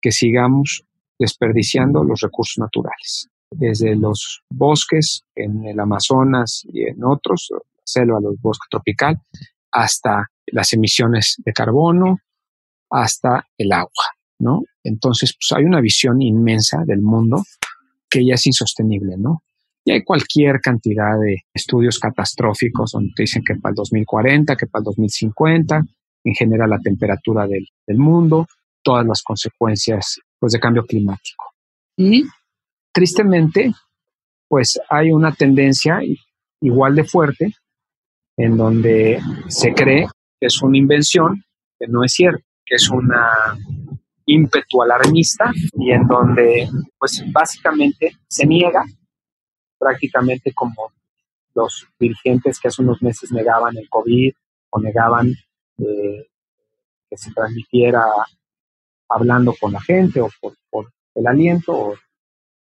que 0.00 0.10
sigamos 0.10 0.87
desperdiciando 1.18 2.04
los 2.04 2.20
recursos 2.20 2.58
naturales, 2.58 3.28
desde 3.50 3.96
los 3.96 4.42
bosques 4.50 5.22
en 5.34 5.64
el 5.64 5.80
Amazonas 5.80 6.62
y 6.72 6.82
en 6.82 7.02
otros, 7.04 7.50
selva, 7.84 8.20
los 8.20 8.40
bosques 8.40 8.68
tropical, 8.70 9.20
hasta 9.72 10.26
las 10.46 10.72
emisiones 10.72 11.36
de 11.38 11.52
carbono, 11.52 12.18
hasta 12.90 13.46
el 13.56 13.72
agua, 13.72 14.04
¿no? 14.38 14.62
Entonces, 14.82 15.34
pues 15.38 15.58
hay 15.58 15.64
una 15.64 15.80
visión 15.80 16.22
inmensa 16.22 16.84
del 16.86 17.02
mundo 17.02 17.42
que 18.08 18.24
ya 18.24 18.34
es 18.34 18.46
insostenible, 18.46 19.16
¿no? 19.18 19.42
Y 19.84 19.92
hay 19.92 20.04
cualquier 20.04 20.60
cantidad 20.60 21.18
de 21.18 21.44
estudios 21.52 21.98
catastróficos 21.98 22.92
donde 22.92 23.12
te 23.14 23.22
dicen 23.22 23.42
que 23.42 23.54
para 23.56 23.72
el 23.72 23.76
2040, 23.76 24.56
que 24.56 24.66
para 24.66 24.80
el 24.80 24.84
2050, 24.84 25.82
en 26.24 26.34
general 26.34 26.70
la 26.70 26.78
temperatura 26.78 27.46
del, 27.46 27.66
del 27.86 27.98
mundo, 27.98 28.46
todas 28.82 29.06
las 29.06 29.22
consecuencias 29.22 30.20
pues, 30.38 30.52
de 30.52 30.60
cambio 30.60 30.84
climático. 30.84 31.44
Y 31.96 32.24
tristemente, 32.92 33.72
pues 34.48 34.80
hay 34.88 35.10
una 35.10 35.32
tendencia 35.32 36.00
igual 36.60 36.94
de 36.94 37.04
fuerte 37.04 37.54
en 38.36 38.56
donde 38.56 39.20
se 39.48 39.72
cree 39.74 40.06
que 40.40 40.46
es 40.46 40.62
una 40.62 40.78
invención, 40.78 41.44
que 41.78 41.88
no 41.88 42.04
es 42.04 42.12
cierto, 42.12 42.44
que 42.64 42.76
es 42.76 42.88
una 42.88 43.58
ímpetu 44.26 44.82
alarmista 44.82 45.50
y 45.78 45.90
en 45.90 46.06
donde 46.06 46.68
pues 46.98 47.24
básicamente 47.32 48.12
se 48.28 48.46
niega 48.46 48.84
prácticamente 49.78 50.52
como 50.52 50.92
los 51.54 51.86
dirigentes 51.98 52.60
que 52.60 52.68
hace 52.68 52.82
unos 52.82 53.02
meses 53.02 53.32
negaban 53.32 53.76
el 53.76 53.88
COVID 53.88 54.32
o 54.70 54.80
negaban 54.80 55.28
eh, 55.78 56.26
que 57.08 57.16
se 57.16 57.32
transmitiera 57.32 58.02
hablando 59.08 59.54
con 59.58 59.72
la 59.72 59.80
gente 59.80 60.20
o 60.20 60.28
por, 60.40 60.92
el 61.14 61.26
aliento 61.26 61.72
o 61.72 61.94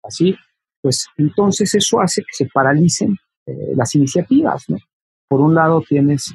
así, 0.03 0.35
pues 0.81 1.07
entonces 1.17 1.73
eso 1.75 1.99
hace 1.99 2.21
que 2.21 2.31
se 2.31 2.47
paralicen 2.53 3.17
eh, 3.45 3.73
las 3.75 3.93
iniciativas, 3.95 4.63
¿no? 4.69 4.77
Por 5.27 5.41
un 5.41 5.55
lado 5.55 5.81
tienes 5.87 6.33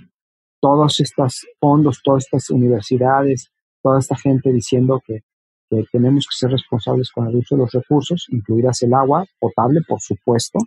todos 0.61 1.01
estos 1.01 1.47
fondos, 1.59 2.01
todas 2.05 2.25
estas 2.25 2.51
universidades, 2.51 3.51
toda 3.83 4.01
esta 4.01 4.17
gente 4.17 4.53
diciendo 4.53 5.01
que, 5.07 5.21
que 5.71 5.85
tenemos 5.91 6.27
que 6.27 6.37
ser 6.37 6.51
responsables 6.51 7.11
con 7.11 7.29
el 7.29 7.37
uso 7.37 7.55
de 7.55 7.63
los 7.63 7.73
recursos, 7.73 8.27
incluidas 8.29 8.83
el 8.83 8.93
agua 8.93 9.25
potable, 9.39 9.81
por 9.89 10.01
supuesto, 10.01 10.59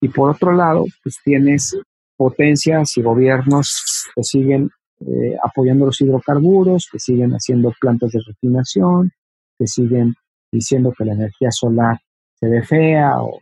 y 0.00 0.08
por 0.08 0.30
otro 0.30 0.52
lado, 0.52 0.84
pues 1.02 1.16
tienes 1.22 1.76
potencias 2.16 2.96
y 2.96 3.02
gobiernos 3.02 4.06
que 4.14 4.22
siguen 4.22 4.70
eh, 5.00 5.36
apoyando 5.42 5.86
los 5.86 6.00
hidrocarburos, 6.00 6.88
que 6.90 6.98
siguen 6.98 7.32
haciendo 7.32 7.72
plantas 7.80 8.12
de 8.12 8.20
refinación, 8.26 9.12
que 9.58 9.66
siguen 9.66 10.14
diciendo 10.52 10.92
que 10.96 11.04
la 11.04 11.14
energía 11.14 11.50
solar 11.50 11.98
se 12.34 12.48
ve 12.48 12.62
fea 12.62 13.22
o, 13.22 13.40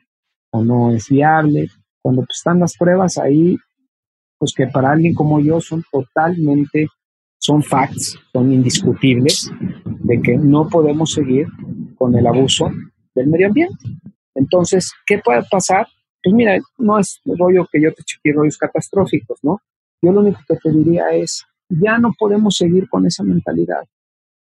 o 0.52 0.64
no 0.64 0.90
es 0.92 1.08
viable. 1.08 1.68
Cuando 2.02 2.22
pues, 2.22 2.38
están 2.38 2.60
las 2.60 2.76
pruebas 2.76 3.18
ahí, 3.18 3.56
pues 4.38 4.52
que 4.54 4.66
para 4.68 4.92
alguien 4.92 5.14
como 5.14 5.40
yo 5.40 5.60
son 5.60 5.82
totalmente, 5.90 6.86
son 7.38 7.62
facts, 7.62 8.18
son 8.32 8.52
indiscutibles, 8.52 9.50
de 9.84 10.20
que 10.20 10.36
no 10.36 10.68
podemos 10.68 11.12
seguir 11.12 11.46
con 11.96 12.16
el 12.16 12.26
abuso 12.26 12.70
del 13.14 13.28
medio 13.28 13.48
ambiente. 13.48 13.84
Entonces, 14.34 14.92
¿qué 15.06 15.18
puede 15.18 15.42
pasar? 15.50 15.86
Pues 16.22 16.34
mira, 16.34 16.56
no 16.78 16.98
es 16.98 17.20
rollo 17.24 17.66
que 17.70 17.82
yo 17.82 17.92
te 17.92 18.02
eche 18.02 18.18
rollos 18.32 18.56
catastróficos, 18.56 19.38
¿no? 19.42 19.60
Yo 20.00 20.12
lo 20.12 20.20
único 20.20 20.40
que 20.46 20.56
te 20.56 20.70
diría 20.70 21.08
es, 21.10 21.44
ya 21.68 21.98
no 21.98 22.12
podemos 22.18 22.54
seguir 22.56 22.88
con 22.88 23.06
esa 23.06 23.22
mentalidad. 23.22 23.84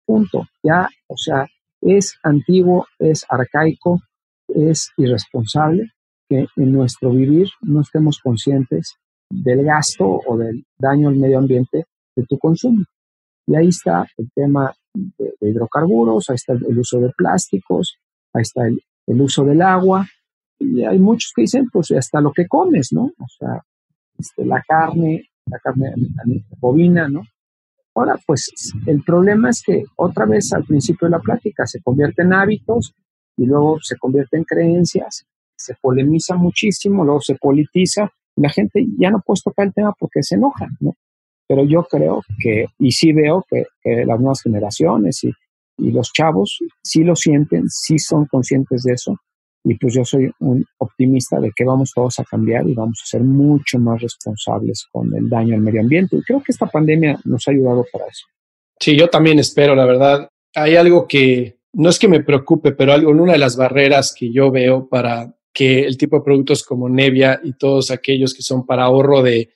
Punto. 0.05 0.47
Ya, 0.63 0.87
o 1.07 1.17
sea, 1.17 1.47
es 1.81 2.17
antiguo, 2.23 2.87
es 2.99 3.25
arcaico, 3.29 4.01
es 4.47 4.91
irresponsable 4.97 5.91
que 6.29 6.47
en 6.55 6.71
nuestro 6.71 7.11
vivir 7.11 7.47
no 7.61 7.81
estemos 7.81 8.19
conscientes 8.19 8.95
del 9.29 9.63
gasto 9.63 10.21
o 10.25 10.37
del 10.37 10.65
daño 10.77 11.09
al 11.09 11.15
medio 11.15 11.39
ambiente 11.39 11.85
de 12.15 12.25
tu 12.25 12.37
consumo. 12.37 12.83
Y 13.47 13.55
ahí 13.55 13.67
está 13.67 14.05
el 14.17 14.29
tema 14.33 14.73
de, 14.93 15.33
hidrocarburos, 15.41 16.29
ahí 16.29 16.35
está 16.35 16.53
el, 16.53 16.77
uso 16.77 16.99
de 16.99 17.11
plásticos, 17.15 17.97
ahí 18.33 18.41
está 18.43 18.67
el 18.67 19.21
uso 19.21 19.43
del 19.43 19.61
agua, 19.61 20.05
y 20.61 20.83
hay 20.83 20.99
muchos 20.99 21.31
que 21.35 21.41
dicen, 21.41 21.69
pues 21.71 21.91
hasta 21.91 22.21
lo 22.21 22.31
que 22.31 22.47
comes, 22.47 22.89
¿no? 22.91 23.05
O 23.17 23.27
sea, 23.27 23.63
este, 24.17 24.45
la 24.45 24.61
carne, 24.61 25.23
la 25.51 25.59
carne 25.59 25.93
bovina, 26.59 27.07
¿no? 27.07 27.23
Ahora, 27.93 28.17
pues 28.25 28.51
el 28.85 29.03
problema 29.03 29.49
es 29.49 29.61
que 29.65 29.83
otra 29.97 30.25
vez 30.25 30.53
al 30.53 30.63
principio 30.63 31.07
de 31.07 31.11
la 31.11 31.19
plática 31.19 31.65
se 31.65 31.81
convierte 31.81 32.21
en 32.21 32.33
hábitos 32.33 32.93
y 33.35 33.45
luego 33.45 33.79
se 33.81 33.97
convierte 33.97 34.37
en 34.37 34.45
creencias, 34.45 35.25
se 35.57 35.75
polemiza 35.81 36.35
muchísimo, 36.35 37.03
luego 37.03 37.19
se 37.21 37.35
politiza 37.35 38.09
y 38.35 38.41
la 38.41 38.49
gente 38.49 38.85
ya 38.97 39.11
no 39.11 39.21
puede 39.25 39.41
tocar 39.43 39.67
el 39.67 39.73
tema 39.73 39.93
porque 39.99 40.23
se 40.23 40.35
enoja, 40.35 40.67
¿no? 40.79 40.95
Pero 41.47 41.65
yo 41.65 41.83
creo 41.83 42.21
que, 42.41 42.67
y 42.79 42.91
sí 42.93 43.11
veo 43.11 43.43
que, 43.49 43.65
las 44.05 44.19
nuevas 44.19 44.41
generaciones 44.41 45.21
y, 45.25 45.33
y 45.77 45.91
los 45.91 46.13
chavos 46.13 46.59
sí 46.81 47.03
lo 47.03 47.15
sienten, 47.15 47.67
sí 47.67 47.99
son 47.99 48.25
conscientes 48.25 48.83
de 48.83 48.93
eso 48.93 49.17
y 49.63 49.75
pues 49.75 49.93
yo 49.93 50.03
soy 50.03 50.31
un 50.39 50.65
optimista 50.79 51.39
de 51.39 51.51
que 51.55 51.63
vamos 51.63 51.91
todos 51.93 52.17
a 52.19 52.23
cambiar 52.23 52.67
y 52.67 52.73
vamos 52.73 52.99
a 53.03 53.05
ser 53.05 53.21
mucho 53.21 53.77
más 53.77 54.01
responsables 54.01 54.87
con 54.91 55.13
el 55.15 55.29
daño 55.29 55.55
al 55.55 55.61
medio 55.61 55.81
ambiente. 55.81 56.17
Y 56.17 56.21
creo 56.21 56.41
que 56.41 56.51
esta 56.51 56.65
pandemia 56.65 57.19
nos 57.25 57.47
ha 57.47 57.51
ayudado 57.51 57.85
para 57.91 58.05
eso. 58.07 58.25
Sí, 58.79 58.97
yo 58.97 59.09
también 59.09 59.37
espero, 59.37 59.75
la 59.75 59.85
verdad. 59.85 60.29
Hay 60.55 60.75
algo 60.75 61.07
que 61.07 61.59
no 61.73 61.89
es 61.89 61.99
que 61.99 62.07
me 62.07 62.23
preocupe, 62.23 62.71
pero 62.71 62.93
algo, 62.93 63.11
una 63.11 63.33
de 63.33 63.37
las 63.37 63.55
barreras 63.55 64.13
que 64.17 64.33
yo 64.33 64.51
veo 64.51 64.89
para 64.89 65.35
que 65.53 65.81
el 65.81 65.97
tipo 65.97 66.17
de 66.17 66.23
productos 66.23 66.63
como 66.63 66.89
Nevia 66.89 67.39
y 67.43 67.53
todos 67.53 67.91
aquellos 67.91 68.33
que 68.33 68.41
son 68.41 68.65
para 68.65 68.85
ahorro 68.85 69.21
de, 69.21 69.51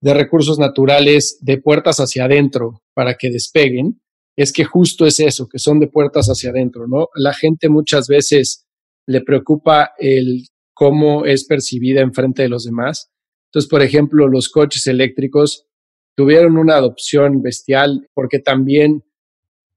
de 0.00 0.14
recursos 0.14 0.58
naturales 0.58 1.38
de 1.40 1.58
puertas 1.58 1.98
hacia 1.98 2.24
adentro 2.24 2.82
para 2.94 3.14
que 3.14 3.30
despeguen, 3.30 4.00
es 4.36 4.52
que 4.52 4.64
justo 4.64 5.06
es 5.06 5.18
eso, 5.20 5.48
que 5.48 5.58
son 5.58 5.80
de 5.80 5.88
puertas 5.88 6.28
hacia 6.28 6.50
adentro, 6.50 6.86
¿no? 6.86 7.08
La 7.14 7.34
gente 7.34 7.68
muchas 7.68 8.06
veces 8.06 8.66
le 9.10 9.22
preocupa 9.22 9.92
el 9.98 10.46
cómo 10.72 11.24
es 11.24 11.44
percibida 11.44 12.00
en 12.00 12.14
frente 12.14 12.42
de 12.42 12.48
los 12.48 12.64
demás. 12.64 13.10
Entonces, 13.48 13.68
por 13.68 13.82
ejemplo, 13.82 14.28
los 14.28 14.48
coches 14.48 14.86
eléctricos 14.86 15.66
tuvieron 16.14 16.56
una 16.56 16.76
adopción 16.76 17.42
bestial 17.42 18.08
porque 18.14 18.38
también 18.38 19.02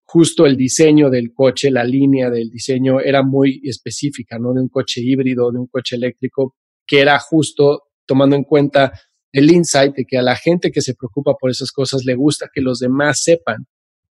justo 0.03 0.45
el 0.45 0.55
diseño 0.55 1.09
del 1.09 1.34
coche, 1.34 1.71
la 1.71 1.84
línea 1.84 2.29
del 2.29 2.51
diseño 2.51 2.99
era 2.99 3.23
muy 3.23 3.59
específica, 3.63 4.38
¿no? 4.38 4.53
De 4.53 4.61
un 4.61 4.69
coche 4.69 5.01
híbrido, 5.01 5.51
de 5.51 5.57
un 5.57 5.67
coche 5.67 5.95
eléctrico, 5.95 6.55
que 6.86 6.99
era 6.99 7.17
justo 7.17 7.86
tomando 8.05 8.36
en 8.36 8.43
cuenta 8.43 8.93
el 9.31 9.49
insight 9.49 9.95
de 9.95 10.05
que 10.05 10.19
a 10.19 10.21
la 10.21 10.36
gente 10.36 10.71
que 10.71 10.81
se 10.81 10.93
preocupa 10.93 11.34
por 11.39 11.49
esas 11.49 11.71
cosas 11.71 12.05
le 12.05 12.13
gusta 12.13 12.51
que 12.53 12.61
los 12.61 12.77
demás 12.77 13.23
sepan 13.23 13.65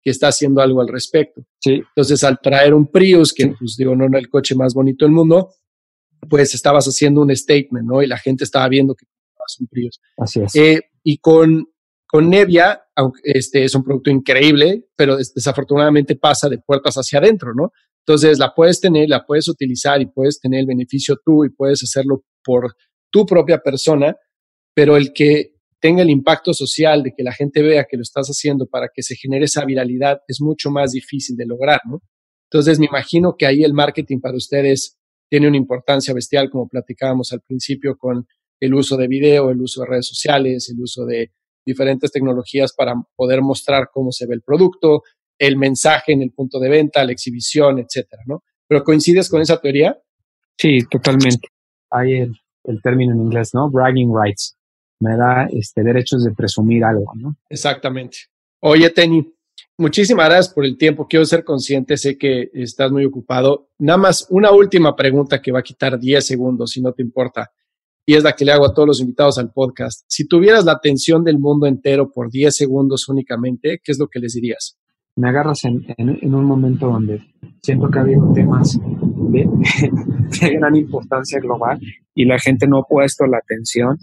que 0.03 0.11
está 0.11 0.29
haciendo 0.29 0.61
algo 0.61 0.81
al 0.81 0.89
respecto. 0.89 1.43
Sí. 1.59 1.83
Entonces, 1.89 2.25
al 2.25 2.39
traer 2.41 2.75
un 2.75 2.87
Prius, 2.87 3.33
que 3.33 3.49
pues 3.59 3.77
digo, 3.77 3.95
no 3.95 4.07
era 4.07 4.19
el 4.19 4.29
coche 4.29 4.55
más 4.55 4.75
bonito 4.75 5.05
del 5.05 5.13
mundo, 5.13 5.53
pues 6.29 6.55
estabas 6.55 6.87
haciendo 6.87 7.23
un 7.23 7.35
statement, 7.35 7.87
¿no? 7.87 8.03
Y 8.03 8.07
la 8.07 8.19
gente 8.19 8.45
estaba 8.45 8.69
viendo 8.69 8.95
que 8.95 9.07
un 9.59 9.67
Prius. 9.67 10.01
Así 10.17 10.41
es. 10.41 10.55
Eh, 10.55 10.81
y 11.03 11.19
con, 11.19 11.67
con 12.07 12.29
Nevia, 12.29 12.83
aunque 12.95 13.21
este 13.25 13.65
es 13.65 13.75
un 13.75 13.83
producto 13.83 14.11
increíble, 14.11 14.87
pero 14.97 15.17
desafortunadamente 15.17 16.17
pasa 16.17 16.49
de 16.49 16.59
puertas 16.59 16.95
hacia 16.97 17.19
adentro, 17.19 17.55
¿no? 17.55 17.73
Entonces 18.07 18.39
la 18.39 18.55
puedes 18.55 18.81
tener, 18.81 19.09
la 19.09 19.25
puedes 19.25 19.49
utilizar 19.49 20.01
y 20.01 20.07
puedes 20.07 20.41
tener 20.41 20.61
el 20.61 20.67
beneficio 20.67 21.19
tú 21.25 21.45
y 21.45 21.51
puedes 21.51 21.83
hacerlo 21.83 22.25
por 22.45 22.75
tu 23.11 23.27
propia 23.27 23.59
persona, 23.59 24.17
pero 24.75 24.97
el 24.97 25.13
que 25.13 25.50
tenga 25.81 26.03
el 26.03 26.11
impacto 26.11 26.53
social 26.53 27.03
de 27.03 27.13
que 27.17 27.23
la 27.23 27.33
gente 27.33 27.63
vea 27.63 27.87
que 27.91 27.97
lo 27.97 28.03
estás 28.03 28.29
haciendo 28.29 28.67
para 28.67 28.89
que 28.95 29.03
se 29.03 29.17
genere 29.17 29.47
esa 29.47 29.65
viralidad 29.65 30.21
es 30.29 30.41
mucho 30.41 30.71
más 30.71 30.93
difícil 30.93 31.37
de 31.37 31.47
lograr, 31.47 31.81
¿no? 31.87 32.03
Entonces 32.51 32.79
me 32.79 32.87
imagino 32.87 33.37
que 33.37 33.47
ahí 33.47 33.65
el 33.65 33.73
marketing 33.73 34.21
para 34.21 34.37
ustedes 34.37 34.99
tiene 35.31 35.49
una 35.49 35.57
importancia 35.57 36.13
bestial, 36.13 36.51
como 36.51 36.69
platicábamos 36.69 37.33
al 37.33 37.41
principio, 37.41 37.97
con 37.97 38.27
el 38.61 38.75
uso 38.75 38.97
de 38.97 39.09
video, 39.09 39.51
el 39.51 39.61
uso 39.61 39.83
de 39.83 39.89
redes 39.89 40.07
sociales, 40.07 40.69
el 40.69 40.83
uso 40.83 41.07
de 41.07 41.31
diferentes 41.65 42.11
tecnologías 42.11 42.73
para 42.75 42.95
poder 43.17 43.41
mostrar 43.41 43.89
cómo 43.93 44.11
se 44.11 44.27
ve 44.27 44.35
el 44.35 44.43
producto, 44.43 45.03
el 45.39 45.57
mensaje 45.57 46.13
en 46.13 46.23
el 46.23 46.33
punto 46.33 46.59
de 46.59 46.69
venta, 46.69 47.05
la 47.05 47.13
exhibición, 47.13 47.79
etcétera, 47.79 48.23
¿no? 48.27 48.43
¿Pero 48.67 48.85
coincides 48.85 49.31
con 49.31 49.41
esa 49.41 49.59
teoría? 49.59 49.97
Sí, 50.59 50.81
totalmente. 50.91 51.49
Hay 51.91 52.15
el, 52.15 52.37
el 52.65 52.83
término 52.83 53.15
en 53.15 53.23
inglés, 53.23 53.55
¿no? 53.55 53.71
Bragging 53.71 54.13
rights. 54.13 54.57
Me 55.01 55.17
da 55.17 55.49
este, 55.51 55.83
derechos 55.83 56.25
de 56.25 56.33
presumir 56.33 56.85
algo, 56.85 57.13
¿no? 57.15 57.37
Exactamente. 57.49 58.19
Oye, 58.61 58.91
Tenny, 58.91 59.35
muchísimas 59.79 60.27
gracias 60.27 60.55
por 60.55 60.65
el 60.65 60.77
tiempo. 60.77 61.07
Quiero 61.09 61.25
ser 61.25 61.43
consciente, 61.43 61.97
sé 61.97 62.17
que 62.17 62.51
estás 62.53 62.93
muy 62.93 63.05
ocupado. 63.05 63.71
Nada 63.79 63.97
más 63.97 64.27
una 64.31 64.53
última 64.53 64.95
pregunta 64.95 65.41
que 65.41 65.53
va 65.53 65.61
a 65.61 65.65
quitar 65.65 65.99
10 65.99 66.25
segundos, 66.25 66.71
si 66.71 66.81
no 66.81 66.93
te 66.93 67.03
importa 67.03 67.51
y 68.11 68.15
es 68.17 68.25
la 68.25 68.33
que 68.33 68.45
le 68.45 68.51
hago 68.51 68.67
a 68.67 68.75
todos 68.75 68.89
los 68.89 69.01
invitados 69.01 69.39
al 69.39 69.53
podcast. 69.53 70.05
Si 70.09 70.27
tuvieras 70.27 70.65
la 70.65 70.73
atención 70.73 71.23
del 71.23 71.39
mundo 71.39 71.67
entero 71.67 72.11
por 72.11 72.29
10 72.29 72.57
segundos 72.57 73.09
únicamente, 73.09 73.81
¿qué 73.83 73.93
es 73.93 74.01
lo 74.01 74.09
que 74.09 74.19
les 74.19 74.33
dirías? 74.33 74.77
Me 75.15 75.29
agarras 75.29 75.65
en, 75.65 75.87
en, 75.97 76.35
un 76.35 76.45
momento 76.45 76.89
donde 76.89 77.21
siento 77.63 77.89
que 77.89 77.99
ha 77.99 78.03
habido 78.03 78.33
temas 78.33 78.79
de, 78.81 79.49
de, 80.41 80.51
gran 80.57 80.75
importancia 80.75 81.39
global 81.39 81.79
y 82.13 82.25
la 82.25 82.41
gente 82.41 82.67
no 82.67 82.79
ha 82.79 82.83
puesto 82.83 83.27
la 83.27 83.39
atención 83.39 83.97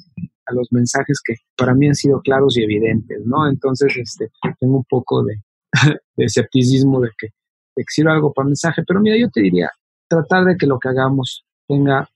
a 0.48 0.54
los 0.54 0.72
mensajes 0.72 1.20
que 1.24 1.36
para 1.56 1.74
mí 1.74 1.88
han 1.88 1.96
sido 1.96 2.22
claros 2.22 2.58
y 2.58 2.64
evidentes, 2.64 3.26
¿no? 3.26 3.48
Entonces, 3.50 3.96
este, 3.98 4.30
tengo 4.60 4.78
un 4.78 4.86
poco 4.90 5.24
de, 5.24 5.36
de 6.16 6.26
escepticismo 6.26 7.02
de 7.02 7.10
que, 7.18 7.28
de 7.76 7.84
que 7.84 7.90
sirva 7.90 8.14
algo 8.14 8.34
para 8.34 8.48
mensaje, 8.48 8.84
pero 8.88 9.00
mira, 9.02 9.18
yo 9.18 9.30
te 9.30 9.42
diría, 9.42 9.70
tratar 10.08 10.46
de 10.46 10.58
que 10.58 10.68
lo 10.68 10.80
que 10.80 10.90
hagamos 10.90 11.46
tenga 11.68 12.10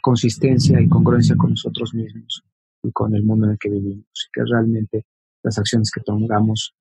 consistencia 0.00 0.80
y 0.80 0.88
congruencia 0.88 1.36
con 1.36 1.50
nosotros 1.50 1.94
mismos 1.94 2.42
y 2.82 2.90
con 2.92 3.14
el 3.14 3.22
mundo 3.22 3.46
en 3.46 3.52
el 3.52 3.58
que 3.58 3.70
vivimos, 3.70 4.06
y 4.28 4.30
que 4.32 4.42
realmente 4.44 5.06
las 5.42 5.58
acciones 5.58 5.90
que 5.90 6.00
tomamos 6.00 6.74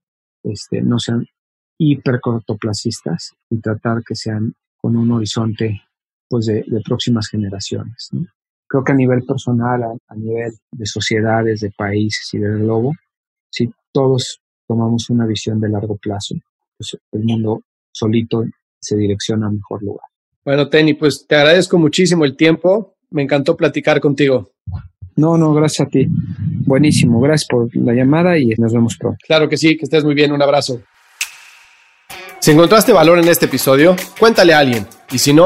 este, 0.44 0.82
no 0.82 1.00
sean 1.00 1.26
hipercortoplacistas 1.78 3.34
y 3.50 3.60
tratar 3.60 4.04
que 4.04 4.16
sean 4.16 4.54
con 4.78 4.96
un 4.96 5.12
horizonte 5.12 5.82
pues 6.30 6.46
de, 6.48 6.66
próximas 6.84 7.28
generaciones. 7.28 8.10
Creo 8.74 8.84
que 8.84 8.92
a 8.92 8.96
nivel 8.96 9.22
personal, 9.22 9.84
a, 9.84 10.16
nivel 10.16 10.52
de 10.72 10.86
sociedades, 10.88 11.60
de 11.60 11.70
países 11.78 12.28
y 12.34 12.40
del 12.40 12.58
globo, 12.58 12.92
si 13.52 13.72
todos 13.92 14.42
tomamos 14.68 15.12
una 15.12 15.28
visión 15.28 15.60
de 15.60 15.70
largo 15.70 15.96
plazo, 15.98 16.34
pues 16.76 16.98
el 17.12 17.24
mundo 17.24 17.62
solito 17.92 18.44
se 18.82 18.98
direcciona 18.98 19.46
a 19.46 19.52
mejor 19.52 19.84
lugar. 19.84 20.08
Bueno, 20.44 20.70
Tenny, 20.70 20.96
pues 20.96 21.28
te 21.28 21.36
agradezco 21.36 21.78
muchísimo 21.78 22.26
el 22.26 22.36
tiempo. 22.36 22.96
Me 23.12 23.22
encantó 23.22 23.56
platicar 23.56 24.02
contigo. 24.02 24.50
No, 25.18 25.38
no, 25.38 25.54
gracias 25.54 25.88
a 25.88 25.92
ti. 25.92 26.08
Buenísimo, 26.66 27.22
gracias 27.22 27.48
por 27.48 27.70
la 27.76 27.94
llamada 27.94 28.40
y 28.40 28.48
nos 28.58 28.74
vemos 28.74 28.98
pronto. 28.98 29.20
Claro 29.28 29.48
que 29.48 29.58
sí, 29.58 29.78
que 29.78 29.84
estés 29.84 30.04
muy 30.04 30.16
bien, 30.16 30.32
un 30.32 30.42
abrazo. 30.42 30.82
Si 32.40 32.50
encontraste 32.50 32.92
valor 32.92 33.20
en 33.20 33.28
este 33.28 33.46
episodio, 33.46 33.96
cuéntale 34.20 34.56
a 34.56 34.58
alguien. 34.58 34.88
Y 35.12 35.20
si 35.20 35.32
no, 35.32 35.46